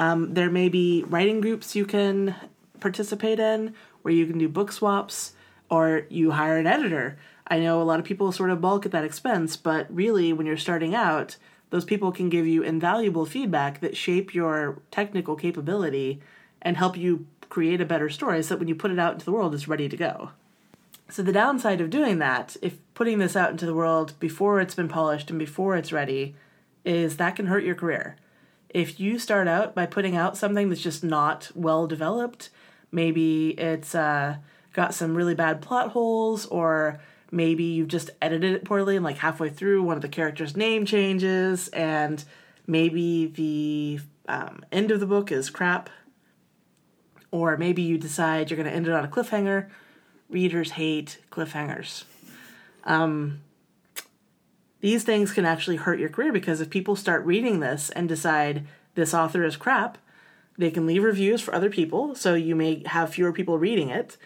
Um, 0.00 0.32
there 0.32 0.48
may 0.48 0.70
be 0.70 1.04
writing 1.06 1.42
groups 1.42 1.76
you 1.76 1.84
can 1.84 2.34
participate 2.80 3.38
in 3.38 3.74
where 4.00 4.14
you 4.14 4.26
can 4.26 4.38
do 4.38 4.48
book 4.48 4.72
swaps 4.72 5.34
or 5.68 6.06
you 6.08 6.30
hire 6.30 6.56
an 6.56 6.66
editor. 6.66 7.18
I 7.46 7.58
know 7.58 7.82
a 7.82 7.84
lot 7.84 8.00
of 8.00 8.06
people 8.06 8.32
sort 8.32 8.48
of 8.48 8.62
balk 8.62 8.86
at 8.86 8.92
that 8.92 9.04
expense, 9.04 9.58
but 9.58 9.94
really, 9.94 10.32
when 10.32 10.46
you're 10.46 10.56
starting 10.56 10.94
out, 10.94 11.36
those 11.68 11.84
people 11.84 12.12
can 12.12 12.30
give 12.30 12.46
you 12.46 12.62
invaluable 12.62 13.26
feedback 13.26 13.80
that 13.80 13.94
shape 13.94 14.34
your 14.34 14.78
technical 14.90 15.36
capability 15.36 16.22
and 16.62 16.78
help 16.78 16.96
you 16.96 17.26
create 17.50 17.82
a 17.82 17.84
better 17.84 18.08
story 18.08 18.42
so 18.42 18.54
that 18.54 18.58
when 18.58 18.68
you 18.68 18.74
put 18.74 18.90
it 18.90 18.98
out 18.98 19.12
into 19.12 19.26
the 19.26 19.32
world, 19.32 19.54
it's 19.54 19.68
ready 19.68 19.88
to 19.88 19.98
go. 19.98 20.30
So, 21.10 21.22
the 21.22 21.30
downside 21.30 21.82
of 21.82 21.90
doing 21.90 22.20
that, 22.20 22.56
if 22.62 22.78
putting 22.94 23.18
this 23.18 23.36
out 23.36 23.50
into 23.50 23.66
the 23.66 23.74
world 23.74 24.14
before 24.18 24.60
it's 24.60 24.74
been 24.74 24.88
polished 24.88 25.28
and 25.28 25.38
before 25.38 25.76
it's 25.76 25.92
ready, 25.92 26.34
is 26.86 27.18
that 27.18 27.36
can 27.36 27.48
hurt 27.48 27.64
your 27.64 27.74
career. 27.74 28.16
If 28.70 29.00
you 29.00 29.18
start 29.18 29.48
out 29.48 29.74
by 29.74 29.86
putting 29.86 30.16
out 30.16 30.36
something 30.36 30.68
that's 30.68 30.80
just 30.80 31.04
not 31.04 31.50
well 31.54 31.86
developed, 31.86 32.50
maybe 32.90 33.50
it's, 33.50 33.94
uh, 33.94 34.36
got 34.72 34.94
some 34.94 35.16
really 35.16 35.34
bad 35.34 35.60
plot 35.60 35.90
holes 35.90 36.46
or 36.46 37.00
maybe 37.30 37.64
you've 37.64 37.88
just 37.88 38.10
edited 38.22 38.52
it 38.54 38.64
poorly 38.64 38.96
and 38.96 39.04
like 39.04 39.18
halfway 39.18 39.48
through 39.48 39.82
one 39.82 39.96
of 39.96 40.02
the 40.02 40.08
characters 40.08 40.56
name 40.56 40.84
changes 40.84 41.68
and 41.68 42.24
maybe 42.66 43.26
the 43.26 44.00
um, 44.28 44.64
end 44.70 44.90
of 44.90 45.00
the 45.00 45.06
book 45.06 45.32
is 45.32 45.50
crap. 45.50 45.90
Or 47.32 47.56
maybe 47.56 47.82
you 47.82 47.96
decide 47.98 48.50
you're 48.50 48.56
going 48.56 48.68
to 48.68 48.74
end 48.74 48.88
it 48.88 48.92
on 48.92 49.04
a 49.04 49.08
cliffhanger. 49.08 49.68
Readers 50.28 50.72
hate 50.72 51.18
cliffhangers. 51.30 52.04
Um, 52.84 53.42
these 54.80 55.04
things 55.04 55.32
can 55.32 55.44
actually 55.44 55.76
hurt 55.76 55.98
your 56.00 56.08
career 56.08 56.32
because 56.32 56.60
if 56.60 56.70
people 56.70 56.96
start 56.96 57.24
reading 57.24 57.60
this 57.60 57.90
and 57.90 58.08
decide 58.08 58.66
this 58.94 59.14
author 59.14 59.44
is 59.44 59.56
crap 59.56 59.98
they 60.58 60.70
can 60.70 60.86
leave 60.86 61.02
reviews 61.02 61.40
for 61.40 61.54
other 61.54 61.70
people 61.70 62.14
so 62.14 62.34
you 62.34 62.54
may 62.54 62.82
have 62.86 63.14
fewer 63.14 63.32
people 63.32 63.58
reading 63.58 63.88
it 63.88 64.16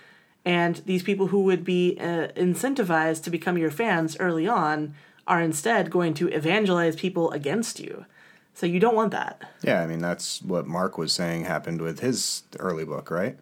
and 0.44 0.76
these 0.84 1.02
people 1.02 1.28
who 1.28 1.40
would 1.40 1.64
be 1.64 1.96
uh, 1.98 2.28
incentivized 2.36 3.22
to 3.24 3.30
become 3.30 3.56
your 3.56 3.70
fans 3.70 4.16
early 4.20 4.46
on 4.46 4.94
are 5.26 5.40
instead 5.40 5.90
going 5.90 6.12
to 6.14 6.28
evangelize 6.28 6.96
people 6.96 7.30
against 7.30 7.80
you. 7.80 8.04
So 8.52 8.66
you 8.66 8.78
don't 8.78 8.94
want 8.94 9.10
that. 9.12 9.42
Yeah, 9.62 9.80
I 9.80 9.86
mean 9.86 10.00
that's 10.00 10.42
what 10.42 10.66
Mark 10.66 10.98
was 10.98 11.12
saying 11.12 11.44
happened 11.44 11.80
with 11.80 12.00
his 12.00 12.44
early 12.60 12.84
book, 12.84 13.10
right? 13.10 13.38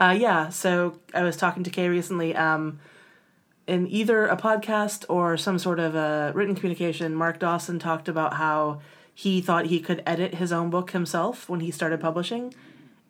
Uh, 0.00 0.16
yeah. 0.18 0.48
So 0.48 0.98
I 1.12 1.22
was 1.22 1.36
talking 1.36 1.64
to 1.64 1.70
Kay 1.70 1.88
recently. 1.88 2.34
Um, 2.34 2.78
in 3.68 3.86
either 3.88 4.26
a 4.26 4.36
podcast 4.36 5.04
or 5.08 5.36
some 5.36 5.58
sort 5.58 5.78
of 5.78 5.94
a 5.94 6.32
written 6.34 6.54
communication, 6.56 7.14
Mark 7.14 7.38
Dawson 7.38 7.78
talked 7.78 8.08
about 8.08 8.34
how 8.34 8.80
he 9.14 9.40
thought 9.40 9.66
he 9.66 9.78
could 9.78 10.02
edit 10.06 10.34
his 10.36 10.52
own 10.52 10.70
book 10.70 10.92
himself 10.92 11.48
when 11.48 11.60
he 11.60 11.70
started 11.70 12.00
publishing, 12.00 12.54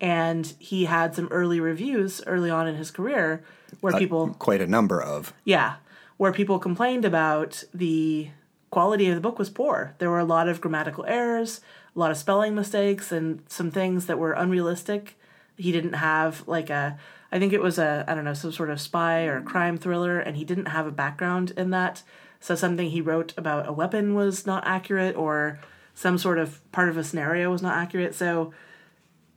and 0.01 0.55
he 0.59 0.87
had 0.87 1.15
some 1.15 1.29
early 1.31 1.61
reviews 1.61 2.21
early 2.27 2.51
on 2.51 2.67
in 2.67 2.75
his 2.75 2.91
career 2.91 3.45
where 3.81 3.95
Uh, 3.95 3.99
people 3.99 4.29
Quite 4.39 4.61
a 4.61 4.67
number 4.67 5.01
of. 5.01 5.33
Yeah, 5.45 5.75
where 6.17 6.33
people 6.33 6.59
complained 6.59 7.05
about 7.05 7.63
the 7.73 8.31
quality 8.71 9.09
of 9.09 9.15
the 9.15 9.21
book 9.21 9.39
was 9.39 9.51
poor. 9.51 9.95
There 9.99 10.11
were 10.11 10.19
a 10.19 10.25
lot 10.25 10.49
of 10.49 10.61
grammatical 10.61 11.05
errors, 11.07 11.61
a 11.95 11.99
lot 11.99 12.11
of 12.11 12.17
spelling 12.17 12.55
mistakes, 12.55 13.13
and 13.13 13.43
some 13.49 13.71
things 13.71 14.07
that 14.07 14.19
were 14.19 14.33
unrealistic. 14.33 15.19
He 15.57 15.73
didn't 15.73 15.95
have 15.95 16.43
like 16.49 16.69
a, 16.71 16.99
I 17.31 17.39
think 17.39 17.53
it 17.53 17.63
was 17.63 17.79
a, 17.79 18.05
I 18.09 18.15
don't 18.15 18.25
know, 18.25 18.35
some 18.35 18.53
sort 18.53 18.71
of 18.71 18.81
spy 18.81 19.23
or 19.23 19.41
crime 19.43 19.77
thriller, 19.77 20.19
and 20.19 20.37
he 20.37 20.45
didn't 20.45 20.67
have 20.67 20.87
a 20.87 20.93
background 20.93 21.53
in 21.57 21.71
that. 21.71 22.03
So 22.41 22.55
something 22.55 22.91
he 22.91 23.01
wrote 23.01 23.35
about 23.37 23.69
a 23.69 23.73
weapon 23.73 24.15
was 24.15 24.47
not 24.47 24.67
accurate, 24.67 25.17
or 25.17 25.59
some 25.95 26.17
sort 26.17 26.39
of 26.39 26.61
part 26.73 26.89
of 26.89 26.97
a 26.97 27.05
scenario 27.05 27.51
was 27.51 27.63
not 27.63 27.77
accurate. 27.77 28.15
So 28.15 28.53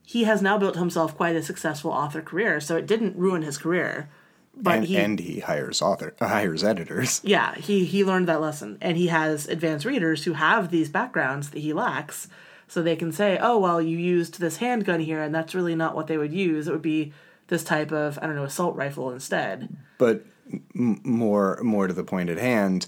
he 0.06 0.24
has 0.24 0.42
now 0.42 0.58
built 0.58 0.76
himself 0.76 1.16
quite 1.18 1.36
a 1.36 1.44
successful 1.44 1.92
author 1.92 2.22
career. 2.22 2.62
So 2.62 2.78
it 2.78 2.86
didn't 2.86 3.18
ruin 3.18 3.42
his 3.42 3.58
career. 3.58 4.10
But 4.56 4.76
and, 4.76 4.86
he, 4.86 4.98
and 4.98 5.20
he 5.20 5.40
hires 5.40 5.82
author 5.82 6.14
uh, 6.20 6.28
hires 6.30 6.64
editors. 6.64 7.22
yeah, 7.24 7.56
he 7.56 7.86
he 7.86 8.04
learned 8.04 8.28
that 8.28 8.42
lesson, 8.42 8.78
and 8.82 8.98
he 8.98 9.08
has 9.08 9.48
advanced 9.48 9.86
readers 9.86 10.26
who 10.26 10.34
have 10.34 10.70
these 10.70 10.90
backgrounds 10.90 11.52
that 11.52 11.60
he 11.60 11.72
lacks, 11.72 12.28
so 12.68 12.82
they 12.82 12.98
can 12.98 13.14
say, 13.14 13.40
"Oh, 13.42 13.58
well, 13.58 13.82
you 13.82 13.98
used 13.98 14.40
this 14.40 14.58
handgun 14.58 15.00
here, 15.00 15.22
and 15.22 15.34
that's 15.34 15.56
really 15.56 15.74
not 15.74 15.96
what 15.96 16.08
they 16.08 16.18
would 16.18 16.34
use. 16.34 16.68
It 16.68 16.72
would 16.72 16.82
be 16.82 17.14
this 17.52 17.64
type 17.64 17.92
of 17.92 18.18
I 18.20 18.26
don't 18.26 18.36
know 18.36 18.46
assault 18.46 18.76
rifle 18.76 19.12
instead." 19.12 19.70
But 20.00 20.26
m- 20.74 21.00
more 21.04 21.60
more 21.62 21.86
to 21.86 21.94
the 21.94 22.04
point 22.04 22.32
at 22.32 22.40
hand, 22.40 22.88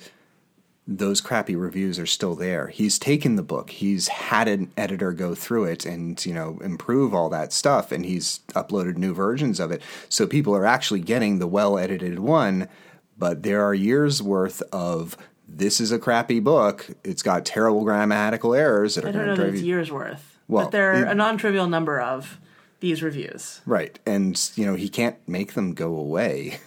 those 0.88 1.22
crappy 1.22 1.55
reviews 1.55 1.97
are 1.99 2.05
still 2.05 2.36
there. 2.36 2.68
He's 2.68 2.99
taken 2.99 3.36
the 3.36 3.43
book, 3.43 3.70
he's 3.70 4.07
had 4.09 4.47
an 4.47 4.72
editor 4.76 5.14
go 5.14 5.34
through 5.36 5.66
it 5.66 5.86
and 5.86 6.24
you 6.26 6.34
know 6.34 6.57
improve 6.64 7.14
all 7.14 7.30
that 7.30 7.53
stuff, 7.53 7.91
and 7.91 8.05
he's 8.05 8.39
uploaded 8.55 8.97
new 8.97 9.14
versions 9.14 9.59
of 9.59 9.72
it. 9.72 9.82
So 10.09 10.26
people 10.28 10.55
are 10.55 10.66
actually 10.66 11.01
getting 11.01 11.39
the 11.39 11.47
well 11.47 11.78
edited 11.78 12.20
one. 12.20 12.68
But 13.16 13.43
there 13.43 13.64
are 13.64 13.76
years 13.76 14.24
worth 14.24 14.61
of 14.74 15.16
this 15.47 15.80
is 15.80 15.91
a 15.91 15.99
crappy 15.99 16.39
book. 16.39 16.88
It's 17.03 17.22
got 17.22 17.45
terrible 17.45 17.84
grammatical 17.84 18.55
errors 18.55 18.95
that 18.95 19.05
are 19.05 19.09
I 19.09 19.11
don't 19.11 19.22
going 19.26 19.28
know 19.28 19.36
to 19.36 19.41
that 19.41 19.45
drive 19.49 19.53
it's 19.53 19.61
you 19.64 19.68
years 19.70 19.91
worth, 19.91 20.39
Well, 20.47 20.66
but 20.66 20.72
there 20.72 20.91
are 20.93 21.05
it- 21.05 21.07
a 21.09 21.14
non-trivial 21.14 21.68
number 21.68 22.01
of 22.01 22.39
these 22.84 23.02
reviews. 23.02 23.62
right. 23.66 23.98
And 24.06 24.38
you 24.56 24.66
know 24.66 24.76
he 24.76 24.90
can't 24.90 25.18
make 25.26 25.54
them 25.54 25.74
go 25.74 25.96
away. 25.96 26.60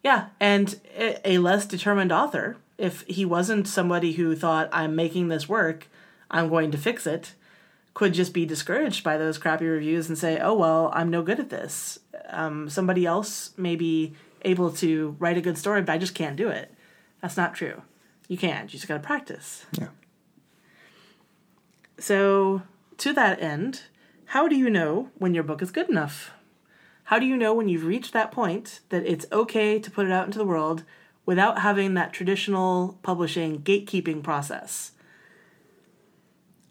Yeah, 0.00 0.28
and 0.38 0.80
a 1.24 1.38
less 1.38 1.66
determined 1.66 2.12
author, 2.12 2.56
if 2.76 3.02
he 3.08 3.24
wasn't 3.24 3.66
somebody 3.66 4.12
who 4.12 4.36
thought, 4.36 4.68
I'm 4.70 4.94
making 4.94 5.26
this 5.26 5.48
work, 5.48 5.88
I'm 6.30 6.48
going 6.48 6.70
to 6.70 6.78
fix 6.78 7.06
it, 7.06 7.34
could 7.94 8.14
just 8.14 8.32
be 8.32 8.46
discouraged 8.46 9.02
by 9.02 9.18
those 9.18 9.38
crappy 9.38 9.66
reviews 9.66 10.08
and 10.08 10.16
say, 10.16 10.38
oh, 10.38 10.54
well, 10.54 10.92
I'm 10.94 11.10
no 11.10 11.22
good 11.22 11.40
at 11.40 11.50
this. 11.50 11.98
Um, 12.28 12.70
somebody 12.70 13.06
else 13.06 13.50
may 13.56 13.74
be 13.74 14.14
able 14.42 14.70
to 14.74 15.16
write 15.18 15.36
a 15.36 15.42
good 15.42 15.58
story, 15.58 15.82
but 15.82 15.92
I 15.92 15.98
just 15.98 16.14
can't 16.14 16.36
do 16.36 16.48
it. 16.48 16.72
That's 17.20 17.36
not 17.36 17.54
true. 17.54 17.82
You 18.28 18.38
can't. 18.38 18.72
You 18.72 18.78
just 18.78 18.86
got 18.86 19.02
to 19.02 19.06
practice. 19.06 19.66
Yeah. 19.72 19.88
So, 21.98 22.62
to 22.98 23.12
that 23.14 23.42
end, 23.42 23.82
how 24.28 24.46
do 24.46 24.54
you 24.54 24.68
know 24.68 25.08
when 25.16 25.32
your 25.32 25.42
book 25.42 25.62
is 25.62 25.70
good 25.70 25.88
enough? 25.88 26.32
How 27.04 27.18
do 27.18 27.24
you 27.24 27.34
know 27.34 27.54
when 27.54 27.70
you've 27.70 27.86
reached 27.86 28.12
that 28.12 28.30
point 28.30 28.80
that 28.90 29.06
it's 29.06 29.24
okay 29.32 29.78
to 29.78 29.90
put 29.90 30.04
it 30.04 30.12
out 30.12 30.26
into 30.26 30.38
the 30.38 30.44
world 30.44 30.84
without 31.24 31.60
having 31.60 31.94
that 31.94 32.12
traditional 32.12 32.98
publishing 33.02 33.62
gatekeeping 33.62 34.22
process? 34.22 34.92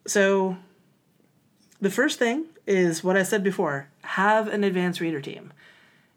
So, 0.05 0.57
the 1.81 1.89
first 1.89 2.19
thing 2.19 2.45
is 2.67 3.03
what 3.03 3.17
I 3.17 3.23
said 3.23 3.43
before 3.43 3.89
have 4.01 4.47
an 4.47 4.63
advanced 4.63 5.01
reader 5.01 5.19
team. 5.19 5.51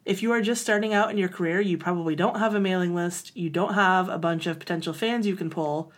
If 0.05 0.23
you 0.23 0.33
are 0.33 0.43
just 0.43 0.61
starting 0.61 0.93
out 0.93 1.11
in 1.11 1.17
your 1.17 1.31
career, 1.31 1.59
you 1.63 1.79
probably 1.79 2.15
don't 2.15 2.39
have 2.39 2.55
a 2.55 2.61
mailing 2.61 2.95
list, 2.95 3.35
you 3.35 3.49
don't 3.49 3.75
have 3.75 4.11
a 4.11 4.19
bunch 4.19 4.47
of 4.47 4.59
potential 4.59 4.93
fans 4.93 5.27
you 5.27 5.37
can 5.37 5.49
pull. 5.49 5.91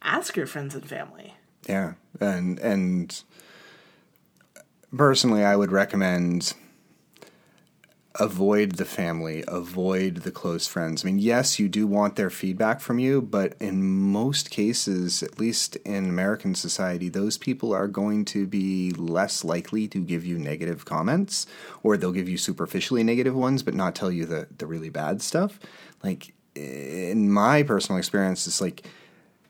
Ask 0.00 0.34
your 0.34 0.46
friends 0.46 0.74
and 0.74 0.88
family. 0.88 1.34
Yeah, 1.68 1.94
and 2.20 2.58
and 2.58 3.22
personally, 4.96 5.44
I 5.44 5.56
would 5.56 5.72
recommend 5.72 6.54
avoid 8.18 8.72
the 8.72 8.84
family, 8.84 9.44
avoid 9.46 10.16
the 10.16 10.30
close 10.30 10.66
friends. 10.66 11.04
I 11.04 11.06
mean, 11.06 11.18
yes, 11.18 11.58
you 11.58 11.68
do 11.68 11.86
want 11.86 12.16
their 12.16 12.30
feedback 12.30 12.80
from 12.80 12.98
you, 12.98 13.22
but 13.22 13.54
in 13.60 13.82
most 13.82 14.50
cases, 14.50 15.22
at 15.22 15.38
least 15.38 15.76
in 15.76 16.08
American 16.08 16.54
society, 16.54 17.08
those 17.08 17.38
people 17.38 17.72
are 17.72 17.86
going 17.86 18.24
to 18.26 18.46
be 18.46 18.90
less 18.90 19.44
likely 19.44 19.86
to 19.88 19.98
give 19.98 20.24
you 20.26 20.38
negative 20.38 20.84
comments, 20.84 21.46
or 21.82 21.96
they'll 21.96 22.12
give 22.12 22.28
you 22.28 22.36
superficially 22.36 23.04
negative 23.04 23.34
ones, 23.34 23.62
but 23.62 23.74
not 23.74 23.94
tell 23.94 24.10
you 24.10 24.26
the 24.26 24.48
the 24.58 24.66
really 24.66 24.90
bad 24.90 25.22
stuff. 25.22 25.60
Like 26.02 26.34
in 26.54 27.30
my 27.30 27.62
personal 27.62 27.98
experience, 27.98 28.46
it's 28.46 28.60
like 28.60 28.84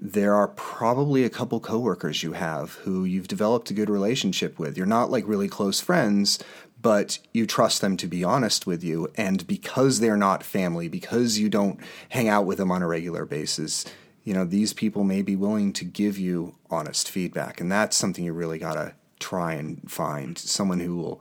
there 0.01 0.35
are 0.35 0.49
probably 0.49 1.25
a 1.25 1.31
couple 1.31 1.61
coworkers 1.61 2.23
you 2.23 2.33
have 2.33 2.75
who 2.75 3.05
you've 3.05 3.29
developed 3.29 3.71
a 3.71 3.75
good 3.75 3.91
relationship 3.91 4.59
with. 4.59 4.77
You're 4.77 4.87
not 4.87 5.11
like 5.11 5.29
really 5.29 5.49
close 5.49 5.79
friends, 5.79 6.39
but 6.81 7.19
you 7.35 7.47
trust 7.47 7.83
them 7.83 7.99
to 7.99 8.07
be 8.07 8.25
honest 8.25 8.67
with 8.67 8.83
you. 8.83 9.13
And 9.17 9.47
because 9.47 10.01
they're 10.01 10.17
not 10.17 10.43
family, 10.43 10.89
because 10.89 11.39
you 11.39 11.51
don't 11.51 11.79
hang 12.09 12.29
out 12.29 12.47
with 12.47 12.57
them 12.57 12.71
on 12.73 12.83
a 12.83 12.87
regular 12.87 13.27
basis, 13.27 13.85
you 14.25 14.33
know, 14.33 14.47
these 14.47 14.73
people 14.73 15.05
may 15.05 15.21
be 15.21 15.37
willing 15.37 15.73
to 15.75 15.85
give 15.85 16.17
you 16.17 16.55
honest 16.71 17.11
feedback. 17.11 17.61
And 17.61 17.71
that's 17.71 17.97
something 17.97 18.25
you 18.25 18.33
really 18.33 18.59
got 18.59 18.75
to 18.75 18.95
try 19.19 19.53
and 19.53 19.91
find 19.91 20.39
someone 20.39 20.81
who 20.81 20.97
will 20.97 21.21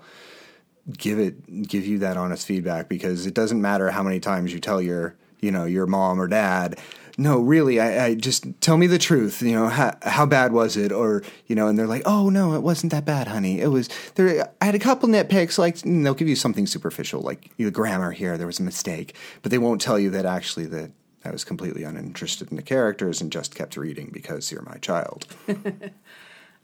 give 0.98 1.20
it 1.20 1.68
give 1.68 1.86
you 1.86 2.00
that 2.00 2.18
honest 2.18 2.48
feedback 2.48 2.88
because 2.88 3.26
it 3.26 3.34
doesn't 3.34 3.62
matter 3.62 3.92
how 3.92 4.02
many 4.02 4.20
times 4.20 4.54
you 4.54 4.60
tell 4.60 4.82
your 4.82 5.16
you 5.40 5.52
know 5.52 5.66
your 5.66 5.86
mom 5.86 6.20
or 6.20 6.28
dad 6.28 6.80
no 7.20 7.40
really 7.40 7.80
i, 7.80 8.06
I 8.06 8.16
just 8.16 8.46
tell 8.62 8.78
me 8.78 8.88
the 8.88 8.98
truth 8.98 9.42
you 9.42 9.54
know 9.54 9.68
how, 9.68 9.98
how 10.02 10.26
bad 10.26 10.52
was 10.52 10.78
it? 10.78 10.92
Or 10.92 11.24
you 11.48 11.56
know 11.56 11.68
and 11.68 11.78
they're 11.78 11.88
like 11.88 12.04
oh 12.06 12.30
no 12.30 12.54
it 12.54 12.62
wasn't 12.62 12.92
that 12.92 13.06
bad 13.06 13.28
honey. 13.28 13.60
It 13.60 13.68
was 13.68 13.90
there 14.16 14.52
i 14.62 14.66
had 14.66 14.76
a 14.76 14.80
couple 14.80 15.10
nitpicks 15.10 15.58
like 15.58 15.78
they'll 15.80 16.14
give 16.14 16.28
you 16.28 16.36
something 16.36 16.66
superficial 16.66 17.22
like 17.22 17.52
the 17.58 17.70
grammar 17.72 18.12
here 18.12 18.38
there 18.38 18.48
was 18.48 18.60
a 18.60 18.64
mistake. 18.64 19.16
But 19.42 19.52
they 19.52 19.58
won't 19.58 19.82
tell 19.82 20.00
you 20.00 20.10
that 20.12 20.26
actually 20.26 20.66
that 20.68 20.92
i 21.26 21.32
was 21.32 21.44
completely 21.44 21.84
uninterested 21.84 22.50
in 22.50 22.56
the 22.56 22.64
characters 22.64 23.22
and 23.22 23.32
just 23.32 23.54
kept 23.54 23.78
reading 23.78 24.10
because 24.12 24.52
you're 24.52 24.62
my 24.64 24.78
child. 24.78 25.28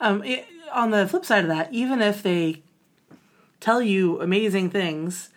Um, 0.02 0.24
i 0.26 0.46
on 0.74 0.92
the 0.92 1.08
flip 1.08 1.24
side 1.24 1.44
of 1.44 1.50
that, 1.50 1.72
even 1.72 2.02
if 2.02 2.22
they 2.22 2.62
tell 3.62 3.82
you 3.82 4.22
amazing 4.22 4.70
things, 4.70 5.30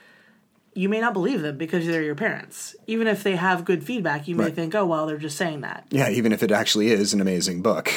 you 0.79 0.89
may 0.89 1.01
not 1.01 1.13
believe 1.13 1.43
them 1.43 1.57
because 1.59 1.85
they're 1.87 2.03
your 2.03 2.15
parents. 2.15 2.77
Even 2.87 3.07
if 3.09 3.23
they 3.25 3.35
have 3.37 3.65
good 3.65 3.83
feedback, 3.83 4.29
you 4.29 4.37
may 4.37 4.45
Right. 4.45 4.55
think, 4.55 4.75
oh, 4.75 4.87
well, 4.87 5.07
they're 5.07 5.19
just 5.19 5.37
saying 5.37 5.61
that. 5.63 5.85
yeah 5.91 6.09
even 6.09 6.33
if 6.33 6.43
it 6.43 6.53
actually 6.53 6.89
is 6.91 7.13
an 7.13 7.21
amazing 7.21 7.63
book 7.63 7.91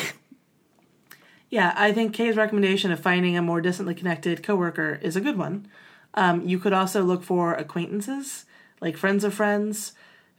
Yeah, 1.49 1.73
I 1.75 1.91
think 1.91 2.13
Kay's 2.13 2.37
recommendation 2.37 2.91
of 2.91 2.99
finding 3.01 3.35
a 3.37 3.41
more 3.41 3.59
distantly 3.61 3.93
connected 3.93 4.41
coworker 4.41 4.99
is 5.01 5.15
a 5.17 5.21
good 5.21 5.37
one. 5.37 5.67
Um, 6.13 6.47
you 6.47 6.57
could 6.59 6.71
also 6.73 7.03
look 7.03 7.23
for 7.23 7.53
acquaintances, 7.53 8.45
like 8.79 8.95
friends 8.97 9.23
of 9.25 9.33
friends, 9.33 9.93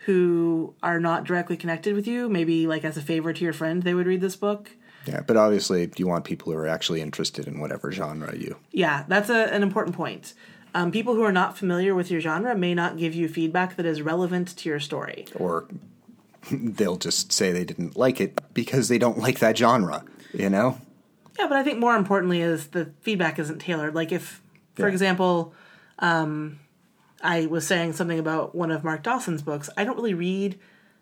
who 0.06 0.74
are 0.82 0.98
not 0.98 1.24
directly 1.24 1.56
connected 1.56 1.94
with 1.94 2.06
you. 2.06 2.28
Maybe, 2.30 2.66
like 2.66 2.82
as 2.84 2.96
a 2.96 3.02
favor 3.02 3.32
to 3.32 3.44
your 3.44 3.52
friend, 3.52 3.82
they 3.82 3.92
would 3.94 4.06
read 4.06 4.20
this 4.22 4.36
book. 4.36 4.70
Yeah, 5.06 5.20
but 5.20 5.36
obviously 5.36 5.90
you 5.96 6.06
want 6.06 6.24
people 6.24 6.50
who 6.52 6.58
are 6.58 6.66
actually 6.66 7.00
interested 7.02 7.46
in 7.46 7.60
whatever 7.60 7.92
genre 7.92 8.34
you. 8.36 8.56
Yeah, 8.72 9.04
that's 9.06 9.28
a, 9.30 9.52
an 9.54 9.62
important 9.62 9.94
point. 9.96 10.32
Um, 10.74 10.90
people 10.90 11.14
who 11.14 11.22
are 11.22 11.32
not 11.32 11.58
familiar 11.58 11.94
with 11.94 12.10
your 12.10 12.20
genre 12.20 12.56
may 12.56 12.74
not 12.74 12.96
give 12.96 13.14
you 13.14 13.28
feedback 13.28 13.76
that 13.76 13.84
is 13.86 14.00
relevant 14.00 14.56
to 14.56 14.68
your 14.68 14.80
story. 14.80 15.26
Or 15.34 15.68
they'll 16.50 16.96
just 16.96 17.30
say 17.32 17.52
they 17.52 17.64
didn't 17.64 17.96
like 17.96 18.20
it 18.20 18.40
because 18.54 18.88
they 18.88 18.98
don't 18.98 19.18
like 19.18 19.38
that 19.40 19.56
genre, 19.58 20.04
you 20.32 20.48
know? 20.48 20.78
Yeah, 21.38 21.46
but 21.46 21.56
I 21.56 21.62
think 21.62 21.78
more 21.78 21.94
importantly 21.96 22.40
is 22.40 22.68
the 22.68 22.90
feedback 23.00 23.38
isn't 23.38 23.58
tailored. 23.58 23.94
Like 23.94 24.12
if, 24.12 24.40
for 24.74 24.86
Yeah. 24.88 24.92
example, 24.92 25.54
um, 25.98 26.58
I 27.22 27.46
was 27.46 27.66
saying 27.66 27.92
something 27.92 28.18
about 28.18 28.54
one 28.54 28.70
of 28.70 28.82
Mark 28.82 29.02
Dawson's 29.02 29.42
books. 29.42 29.70
I 29.76 29.84
don't 29.84 29.96
really 29.96 30.14
read 30.14 30.58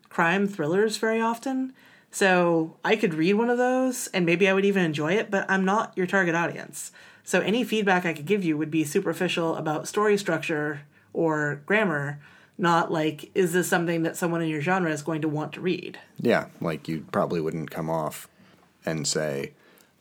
crime 0.08 0.46
thrillers 0.48 0.98
very 0.98 1.20
often, 1.20 1.72
so 2.10 2.76
I 2.84 2.96
could 2.96 3.14
read 3.14 3.34
one 3.34 3.48
of 3.50 3.56
those 3.58 4.08
and 4.08 4.26
maybe 4.26 4.48
I 4.48 4.52
would 4.52 4.64
even 4.64 4.84
enjoy 4.84 5.12
it. 5.12 5.30
But 5.30 5.46
I'm 5.48 5.64
not 5.64 5.92
your 5.96 6.06
target 6.06 6.34
audience, 6.34 6.90
so 7.30 7.38
any 7.38 7.62
feedback 7.62 8.04
I 8.04 8.12
could 8.12 8.26
give 8.26 8.42
you 8.42 8.58
would 8.58 8.72
be 8.72 8.82
superficial 8.82 9.54
about 9.54 9.86
story 9.86 10.18
structure 10.18 10.80
or 11.12 11.62
grammar. 11.64 12.20
Not 12.58 12.90
like, 12.90 13.30
is 13.36 13.52
this 13.52 13.68
something 13.68 14.02
that 14.02 14.16
someone 14.16 14.42
in 14.42 14.48
your 14.48 14.60
genre 14.60 14.90
is 14.90 15.02
going 15.02 15.22
to 15.22 15.28
want 15.28 15.52
to 15.52 15.60
read? 15.60 15.96
Yeah, 16.18 16.46
like 16.60 16.88
you 16.88 17.06
probably 17.12 17.40
wouldn't 17.40 17.70
come 17.70 17.88
off 17.88 18.26
and 18.84 19.06
say, 19.06 19.52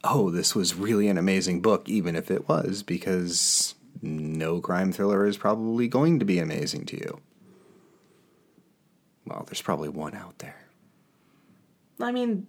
oh, 0.04 0.32
this 0.32 0.56
was 0.56 0.74
really 0.74 1.08
an 1.08 1.20
amazing 1.20 1.62
book, 1.62 1.88
even 1.88 2.16
if 2.16 2.32
it 2.32 2.50
was, 2.50 2.82
because 2.82 3.76
no 4.02 4.60
crime 4.60 4.92
thriller 4.92 5.24
is 5.28 5.38
probably 5.38 5.88
going 5.88 6.18
to 6.18 6.26
be 6.26 6.40
amazing 6.40 6.88
to 6.88 6.98
you. 6.98 7.22
Well, 9.28 9.44
there's 9.46 9.62
probably 9.62 9.90
one 9.90 10.16
out 10.16 10.40
there. 10.40 10.66
I 12.02 12.12
mean, 12.12 12.48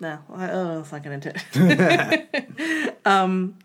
no, 0.00 0.18
I, 0.32 0.50
oh, 0.50 0.76
let's 0.78 0.90
not 0.90 1.04
into 1.04 1.34
it. 1.34 2.96
um, 3.06 3.56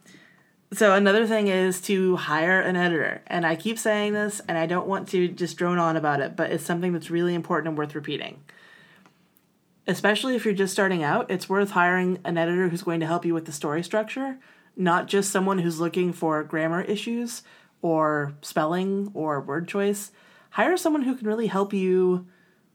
so 0.73 0.93
another 0.93 1.27
thing 1.27 1.47
is 1.47 1.81
to 1.81 2.15
hire 2.15 2.61
an 2.61 2.75
editor, 2.75 3.21
and 3.27 3.45
I 3.45 3.55
keep 3.55 3.77
saying 3.77 4.13
this, 4.13 4.41
and 4.47 4.57
I 4.57 4.65
don't 4.65 4.87
want 4.87 5.09
to 5.09 5.27
just 5.27 5.57
drone 5.57 5.77
on 5.77 5.97
about 5.97 6.21
it, 6.21 6.35
but 6.35 6.51
it's 6.51 6.63
something 6.63 6.93
that's 6.93 7.09
really 7.09 7.35
important 7.35 7.69
and 7.69 7.77
worth 7.77 7.93
repeating. 7.93 8.41
Especially 9.85 10.35
if 10.35 10.45
you're 10.45 10.53
just 10.53 10.71
starting 10.71 11.03
out, 11.03 11.29
it's 11.29 11.49
worth 11.49 11.71
hiring 11.71 12.19
an 12.23 12.37
editor 12.37 12.69
who's 12.69 12.83
going 12.83 13.01
to 13.01 13.07
help 13.07 13.25
you 13.25 13.33
with 13.33 13.45
the 13.45 13.51
story 13.51 13.83
structure, 13.83 14.37
not 14.77 15.07
just 15.07 15.31
someone 15.31 15.59
who's 15.59 15.81
looking 15.81 16.13
for 16.13 16.43
grammar 16.43 16.81
issues 16.81 17.43
or 17.81 18.33
spelling 18.41 19.11
or 19.13 19.41
word 19.41 19.67
choice. 19.67 20.11
Hire 20.51 20.77
someone 20.77 21.01
who 21.01 21.15
can 21.15 21.27
really 21.27 21.47
help 21.47 21.73
you 21.73 22.27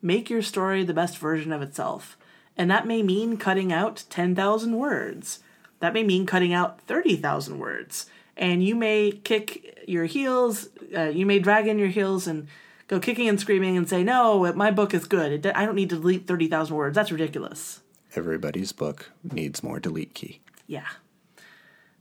make 0.02 0.28
your 0.28 0.42
story 0.42 0.84
the 0.84 0.92
best 0.92 1.16
version 1.16 1.52
of 1.52 1.62
itself. 1.62 2.18
And 2.56 2.70
that 2.70 2.86
may 2.86 3.02
mean 3.02 3.36
cutting 3.36 3.72
out 3.72 4.04
10,000 4.10 4.76
words. 4.76 5.40
That 5.80 5.92
may 5.92 6.02
mean 6.02 6.26
cutting 6.26 6.52
out 6.52 6.80
30,000 6.82 7.58
words. 7.58 8.06
And 8.36 8.62
you 8.62 8.74
may 8.74 9.12
kick 9.12 9.84
your 9.86 10.04
heels, 10.04 10.68
uh, 10.94 11.04
you 11.04 11.24
may 11.26 11.38
drag 11.38 11.66
in 11.66 11.78
your 11.78 11.88
heels 11.88 12.26
and 12.26 12.48
go 12.88 13.00
kicking 13.00 13.28
and 13.28 13.40
screaming 13.40 13.76
and 13.76 13.88
say, 13.88 14.02
No, 14.02 14.52
my 14.54 14.70
book 14.70 14.94
is 14.94 15.06
good. 15.06 15.46
I 15.46 15.64
don't 15.64 15.74
need 15.74 15.90
to 15.90 15.96
delete 15.96 16.26
30,000 16.26 16.74
words. 16.76 16.94
That's 16.94 17.12
ridiculous. 17.12 17.80
Everybody's 18.14 18.72
book 18.72 19.10
needs 19.22 19.62
more 19.62 19.80
delete 19.80 20.14
key. 20.14 20.40
Yeah. 20.66 20.86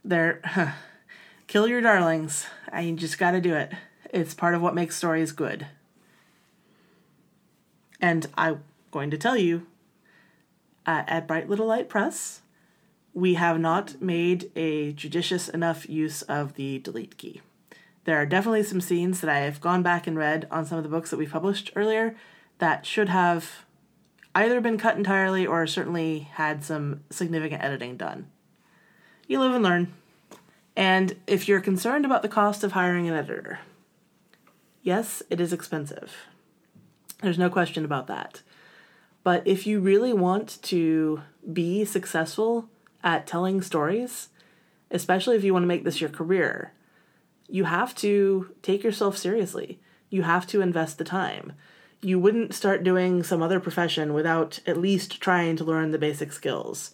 They're. 0.04 0.42
Huh. 0.44 0.72
Kill 1.48 1.68
your 1.68 1.82
darlings. 1.82 2.48
I 2.72 2.90
just 2.92 3.20
gotta 3.20 3.40
do 3.40 3.54
it. 3.54 3.72
It's 4.12 4.34
part 4.34 4.56
of 4.56 4.62
what 4.62 4.74
makes 4.74 4.96
stories 4.96 5.32
good. 5.32 5.68
And 8.02 8.28
I'm 8.36 8.64
going 8.92 9.12
to 9.12 9.18
tell 9.18 9.38
you 9.38 9.68
uh, 10.86 11.04
at 11.08 11.28
Bright 11.28 11.50
Little 11.50 11.68
Light 11.68 11.90
Press, 11.90 12.42
we 13.16 13.36
have 13.36 13.60
not 13.60 14.00
made 14.02 14.52
a 14.58 14.92
judicious 14.92 15.48
enough 15.48 15.90
use 15.90 16.22
of 16.24 16.56
the 16.56 16.80
delete 16.80 17.18
key. 17.18 17.42
There 18.04 18.18
are 18.18 18.26
definitely 18.26 18.64
some 18.64 18.82
scenes 18.82 19.22
that 19.22 19.30
I 19.30 19.40
have 19.40 19.62
gone 19.62 19.82
back 19.82 20.06
and 20.06 20.18
read 20.18 20.48
on 20.52 20.66
some 20.66 20.78
of 20.78 20.84
the 20.84 20.90
books 20.90 21.10
that 21.10 21.18
we 21.18 21.26
published 21.26 21.72
earlier 21.76 22.16
that 22.60 22.86
should 22.86 23.08
have 23.08 23.66
either 24.36 24.60
been 24.60 24.78
cut 24.78 24.98
entirely 24.98 25.48
or 25.48 25.66
certainly 25.66 26.28
had 26.34 26.62
some 26.62 27.04
significant 27.10 27.64
editing 27.64 27.96
done. 27.96 28.28
You 29.28 29.40
live 29.40 29.54
and 29.54 29.64
learn. 29.64 29.94
And 30.76 31.16
if 31.26 31.48
you're 31.48 31.62
concerned 31.62 32.04
about 32.04 32.22
the 32.22 32.28
cost 32.28 32.66
of 32.66 32.74
hiring 32.74 33.08
an 33.08 33.16
editor, 33.16 33.60
yes, 34.84 35.24
it 35.30 35.40
is 35.40 35.54
expensive. 35.54 36.14
There's 37.22 37.40
no 37.40 37.50
question 37.50 37.86
about 37.86 38.08
that. 38.08 38.42
But 39.24 39.48
if 39.48 39.66
you 39.66 39.80
really 39.80 40.12
want 40.12 40.62
to 40.64 41.22
be 41.52 41.86
successful 41.86 42.70
at 43.06 43.28
telling 43.28 43.62
stories, 43.62 44.30
especially 44.90 45.38
if 45.38 45.44
you 45.44 45.54
want 45.54 45.64
to 45.64 45.68
make 45.68 45.86
this 45.86 46.02
your 46.02 46.10
career, 46.10 46.74
you 47.48 47.66
have 47.66 47.94
to 47.96 48.54
take 48.64 48.84
yourself 48.84 49.16
seriously. 49.16 49.80
You 50.10 50.24
have 50.24 50.48
to 50.48 50.62
invest 50.62 50.98
the 50.98 51.04
time. 51.04 51.54
You 52.02 52.20
wouldn't 52.20 52.56
start 52.56 52.84
doing 52.84 53.24
some 53.24 53.42
other 53.42 53.60
profession 53.60 54.14
without 54.14 54.60
at 54.66 54.78
least 54.78 55.22
trying 55.22 55.56
to 55.58 55.64
learn 55.64 55.92
the 55.92 56.00
basic 56.00 56.34
skills. 56.34 56.92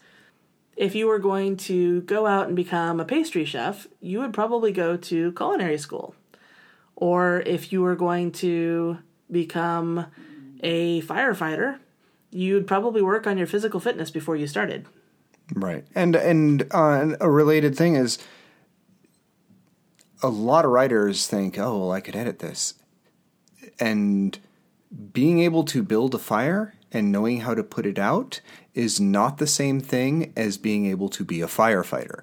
If 0.76 0.96
you 0.96 1.08
were 1.08 1.20
going 1.20 1.58
to 1.58 2.02
go 2.02 2.28
out 2.28 2.48
and 2.48 2.56
become 2.56 3.00
a 3.00 3.06
pastry 3.06 3.46
chef, 3.46 3.88
you 4.00 4.20
would 4.20 4.34
probably 4.34 4.72
go 4.72 4.98
to 4.98 5.32
culinary 5.34 5.78
school. 5.78 6.16
Or 6.96 7.42
if 7.46 7.72
you 7.72 7.82
were 7.82 7.96
going 7.96 8.32
to 8.34 9.00
become 9.30 10.08
a 10.62 11.02
firefighter, 11.02 11.80
you'd 12.32 12.68
probably 12.68 13.02
work 13.02 13.28
on 13.28 13.38
your 13.38 13.48
physical 13.48 13.80
fitness 13.80 14.12
before 14.12 14.36
you 14.36 14.48
started. 14.48 14.86
Right. 15.54 15.86
And 15.96 16.16
and 16.16 16.68
uh, 16.72 17.16
a 17.20 17.30
related 17.30 17.76
thing 17.76 17.96
is 17.96 18.18
a 20.24 20.30
lot 20.30 20.66
of 20.66 20.72
writers 20.72 21.28
think, 21.28 21.58
"Oh, 21.58 21.80
well, 21.80 21.92
I 21.92 22.02
could 22.02 22.16
edit 22.16 22.40
this." 22.40 22.76
And 23.80 24.38
being 25.14 25.40
able 25.40 25.64
to 25.66 25.84
build 25.84 26.14
a 26.14 26.20
fire 26.20 26.76
and 26.92 27.12
knowing 27.12 27.42
how 27.42 27.54
to 27.54 27.64
put 27.64 27.86
it 27.86 27.98
out 27.98 28.42
is 28.74 29.00
not 29.00 29.38
the 29.38 29.48
same 29.48 29.80
thing 29.80 30.34
as 30.36 30.58
being 30.58 30.86
able 30.86 31.10
to 31.10 31.24
be 31.24 31.42
a 31.42 31.48
firefighter. 31.48 32.22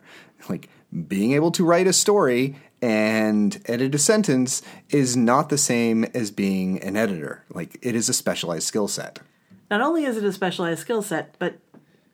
Like 0.48 0.68
being 1.06 1.32
able 1.32 1.50
to 1.52 1.64
write 1.64 1.86
a 1.86 1.92
story 1.92 2.56
and 2.80 3.60
edit 3.66 3.94
a 3.94 3.98
sentence 3.98 4.62
is 4.90 5.16
not 5.16 5.48
the 5.48 5.58
same 5.58 6.04
as 6.14 6.30
being 6.30 6.80
an 6.82 6.96
editor. 6.96 7.44
Like 7.52 7.78
it 7.82 7.94
is 7.94 8.08
a 8.08 8.14
specialized 8.14 8.66
skill 8.66 8.88
set. 8.88 9.20
Not 9.70 9.80
only 9.80 10.04
is 10.04 10.16
it 10.16 10.24
a 10.24 10.32
specialized 10.32 10.80
skill 10.80 11.02
set, 11.02 11.34
but 11.38 11.58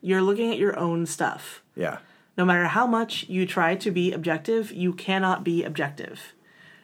you're 0.05 0.23
looking 0.23 0.51
at 0.51 0.59
your 0.59 0.79
own 0.79 1.07
stuff. 1.07 1.63
Yeah. 1.75 1.99
No 2.37 2.45
matter 2.45 2.67
how 2.67 2.87
much 2.87 3.29
you 3.29 3.47
try 3.47 3.75
to 3.77 3.91
be 3.91 4.13
objective, 4.13 4.73
you 4.73 4.93
cannot 4.93 5.45
be 5.45 5.65
objective. 5.65 6.35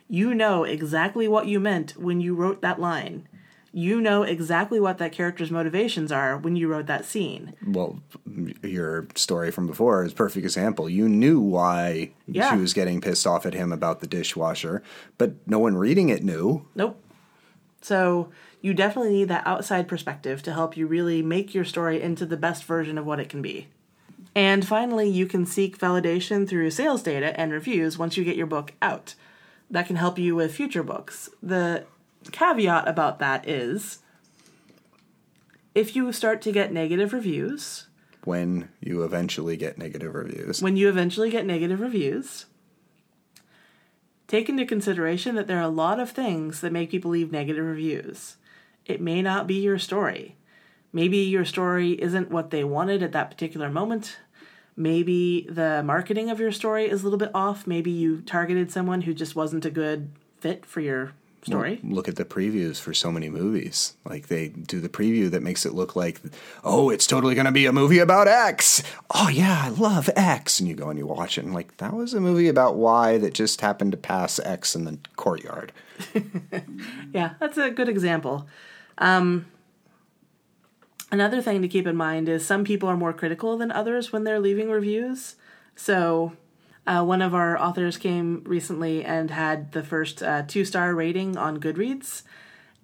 You 0.09 0.35
know 0.35 0.65
exactly 0.65 1.29
what 1.29 1.47
you 1.47 1.61
meant 1.61 1.97
when 1.97 2.21
you 2.21 2.35
wrote 2.35 2.63
that 2.63 2.81
line 2.81 3.29
you 3.73 4.01
know 4.01 4.23
exactly 4.23 4.81
what 4.81 4.99
that 4.99 5.13
character's 5.13 5.51
motivations 5.51 6.11
are 6.11 6.37
when 6.37 6.57
you 6.57 6.69
wrote 6.69 6.87
that 6.87 7.05
scene. 7.05 7.55
Well, 7.65 8.01
your 8.63 9.07
story 9.15 9.51
from 9.51 9.67
before 9.67 10.05
is 10.05 10.13
a 10.13 10.15
perfect 10.15 10.45
example. 10.45 10.89
You 10.89 11.09
knew 11.09 11.41
why 11.41 12.11
yeah. 12.27 12.53
she 12.53 12.61
was 12.61 12.75
getting 12.75 13.01
pissed 13.01 13.27
off 13.27 13.47
at 13.47 13.55
him 13.55 13.73
about 13.73 14.01
the 14.01 14.07
dishwasher, 14.07 14.83
but 15.19 15.35
no 15.47 15.59
one 15.59 15.77
reading 15.77 16.09
it 16.09 16.25
knew. 16.25 16.67
Nope. 16.75 17.01
So 17.81 18.31
you 18.61 18.75
definitely 18.75 19.13
need 19.13 19.29
that 19.29 19.47
outside 19.47 19.89
perspective 19.89 20.43
to 20.43 20.53
help 20.53 20.77
you 20.77 20.87
really 20.87 21.23
make 21.23 21.55
your 21.55 21.65
story 21.65 22.01
into 22.01 22.27
the 22.27 22.37
best 22.37 22.65
version 22.65 22.99
of 22.99 23.07
what 23.07 23.21
it 23.21 23.29
can 23.29 23.41
be. 23.41 23.69
And 24.35 24.67
finally, 24.67 25.09
you 25.09 25.27
can 25.27 25.47
seek 25.47 25.79
validation 25.79 26.49
through 26.49 26.71
sales 26.71 27.03
data 27.03 27.39
and 27.39 27.53
reviews 27.53 27.99
once 27.99 28.17
you 28.17 28.25
get 28.25 28.37
your 28.37 28.47
book 28.47 28.75
out. 28.81 29.15
That 29.71 29.87
can 29.87 29.97
help 29.97 30.19
you 30.19 30.37
with 30.37 30.55
future 30.55 30.83
books. 30.83 31.31
The 31.43 31.85
caveat 32.33 32.87
about 32.87 33.19
that 33.19 33.49
is 33.49 33.99
if 35.75 35.97
you 35.97 36.13
start 36.13 36.43
to 36.43 36.53
get 36.53 36.73
negative 36.73 37.13
reviews, 37.13 37.87
when 38.25 38.69
you 38.81 39.03
eventually 39.03 39.57
get 39.57 39.79
negative 39.79 40.15
reviews, 40.15 40.61
when 40.61 40.77
you 40.77 40.89
eventually 40.89 41.31
get 41.31 41.47
negative 41.47 41.81
reviews, 41.81 42.47
take 44.29 44.49
into 44.49 44.67
consideration 44.67 45.35
that 45.37 45.47
there 45.47 45.59
are 45.59 45.63
a 45.63 45.69
lot 45.69 45.99
of 45.99 46.11
things 46.11 46.61
that 46.61 46.73
make 46.73 46.91
people 46.91 47.11
leave 47.11 47.33
negative 47.33 47.65
reviews. 47.65 48.37
It 48.91 49.01
may 49.01 49.23
not 49.23 49.47
be 49.47 49.55
your 49.55 49.79
story. 49.79 50.35
Maybe 50.93 51.19
your 51.19 51.45
story 51.45 51.93
isn't 51.93 52.31
what 52.31 52.51
they 52.51 52.65
wanted 52.65 53.05
at 53.05 53.13
that 53.13 53.31
particular 53.31 53.71
moment. 53.71 54.19
Maybe 54.77 55.47
the 55.49 55.83
marketing 55.85 56.29
of 56.29 56.41
your 56.41 56.51
story 56.51 56.91
is 56.91 57.03
a 57.03 57.05
little 57.05 57.19
bit 57.19 57.31
off. 57.33 57.67
Maybe 57.67 57.93
you 57.93 58.21
targeted 58.23 58.73
someone 58.73 59.03
who 59.03 59.15
just 59.15 59.37
wasn't 59.37 59.65
a 59.65 59.71
good 59.71 60.11
fit 60.41 60.67
for 60.67 60.81
your 60.81 61.13
story. 61.43 61.81
Well, 61.83 61.95
look 61.95 62.09
at 62.09 62.17
the 62.17 62.25
previews 62.25 62.81
for 62.81 62.93
so 62.93 63.13
many 63.13 63.29
movies. 63.29 63.95
Like 64.05 64.27
they 64.27 64.49
do 64.49 64.81
the 64.81 64.89
preview 64.89 65.31
that 65.31 65.43
makes 65.43 65.65
it 65.65 65.75
look 65.75 65.95
like, 65.95 66.21
oh, 66.65 66.91
it's 66.91 67.07
totally 67.07 67.35
going 67.35 67.47
to 67.47 67.53
be 67.53 67.67
a 67.67 67.73
movie 67.73 67.99
about 67.99 68.27
X. 68.27 68.83
Oh 69.15 69.29
yeah, 69.29 69.63
I 69.65 69.69
love 69.69 70.11
X. 70.17 70.59
And 70.59 70.69
you 70.69 70.75
go 70.75 70.91
and 70.91 70.99
you 70.99 71.07
watch 71.07 71.39
it, 71.39 71.45
and 71.45 71.55
like 71.55 71.77
that 71.77 71.93
was 71.93 72.15
a 72.15 72.21
movie 72.21 72.49
about 72.49 72.75
Y 72.75 73.19
that 73.19 73.35
just 73.35 73.61
happened 73.61 73.93
to 73.93 73.99
pass 73.99 74.41
X 74.41 74.75
in 74.75 74.85
the 74.85 74.99
courtyard. 75.17 75.73
yeah, 77.13 77.35
that's 77.39 77.59
a 77.59 77.71
good 77.71 77.89
example. 77.89 78.49
Um, 79.01 79.47
another 81.11 81.43
thing 81.43 81.63
to 81.63 81.69
keep 81.69 81.87
in 81.87 81.97
mind 81.97 82.29
is 82.29 82.47
some 82.47 82.65
people 82.65 82.89
are 82.89 82.97
more 82.97 83.13
critical 83.13 83.57
than 83.57 83.73
others 83.73 84.13
when 84.13 84.25
they're 84.25 84.39
leaving 84.39 84.71
reviews. 84.71 85.37
So 85.75 86.35
uh, 86.87 87.03
one 87.05 87.23
of 87.23 87.35
our 87.35 87.59
authors 87.59 87.97
came 87.97 88.43
recently 88.45 89.05
and 89.05 89.31
had 89.31 89.73
the 89.73 89.83
first 89.83 90.23
uh, 90.23 90.43
two 90.47 90.65
star 90.65 90.95
rating 90.95 91.37
on 91.37 91.61
Goodreads 91.61 92.23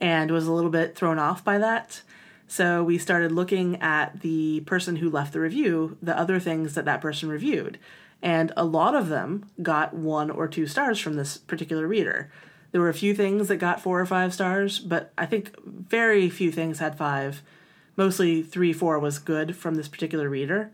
and 0.01 0.31
was 0.31 0.47
a 0.47 0.53
little 0.53 0.71
bit 0.71 0.97
thrown 0.97 1.19
off 1.19 1.45
by 1.45 1.59
that. 1.59 2.03
So 2.49 2.85
we 2.85 2.99
started 2.99 3.33
looking 3.33 3.77
at 3.83 4.21
the 4.21 4.61
person 4.61 4.97
who 4.97 5.11
left 5.11 5.33
the 5.33 5.41
review, 5.41 5.99
the 6.01 6.17
other 6.17 6.39
things 6.39 6.75
that 6.75 6.85
that 6.85 7.01
person 7.01 7.29
reviewed. 7.29 7.79
And 8.23 8.53
a 8.57 8.65
lot 8.65 8.95
of 8.95 9.09
them 9.09 9.51
got 9.63 9.95
one 9.95 10.31
or 10.31 10.49
two 10.49 10.67
stars 10.67 10.99
from 10.99 11.15
this 11.15 11.37
particular 11.37 11.87
reader. 11.87 12.31
There 12.77 12.83
were 12.83 12.91
a 12.91 12.93
few 12.93 13.15
things 13.15 13.49
that 13.49 13.57
got 13.57 13.81
four 13.81 13.99
or 13.99 14.05
five 14.05 14.35
stars, 14.35 14.79
but 14.79 15.11
I 15.17 15.25
think 15.25 15.59
very 15.65 16.29
few 16.29 16.53
things 16.53 16.79
had 16.79 16.99
five. 16.99 17.41
Mostly 17.97 18.43
three, 18.43 18.75
four 18.75 18.99
was 18.99 19.19
good 19.19 19.57
from 19.57 19.77
this 19.77 19.89
particular 19.89 20.29
reader. 20.29 20.71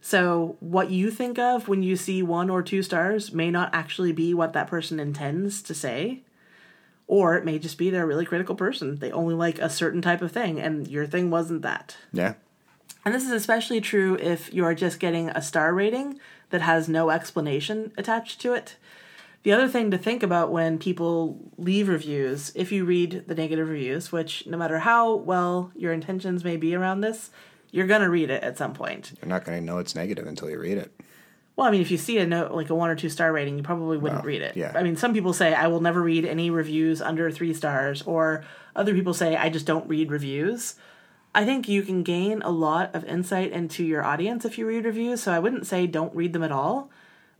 So, 0.00 0.56
what 0.60 0.88
you 0.88 1.10
think 1.10 1.38
of 1.38 1.68
when 1.68 1.82
you 1.82 1.96
see 1.96 2.22
one 2.22 2.48
or 2.48 2.62
two 2.62 2.82
stars 2.82 3.34
may 3.34 3.50
not 3.50 3.74
actually 3.74 4.10
be 4.10 4.32
what 4.32 4.54
that 4.54 4.68
person 4.68 4.98
intends 4.98 5.60
to 5.64 5.74
say. 5.74 6.22
Or 7.06 7.36
it 7.36 7.44
may 7.44 7.58
just 7.58 7.76
be 7.76 7.90
they're 7.90 8.04
a 8.04 8.06
really 8.06 8.24
critical 8.24 8.54
person. 8.54 8.96
They 8.96 9.12
only 9.12 9.34
like 9.34 9.58
a 9.58 9.68
certain 9.68 10.00
type 10.00 10.22
of 10.22 10.32
thing, 10.32 10.58
and 10.58 10.88
your 10.88 11.06
thing 11.06 11.30
wasn't 11.30 11.60
that. 11.60 11.98
Yeah. 12.10 12.36
And 13.04 13.14
this 13.14 13.24
is 13.24 13.32
especially 13.32 13.82
true 13.82 14.16
if 14.18 14.50
you're 14.50 14.74
just 14.74 14.98
getting 14.98 15.28
a 15.28 15.42
star 15.42 15.74
rating 15.74 16.18
that 16.48 16.62
has 16.62 16.88
no 16.88 17.10
explanation 17.10 17.92
attached 17.98 18.40
to 18.40 18.54
it. 18.54 18.76
The 19.44 19.52
other 19.52 19.68
thing 19.68 19.90
to 19.90 19.98
think 19.98 20.22
about 20.22 20.50
when 20.50 20.78
people 20.78 21.38
leave 21.58 21.88
reviews, 21.88 22.50
if 22.54 22.72
you 22.72 22.84
read 22.84 23.24
the 23.26 23.34
negative 23.34 23.68
reviews, 23.68 24.10
which 24.10 24.46
no 24.46 24.56
matter 24.56 24.78
how 24.80 25.14
well 25.16 25.70
your 25.76 25.92
intentions 25.92 26.42
may 26.42 26.56
be 26.56 26.74
around 26.74 27.02
this, 27.02 27.30
you're 27.70 27.86
going 27.86 28.00
to 28.00 28.08
read 28.08 28.30
it 28.30 28.42
at 28.42 28.56
some 28.56 28.72
point. 28.72 29.12
You're 29.20 29.28
not 29.28 29.44
going 29.44 29.58
to 29.58 29.64
know 29.64 29.78
it's 29.78 29.94
negative 29.94 30.26
until 30.26 30.48
you 30.48 30.58
read 30.58 30.78
it. 30.78 30.98
Well, 31.56 31.66
I 31.66 31.70
mean, 31.70 31.82
if 31.82 31.90
you 31.90 31.98
see 31.98 32.18
a 32.18 32.26
note 32.26 32.52
like 32.52 32.70
a 32.70 32.74
one 32.74 32.88
or 32.90 32.96
two 32.96 33.10
star 33.10 33.32
rating, 33.32 33.56
you 33.58 33.62
probably 33.62 33.98
wouldn't 33.98 34.22
Well, 34.22 34.26
read 34.26 34.40
it. 34.42 34.56
yeah. 34.56 34.72
I 34.74 34.82
mean, 34.82 34.96
some 34.96 35.12
people 35.12 35.32
say 35.34 35.52
I 35.54 35.66
will 35.68 35.80
never 35.80 36.02
read 36.02 36.24
any 36.24 36.50
reviews 36.50 37.02
under 37.02 37.30
three 37.30 37.52
stars, 37.52 38.02
or 38.02 38.44
other 38.74 38.94
people 38.94 39.12
say 39.14 39.36
I 39.36 39.50
just 39.50 39.66
don't 39.66 39.86
read 39.88 40.10
reviews. 40.10 40.74
I 41.34 41.44
think 41.44 41.68
you 41.68 41.82
can 41.82 42.02
gain 42.02 42.40
a 42.42 42.50
lot 42.50 42.94
of 42.94 43.04
insight 43.04 43.52
into 43.52 43.84
your 43.84 44.04
audience 44.04 44.44
if 44.44 44.56
you 44.56 44.66
read 44.66 44.84
reviews, 44.86 45.22
so 45.22 45.32
I 45.32 45.38
wouldn't 45.38 45.66
say 45.66 45.86
don't 45.86 46.14
read 46.14 46.32
them 46.32 46.42
at 46.44 46.52
all. 46.52 46.90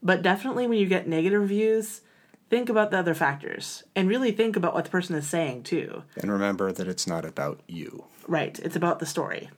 But 0.05 0.21
definitely 0.21 0.67
when 0.67 0.79
you 0.79 0.87
get 0.87 1.09
negative 1.09 1.41
reviews, 1.41 2.03
think 2.51 2.69
about 2.69 2.91
the 2.91 2.99
other 2.99 3.15
factors 3.15 3.83
and 3.97 4.09
really 4.09 4.31
think 4.31 4.55
about 4.55 4.75
what 4.75 4.85
the 4.85 4.91
person 4.91 5.17
is 5.17 5.27
saying 5.27 5.63
too. 5.63 6.05
And 6.17 6.31
remember 6.31 6.71
that 6.71 6.87
it's 6.87 7.07
not 7.07 7.25
about 7.25 7.61
you. 7.67 8.05
Right. 8.29 8.59
It's 8.61 8.77
about 8.77 8.99
the 8.99 9.07
story. 9.07 9.49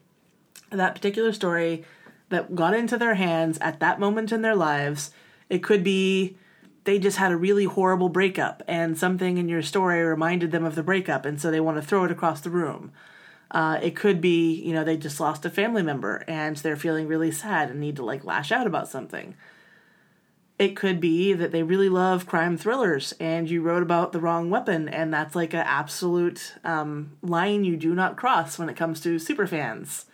That 0.71 0.95
particular 0.95 1.33
story 1.33 1.83
that 2.29 2.55
got 2.55 2.73
into 2.73 2.97
their 2.97 3.15
hands 3.15 3.57
at 3.59 3.81
that 3.81 3.99
moment 3.99 4.31
in 4.31 4.41
their 4.41 4.55
lives. 4.55 5.11
It 5.49 5.63
could 5.63 5.83
be 5.83 6.37
they 6.85 6.97
just 6.97 7.17
had 7.17 7.33
a 7.33 7.37
really 7.37 7.65
horrible 7.65 8.07
breakup 8.07 8.63
and 8.65 8.97
something 8.97 9.37
in 9.37 9.49
your 9.49 9.61
story 9.61 10.01
reminded 10.01 10.51
them 10.51 10.63
of 10.63 10.75
the 10.75 10.83
breakup 10.83 11.25
and 11.25 11.41
so 11.41 11.51
they 11.51 11.59
want 11.59 11.75
to 11.75 11.85
throw 11.85 12.05
it 12.05 12.11
across 12.11 12.39
the 12.39 12.49
room. 12.49 12.93
Uh, 13.51 13.79
it 13.81 13.95
could 13.95 14.21
be, 14.21 14.53
you 14.61 14.73
know, 14.73 14.85
they 14.85 14.95
just 14.95 15.19
lost 15.19 15.45
a 15.45 15.49
family 15.49 15.83
member 15.83 16.23
and 16.27 16.55
they're 16.57 16.77
feeling 16.77 17.07
really 17.07 17.31
sad 17.31 17.69
and 17.69 17.79
need 17.79 17.97
to 17.97 18.05
like 18.05 18.23
lash 18.23 18.51
out 18.53 18.67
about 18.67 18.87
something. 18.87 19.35
It 20.59 20.75
could 20.75 20.99
be 20.99 21.33
that 21.33 21.51
they 21.51 21.61
really 21.61 21.89
love 21.89 22.25
crime 22.25 22.57
thrillers 22.57 23.13
and 23.19 23.47
you 23.49 23.61
wrote 23.61 23.83
about 23.83 24.11
the 24.11 24.19
wrong 24.19 24.49
weapon, 24.49 24.89
and 24.89 25.13
that's 25.13 25.35
like 25.35 25.53
an 25.53 25.59
absolute 25.59 26.55
um, 26.63 27.11
line 27.21 27.63
you 27.63 27.77
do 27.77 27.93
not 27.93 28.17
cross 28.17 28.57
when 28.57 28.67
it 28.67 28.75
comes 28.75 28.99
to 29.01 29.17
superfans. 29.17 30.05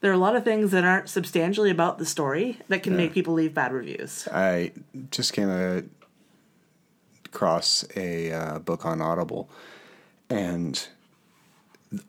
There 0.00 0.10
are 0.10 0.14
a 0.14 0.18
lot 0.18 0.36
of 0.36 0.44
things 0.44 0.70
that 0.72 0.84
aren't 0.84 1.08
substantially 1.08 1.70
about 1.70 1.96
the 1.96 2.04
story 2.04 2.58
that 2.68 2.82
can 2.82 2.94
make 2.94 3.14
people 3.14 3.32
leave 3.32 3.54
bad 3.54 3.72
reviews. 3.72 4.28
I 4.30 4.72
just 5.10 5.32
came 5.32 5.88
across 7.24 7.86
a 7.96 8.30
uh, 8.30 8.58
book 8.58 8.84
on 8.84 9.00
Audible, 9.00 9.48
and 10.28 10.86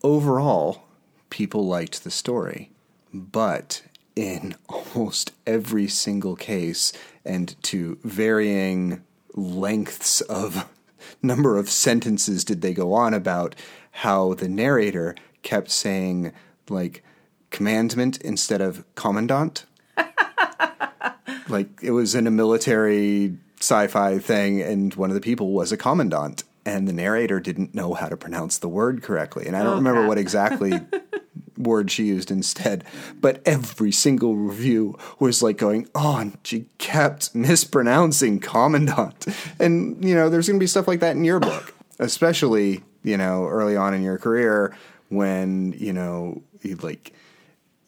overall, 0.04 0.84
people 1.30 1.66
liked 1.68 2.04
the 2.04 2.12
story, 2.12 2.70
but 3.14 3.84
in 4.16 4.56
almost 4.70 5.32
every 5.48 5.88
single 5.88 6.36
case, 6.36 6.92
and 7.26 7.62
to 7.64 7.98
varying 8.04 9.04
lengths 9.34 10.22
of 10.22 10.70
number 11.22 11.58
of 11.58 11.70
sentences, 11.70 12.44
did 12.44 12.62
they 12.62 12.74
go 12.74 12.94
on 12.94 13.14
about 13.14 13.56
how 13.92 14.34
the 14.34 14.48
narrator 14.50 15.16
kept 15.42 15.70
saying 15.72 16.32
like 16.70 17.04
commandment 17.52 18.18
instead 18.22 18.60
of 18.62 18.84
commandant 18.96 19.66
like 21.48 21.70
it 21.82 21.92
was 21.92 22.16
in 22.16 22.28
a 22.28 22.32
military 22.32 23.38
sci-fi 23.60 24.18
thing 24.20 24.62
and 24.62 24.96
one 24.96 25.10
of 25.10 25.14
the 25.14 25.22
people 25.22 25.52
was 25.52 25.72
a 25.72 25.78
commandant 25.78 26.44
and 26.66 26.88
the 26.88 26.94
narrator 26.94 27.40
didn't 27.40 27.74
know 27.76 27.94
how 27.94 28.10
to 28.10 28.18
pronounce 28.18 28.58
the 28.58 28.68
word 28.68 29.02
correctly 29.04 29.46
and 29.46 29.56
i 29.56 29.60
don't 29.64 29.74
Oh, 29.74 29.76
remember 29.78 30.02
crap. 30.02 30.08
what 30.10 30.18
exactly 30.18 30.72
word 31.66 31.92
she 31.92 32.06
used 32.06 32.32
instead 32.32 32.84
but 33.20 33.42
every 33.46 33.92
single 33.92 34.36
review 34.36 34.98
was 35.20 35.44
like 35.44 35.58
going 35.58 35.88
oh 35.96 36.32
she 36.44 36.66
kept 36.78 37.34
mispronouncing 37.36 38.40
commandant 38.40 39.26
and 39.60 40.04
you 40.04 40.16
know 40.16 40.30
there's 40.30 40.48
going 40.48 40.60
to 40.60 40.64
be 40.64 40.68
stuff 40.68 40.88
like 40.88 41.00
that 41.00 41.16
in 41.16 41.24
your 41.24 41.40
book 41.40 41.74
especially 42.00 42.84
you 43.04 43.18
know 43.18 43.46
early 43.48 43.76
on 43.76 43.94
in 43.94 44.02
your 44.02 44.18
career 44.18 44.76
when 45.10 45.74
you 45.78 45.94
know 45.94 46.42
you 46.62 46.76
like 46.78 47.14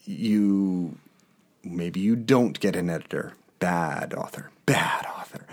you 0.05 0.95
maybe 1.63 1.99
you 1.99 2.15
don't 2.15 2.59
get 2.59 2.75
an 2.75 2.89
editor. 2.89 3.33
Bad 3.59 4.13
author. 4.13 4.51
Bad 4.65 5.05
author. 5.17 5.45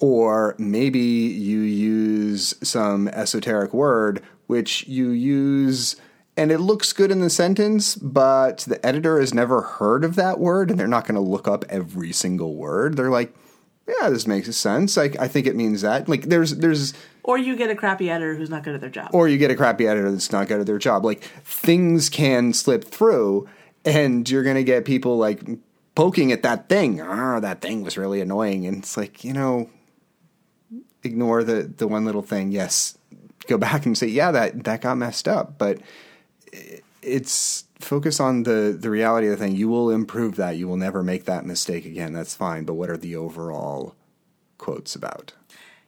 Or 0.00 0.54
maybe 0.58 0.98
you 1.00 1.60
use 1.60 2.54
some 2.62 3.08
esoteric 3.08 3.74
word 3.74 4.22
which 4.46 4.86
you 4.88 5.10
use 5.10 5.94
and 6.40 6.50
it 6.50 6.56
looks 6.56 6.94
good 6.94 7.10
in 7.10 7.20
the 7.20 7.28
sentence, 7.28 7.96
but 7.96 8.60
the 8.60 8.84
editor 8.84 9.20
has 9.20 9.34
never 9.34 9.60
heard 9.60 10.04
of 10.04 10.16
that 10.16 10.40
word 10.40 10.70
and 10.70 10.80
they're 10.80 10.88
not 10.88 11.06
going 11.06 11.16
to 11.16 11.20
look 11.20 11.46
up 11.46 11.66
every 11.68 12.12
single 12.12 12.54
word. 12.54 12.96
They're 12.96 13.10
like, 13.10 13.34
yeah, 13.86 14.08
this 14.08 14.26
makes 14.26 14.56
sense. 14.56 14.96
I, 14.96 15.10
I 15.18 15.28
think 15.28 15.46
it 15.46 15.54
means 15.54 15.82
that. 15.82 16.08
Like 16.08 16.22
there's 16.22 16.56
there's 16.56 16.94
Or 17.24 17.36
you 17.36 17.56
get 17.56 17.68
a 17.68 17.74
crappy 17.74 18.08
editor 18.08 18.34
who's 18.36 18.48
not 18.48 18.62
good 18.62 18.74
at 18.74 18.80
their 18.80 18.88
job. 18.88 19.10
or 19.12 19.28
you 19.28 19.36
get 19.36 19.50
a 19.50 19.54
crappy 19.54 19.86
editor 19.86 20.10
that's 20.10 20.32
not 20.32 20.48
good 20.48 20.60
at 20.60 20.66
their 20.66 20.78
job. 20.78 21.04
Like 21.04 21.22
things 21.44 22.08
can 22.08 22.54
slip 22.54 22.84
through, 22.84 23.46
and 23.84 24.28
you're 24.30 24.42
gonna 24.42 24.62
get 24.62 24.86
people 24.86 25.18
like 25.18 25.42
poking 25.94 26.32
at 26.32 26.42
that 26.42 26.70
thing. 26.70 27.02
Ah, 27.02 27.38
that 27.40 27.60
thing 27.60 27.82
was 27.82 27.98
really 27.98 28.22
annoying, 28.22 28.64
and 28.66 28.78
it's 28.78 28.96
like 28.96 29.24
you 29.24 29.34
know, 29.34 29.68
ignore 31.02 31.44
the 31.44 31.70
the 31.76 31.86
one 31.86 32.06
little 32.06 32.22
thing. 32.22 32.50
Yes, 32.50 32.96
go 33.46 33.58
back 33.58 33.84
and 33.84 33.98
say, 33.98 34.06
yeah, 34.06 34.30
that 34.30 34.64
that 34.64 34.80
got 34.80 34.96
messed 34.96 35.28
up, 35.28 35.58
but 35.58 35.78
it's 37.02 37.64
focus 37.78 38.20
on 38.20 38.42
the 38.42 38.76
the 38.78 38.90
reality 38.90 39.26
of 39.28 39.38
the 39.38 39.44
thing. 39.44 39.56
You 39.56 39.68
will 39.68 39.90
improve 39.90 40.36
that. 40.36 40.56
You 40.56 40.68
will 40.68 40.76
never 40.76 41.02
make 41.02 41.24
that 41.24 41.46
mistake 41.46 41.84
again. 41.84 42.12
That's 42.12 42.34
fine. 42.34 42.64
But 42.64 42.74
what 42.74 42.90
are 42.90 42.96
the 42.96 43.16
overall 43.16 43.94
quotes 44.58 44.94
about? 44.94 45.32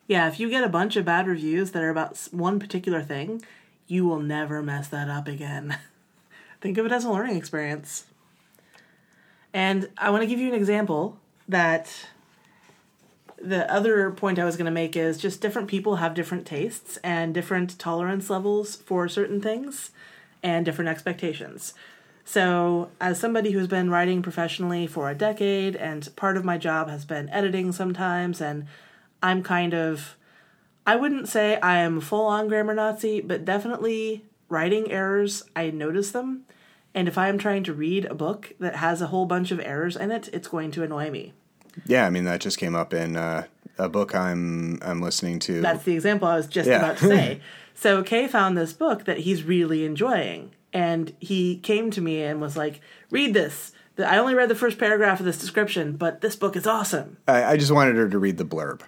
Yeah, 0.06 0.28
if 0.28 0.40
you 0.40 0.50
get 0.50 0.64
a 0.64 0.68
bunch 0.68 0.96
of 0.96 1.04
bad 1.04 1.26
reviews 1.26 1.70
that 1.72 1.82
are 1.82 1.90
about 1.90 2.18
one 2.32 2.58
particular 2.58 3.02
thing, 3.02 3.42
you 3.86 4.04
will 4.04 4.20
never 4.20 4.62
mess 4.62 4.88
that 4.88 5.08
up 5.08 5.28
again. 5.28 5.78
Think 6.60 6.78
of 6.78 6.86
it 6.86 6.92
as 6.92 7.04
a 7.04 7.10
learning 7.10 7.36
experience. 7.36 8.06
And 9.54 9.90
I 9.98 10.10
want 10.10 10.22
to 10.22 10.26
give 10.26 10.38
you 10.38 10.48
an 10.48 10.54
example 10.54 11.18
that 11.48 12.06
the 13.40 13.70
other 13.70 14.10
point 14.10 14.38
I 14.38 14.44
was 14.44 14.56
going 14.56 14.66
to 14.66 14.72
make 14.72 14.96
is 14.96 15.18
just 15.18 15.40
different 15.40 15.68
people 15.68 15.96
have 15.96 16.14
different 16.14 16.46
tastes 16.46 16.96
and 17.02 17.34
different 17.34 17.78
tolerance 17.78 18.30
levels 18.30 18.76
for 18.76 19.08
certain 19.08 19.40
things 19.40 19.90
and 20.42 20.64
different 20.64 20.88
expectations. 20.88 21.74
So, 22.24 22.90
as 23.00 23.18
somebody 23.18 23.50
who's 23.50 23.66
been 23.66 23.90
writing 23.90 24.22
professionally 24.22 24.86
for 24.86 25.10
a 25.10 25.14
decade, 25.14 25.74
and 25.74 26.08
part 26.14 26.36
of 26.36 26.44
my 26.44 26.56
job 26.56 26.88
has 26.88 27.04
been 27.04 27.28
editing 27.30 27.72
sometimes, 27.72 28.40
and 28.40 28.66
I'm 29.22 29.42
kind 29.42 29.74
of, 29.74 30.16
I 30.86 30.94
wouldn't 30.96 31.28
say 31.28 31.58
I 31.60 31.78
am 31.78 32.00
full 32.00 32.26
on 32.26 32.46
grammar 32.46 32.74
Nazi, 32.74 33.20
but 33.20 33.44
definitely 33.44 34.24
writing 34.48 34.90
errors, 34.92 35.42
I 35.56 35.70
notice 35.70 36.12
them. 36.12 36.44
And 36.94 37.08
if 37.08 37.18
I'm 37.18 37.38
trying 37.38 37.64
to 37.64 37.72
read 37.72 38.04
a 38.04 38.14
book 38.14 38.52
that 38.60 38.76
has 38.76 39.00
a 39.02 39.06
whole 39.08 39.26
bunch 39.26 39.50
of 39.50 39.58
errors 39.60 39.96
in 39.96 40.12
it, 40.12 40.28
it's 40.32 40.46
going 40.46 40.70
to 40.72 40.82
annoy 40.84 41.10
me. 41.10 41.32
Yeah, 41.86 42.06
I 42.06 42.10
mean 42.10 42.24
that 42.24 42.40
just 42.42 42.58
came 42.58 42.74
up 42.74 42.92
in 42.92 43.16
uh, 43.16 43.46
a 43.78 43.88
book 43.88 44.14
I'm 44.14 44.78
I'm 44.82 45.00
listening 45.00 45.38
to. 45.40 45.60
That's 45.62 45.84
the 45.84 45.94
example 45.94 46.28
I 46.28 46.36
was 46.36 46.46
just 46.46 46.68
Yeah. 46.68 46.76
about 46.78 46.98
to 46.98 47.08
say. 47.08 47.40
so 47.82 48.04
Kay 48.04 48.28
found 48.28 48.56
this 48.56 48.72
book 48.72 49.06
that 49.06 49.18
he's 49.18 49.42
really 49.42 49.84
enjoying, 49.84 50.52
and 50.72 51.12
he 51.18 51.56
came 51.56 51.90
to 51.90 52.00
me 52.00 52.22
and 52.22 52.40
was 52.40 52.56
like, 52.56 52.80
"Read 53.10 53.34
this. 53.34 53.72
I 53.98 54.18
only 54.18 54.34
read 54.34 54.48
the 54.48 54.54
first 54.54 54.78
paragraph 54.78 55.18
of 55.18 55.26
this 55.26 55.38
description, 55.38 55.96
but 55.96 56.20
this 56.20 56.36
book 56.36 56.54
is 56.54 56.64
awesome." 56.64 57.16
I, 57.26 57.44
I 57.44 57.56
just 57.56 57.72
wanted 57.72 57.96
her 57.96 58.08
to 58.08 58.18
read 58.20 58.38
the 58.38 58.44
blurb. 58.44 58.82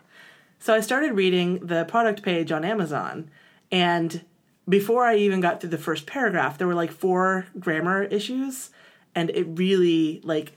So 0.61 0.73
I 0.73 0.81
started 0.81 1.15
reading 1.15 1.59
the 1.59 1.85
product 1.87 2.23
page 2.23 2.53
on 2.53 2.65
Amazon, 2.65 3.31
and 3.73 4.25
before 4.69 5.05
I 5.05 5.17
even 5.17 5.41
got 5.41 5.61
through 5.61 5.71
the 5.71 5.79
first 5.79 6.07
paragraph, 6.07 6.57
there 6.57 6.69
were 6.69 6.75
like 6.75 6.93
four 6.93 7.47
grammar 7.59 8.05
issues, 8.05 8.71
and 9.13 9.29
it 9.31 9.43
really 9.43 10.21
like 10.23 10.53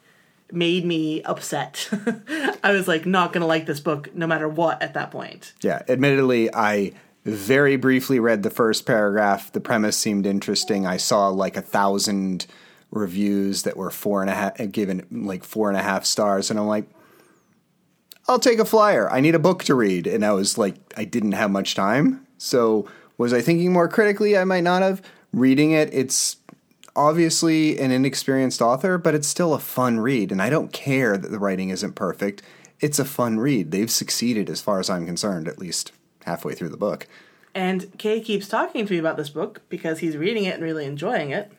made 0.51 0.85
me 0.85 1.23
upset. 1.23 1.89
I 2.63 2.71
was 2.71 2.87
like 2.87 3.07
not 3.07 3.33
gonna 3.33 3.47
like 3.47 3.65
this 3.65 3.79
book 3.79 4.13
no 4.13 4.27
matter 4.27 4.47
what 4.47 4.79
at 4.83 4.93
that 4.93 5.09
point. 5.09 5.53
Yeah, 5.61 5.81
admittedly, 5.89 6.53
I 6.53 6.93
very 7.35 7.75
briefly 7.75 8.19
read 8.19 8.43
the 8.43 8.49
first 8.49 8.85
paragraph. 8.85 9.51
The 9.51 9.59
premise 9.59 9.97
seemed 9.97 10.25
interesting. 10.25 10.85
I 10.85 10.97
saw 10.97 11.27
like 11.29 11.57
a 11.57 11.61
thousand 11.61 12.47
reviews 12.91 13.63
that 13.63 13.75
were 13.75 13.91
four 13.91 14.21
and 14.21 14.29
a 14.29 14.33
half, 14.33 14.71
given 14.71 15.05
like 15.11 15.43
four 15.43 15.69
and 15.69 15.77
a 15.77 15.83
half 15.83 16.05
stars, 16.05 16.49
and 16.49 16.59
I'm 16.59 16.67
like, 16.67 16.89
I'll 18.27 18.39
take 18.39 18.59
a 18.59 18.65
flyer. 18.65 19.09
I 19.09 19.19
need 19.19 19.35
a 19.35 19.39
book 19.39 19.63
to 19.65 19.75
read, 19.75 20.07
and 20.07 20.25
I 20.25 20.31
was 20.31 20.57
like, 20.57 20.75
I 20.95 21.03
didn't 21.03 21.33
have 21.33 21.51
much 21.51 21.75
time, 21.75 22.25
so 22.37 22.87
was 23.17 23.33
I 23.33 23.41
thinking 23.41 23.73
more 23.73 23.87
critically? 23.87 24.37
I 24.37 24.43
might 24.43 24.63
not 24.63 24.81
have. 24.81 25.01
Reading 25.33 25.71
it, 25.71 25.93
it's 25.93 26.37
obviously 26.95 27.77
an 27.79 27.91
inexperienced 27.91 28.61
author, 28.61 28.97
but 28.97 29.13
it's 29.13 29.27
still 29.27 29.53
a 29.53 29.59
fun 29.59 29.99
read, 29.99 30.31
and 30.31 30.41
I 30.41 30.49
don't 30.49 30.71
care 30.71 31.17
that 31.17 31.29
the 31.29 31.39
writing 31.39 31.69
isn't 31.69 31.93
perfect. 31.93 32.41
It's 32.79 32.99
a 32.99 33.05
fun 33.05 33.39
read. 33.39 33.71
They've 33.71 33.91
succeeded 33.91 34.49
as 34.49 34.61
far 34.61 34.79
as 34.79 34.89
I'm 34.89 35.05
concerned, 35.05 35.47
at 35.47 35.59
least 35.59 35.91
halfway 36.27 36.53
through 36.53 36.69
the 36.69 36.77
book. 36.77 37.07
And 37.55 37.97
Kay 37.97 38.21
keeps 38.21 38.47
talking 38.47 38.85
to 38.85 38.93
me 38.93 38.99
about 38.99 39.17
this 39.17 39.29
book 39.29 39.63
because 39.69 39.99
he's 39.99 40.15
reading 40.15 40.43
it 40.45 40.53
and 40.53 40.63
really 40.63 40.85
enjoying 40.85 41.31
it. 41.31 41.51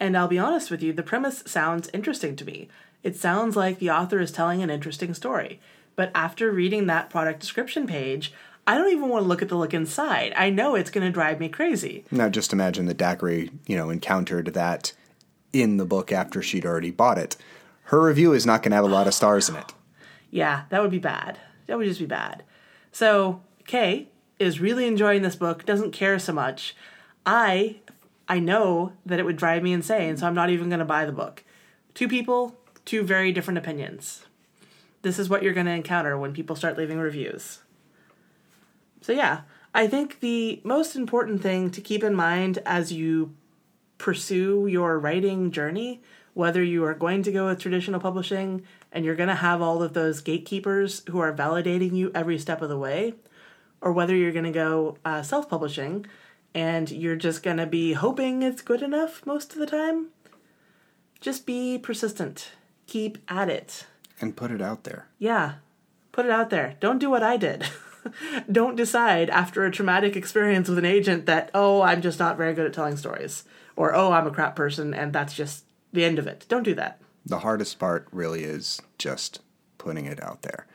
And 0.00 0.16
I'll 0.16 0.26
be 0.26 0.38
honest 0.38 0.70
with 0.70 0.82
you, 0.82 0.92
the 0.92 1.04
premise 1.04 1.44
sounds 1.46 1.88
interesting 1.94 2.34
to 2.36 2.44
me. 2.44 2.68
It 3.02 3.16
sounds 3.16 3.54
like 3.54 3.78
the 3.78 3.90
author 3.90 4.18
is 4.18 4.32
telling 4.32 4.62
an 4.62 4.70
interesting 4.70 5.14
story. 5.14 5.60
But 5.94 6.10
after 6.14 6.50
reading 6.50 6.86
that 6.86 7.10
product 7.10 7.40
description 7.40 7.86
page, 7.86 8.32
I 8.66 8.76
don't 8.76 8.90
even 8.90 9.08
want 9.08 9.24
to 9.24 9.28
look 9.28 9.42
at 9.42 9.48
the 9.48 9.56
look 9.56 9.74
inside. 9.74 10.32
I 10.36 10.50
know 10.50 10.74
it's 10.74 10.90
going 10.90 11.06
to 11.06 11.12
drive 11.12 11.38
me 11.38 11.48
crazy. 11.48 12.04
Now, 12.10 12.28
just 12.28 12.52
imagine 12.52 12.86
that 12.86 12.96
Daiquiri, 12.96 13.50
you 13.66 13.76
know, 13.76 13.90
encountered 13.90 14.46
that 14.54 14.92
in 15.52 15.76
the 15.76 15.84
book 15.84 16.12
after 16.12 16.42
she'd 16.42 16.66
already 16.66 16.90
bought 16.90 17.18
it. 17.18 17.36
Her 17.84 18.02
review 18.02 18.32
is 18.32 18.46
not 18.46 18.62
going 18.62 18.70
to 18.70 18.76
have 18.76 18.84
a 18.84 18.88
lot 18.88 19.06
of 19.06 19.14
stars 19.14 19.48
in 19.48 19.56
it. 19.56 19.72
Yeah, 20.30 20.62
that 20.70 20.80
would 20.80 20.90
be 20.90 20.98
bad. 20.98 21.38
That 21.66 21.76
would 21.76 21.86
just 21.86 22.00
be 22.00 22.06
bad. 22.06 22.44
So, 22.92 23.42
Kay 23.66 24.08
is 24.38 24.60
really 24.60 24.86
enjoying 24.86 25.22
this 25.22 25.36
book, 25.36 25.64
doesn't 25.64 25.92
care 25.92 26.18
so 26.18 26.32
much. 26.32 26.74
I 27.24 27.76
I 28.28 28.38
know 28.38 28.92
that 29.04 29.18
it 29.18 29.24
would 29.24 29.36
drive 29.36 29.62
me 29.62 29.72
insane, 29.72 30.16
so 30.16 30.26
I'm 30.26 30.34
not 30.34 30.50
even 30.50 30.68
going 30.68 30.78
to 30.78 30.84
buy 30.84 31.04
the 31.04 31.12
book. 31.12 31.42
Two 31.94 32.06
people, 32.06 32.56
two 32.84 33.02
very 33.02 33.32
different 33.32 33.58
opinions. 33.58 34.24
This 35.02 35.18
is 35.18 35.28
what 35.28 35.42
you're 35.42 35.52
going 35.52 35.66
to 35.66 35.72
encounter 35.72 36.16
when 36.16 36.32
people 36.32 36.54
start 36.54 36.78
leaving 36.78 36.98
reviews. 36.98 37.60
So, 39.00 39.12
yeah, 39.12 39.40
I 39.74 39.86
think 39.86 40.20
the 40.20 40.60
most 40.62 40.94
important 40.94 41.42
thing 41.42 41.70
to 41.70 41.80
keep 41.80 42.04
in 42.04 42.14
mind 42.14 42.60
as 42.64 42.92
you 42.92 43.34
pursue 43.98 44.66
your 44.66 44.98
writing 44.98 45.50
journey, 45.50 46.00
whether 46.34 46.62
you 46.62 46.84
are 46.84 46.94
going 46.94 47.22
to 47.24 47.32
go 47.32 47.46
with 47.46 47.58
traditional 47.58 48.00
publishing 48.00 48.62
and 48.92 49.04
you're 49.04 49.16
going 49.16 49.28
to 49.28 49.34
have 49.34 49.62
all 49.62 49.82
of 49.82 49.92
those 49.92 50.20
gatekeepers 50.20 51.02
who 51.10 51.20
are 51.20 51.32
validating 51.32 51.94
you 51.94 52.10
every 52.14 52.38
step 52.38 52.62
of 52.62 52.68
the 52.68 52.78
way, 52.78 53.14
or 53.80 53.92
whether 53.92 54.14
you're 54.14 54.32
going 54.32 54.44
to 54.44 54.50
go 54.50 54.98
uh, 55.04 55.22
self 55.22 55.48
publishing 55.48 56.06
and 56.54 56.90
you're 56.90 57.16
just 57.16 57.42
going 57.42 57.56
to 57.56 57.66
be 57.66 57.92
hoping 57.92 58.42
it's 58.42 58.62
good 58.62 58.82
enough 58.82 59.24
most 59.24 59.52
of 59.52 59.58
the 59.58 59.66
time, 59.66 60.08
just 61.20 61.46
be 61.46 61.78
persistent. 61.78 62.52
Keep 62.86 63.18
at 63.28 63.48
it. 63.48 63.86
And 64.20 64.36
put 64.36 64.50
it 64.50 64.60
out 64.60 64.84
there. 64.84 65.06
Yeah, 65.18 65.54
put 66.12 66.26
it 66.26 66.32
out 66.32 66.50
there. 66.50 66.76
Don't 66.80 66.98
do 66.98 67.08
what 67.08 67.22
I 67.22 67.36
did. 67.36 67.66
Don't 68.50 68.76
decide 68.76 69.30
after 69.30 69.64
a 69.64 69.70
traumatic 69.70 70.16
experience 70.16 70.68
with 70.68 70.78
an 70.78 70.84
agent 70.84 71.26
that, 71.26 71.50
oh, 71.54 71.82
I'm 71.82 72.02
just 72.02 72.18
not 72.18 72.36
very 72.36 72.54
good 72.54 72.66
at 72.66 72.72
telling 72.72 72.96
stories. 72.96 73.44
Or, 73.76 73.94
oh, 73.94 74.12
I'm 74.12 74.26
a 74.26 74.30
crap 74.30 74.56
person 74.56 74.92
and 74.92 75.12
that's 75.12 75.34
just 75.34 75.64
the 75.92 76.04
end 76.04 76.18
of 76.18 76.26
it. 76.26 76.46
Don't 76.48 76.62
do 76.62 76.74
that. 76.74 77.00
The 77.26 77.40
hardest 77.40 77.78
part 77.78 78.08
really 78.12 78.44
is 78.44 78.80
just 78.98 79.40
putting 79.78 80.06
it 80.06 80.22
out 80.22 80.42
there. 80.42 80.66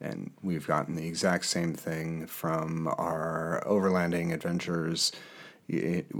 And 0.00 0.30
we've 0.42 0.66
gotten 0.66 0.94
the 0.94 1.06
exact 1.06 1.44
same 1.44 1.74
thing 1.74 2.26
from 2.26 2.88
our 2.88 3.62
overlanding 3.66 4.32
adventures. 4.32 5.12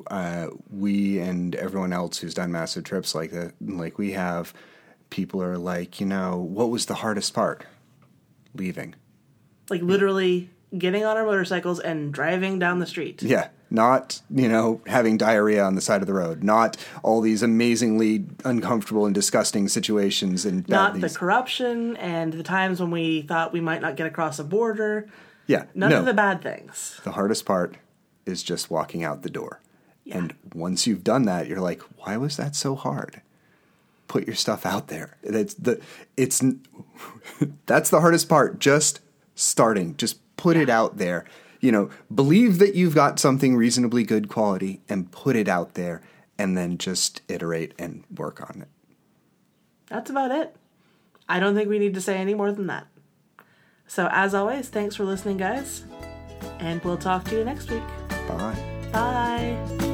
Uh, 0.08 0.48
we 0.70 1.18
and 1.18 1.54
everyone 1.54 1.92
else 1.92 2.18
who's 2.18 2.34
done 2.34 2.52
massive 2.52 2.84
trips 2.84 3.14
like 3.14 3.30
that, 3.30 3.54
like 3.60 3.98
we 3.98 4.12
have, 4.12 4.52
people 5.08 5.42
are 5.42 5.58
like, 5.58 5.98
you 5.98 6.06
know, 6.06 6.36
what 6.36 6.70
was 6.70 6.86
the 6.86 6.94
hardest 6.94 7.34
part? 7.34 7.64
Leaving. 8.54 8.94
Like 9.70 9.82
literally 9.82 10.50
getting 10.76 11.04
on 11.04 11.16
our 11.16 11.24
motorcycles 11.24 11.80
and 11.80 12.12
driving 12.12 12.58
down 12.58 12.78
the 12.78 12.86
street. 12.86 13.22
Yeah. 13.22 13.48
Not, 13.72 14.20
you 14.30 14.48
know, 14.48 14.80
having 14.86 15.16
diarrhea 15.16 15.62
on 15.62 15.76
the 15.76 15.80
side 15.80 16.00
of 16.00 16.08
the 16.08 16.14
road. 16.14 16.42
Not 16.42 16.76
all 17.04 17.20
these 17.20 17.42
amazingly 17.42 18.24
uncomfortable 18.44 19.06
and 19.06 19.14
disgusting 19.14 19.68
situations 19.68 20.44
and 20.44 20.68
not 20.68 21.00
the 21.00 21.08
corruption 21.08 21.96
and 21.98 22.32
the 22.32 22.42
times 22.42 22.80
when 22.80 22.90
we 22.90 23.22
thought 23.22 23.52
we 23.52 23.60
might 23.60 23.80
not 23.80 23.96
get 23.96 24.06
across 24.06 24.40
a 24.40 24.44
border. 24.44 25.08
Yeah. 25.46 25.64
None 25.74 25.90
no. 25.90 26.00
of 26.00 26.04
the 26.04 26.14
bad 26.14 26.42
things. 26.42 27.00
The 27.04 27.12
hardest 27.12 27.44
part 27.44 27.76
is 28.26 28.42
just 28.42 28.70
walking 28.70 29.04
out 29.04 29.22
the 29.22 29.30
door. 29.30 29.60
Yeah. 30.04 30.18
And 30.18 30.34
once 30.54 30.86
you've 30.86 31.04
done 31.04 31.24
that, 31.26 31.46
you're 31.46 31.60
like, 31.60 31.82
why 31.98 32.16
was 32.16 32.36
that 32.36 32.56
so 32.56 32.74
hard? 32.74 33.20
Put 34.08 34.26
your 34.26 34.36
stuff 34.36 34.66
out 34.66 34.88
there. 34.88 35.16
It's 35.22 35.54
the 35.54 35.80
it's 36.16 36.42
that's 37.66 37.90
the 37.90 38.00
hardest 38.00 38.28
part. 38.28 38.58
Just 38.58 39.00
starting. 39.34 39.96
Just 39.96 40.18
put 40.36 40.56
yeah. 40.56 40.62
it 40.62 40.70
out 40.70 40.98
there. 40.98 41.24
You 41.60 41.72
know, 41.72 41.90
believe 42.14 42.58
that 42.58 42.74
you've 42.74 42.94
got 42.94 43.18
something 43.18 43.54
reasonably 43.54 44.02
good 44.02 44.28
quality 44.28 44.80
and 44.88 45.10
put 45.12 45.36
it 45.36 45.46
out 45.46 45.74
there 45.74 46.02
and 46.38 46.56
then 46.56 46.78
just 46.78 47.20
iterate 47.28 47.74
and 47.78 48.04
work 48.14 48.40
on 48.40 48.62
it. 48.62 48.68
That's 49.88 50.08
about 50.08 50.30
it. 50.30 50.56
I 51.28 51.38
don't 51.38 51.54
think 51.54 51.68
we 51.68 51.78
need 51.78 51.94
to 51.94 52.00
say 52.00 52.16
any 52.16 52.34
more 52.34 52.50
than 52.50 52.66
that. 52.68 52.86
So, 53.86 54.08
as 54.10 54.34
always, 54.34 54.68
thanks 54.68 54.96
for 54.96 55.04
listening, 55.04 55.36
guys. 55.36 55.84
And 56.58 56.82
we'll 56.82 56.96
talk 56.96 57.24
to 57.24 57.36
you 57.36 57.44
next 57.44 57.70
week. 57.70 57.82
Bye. 58.28 58.88
Bye. 58.92 59.89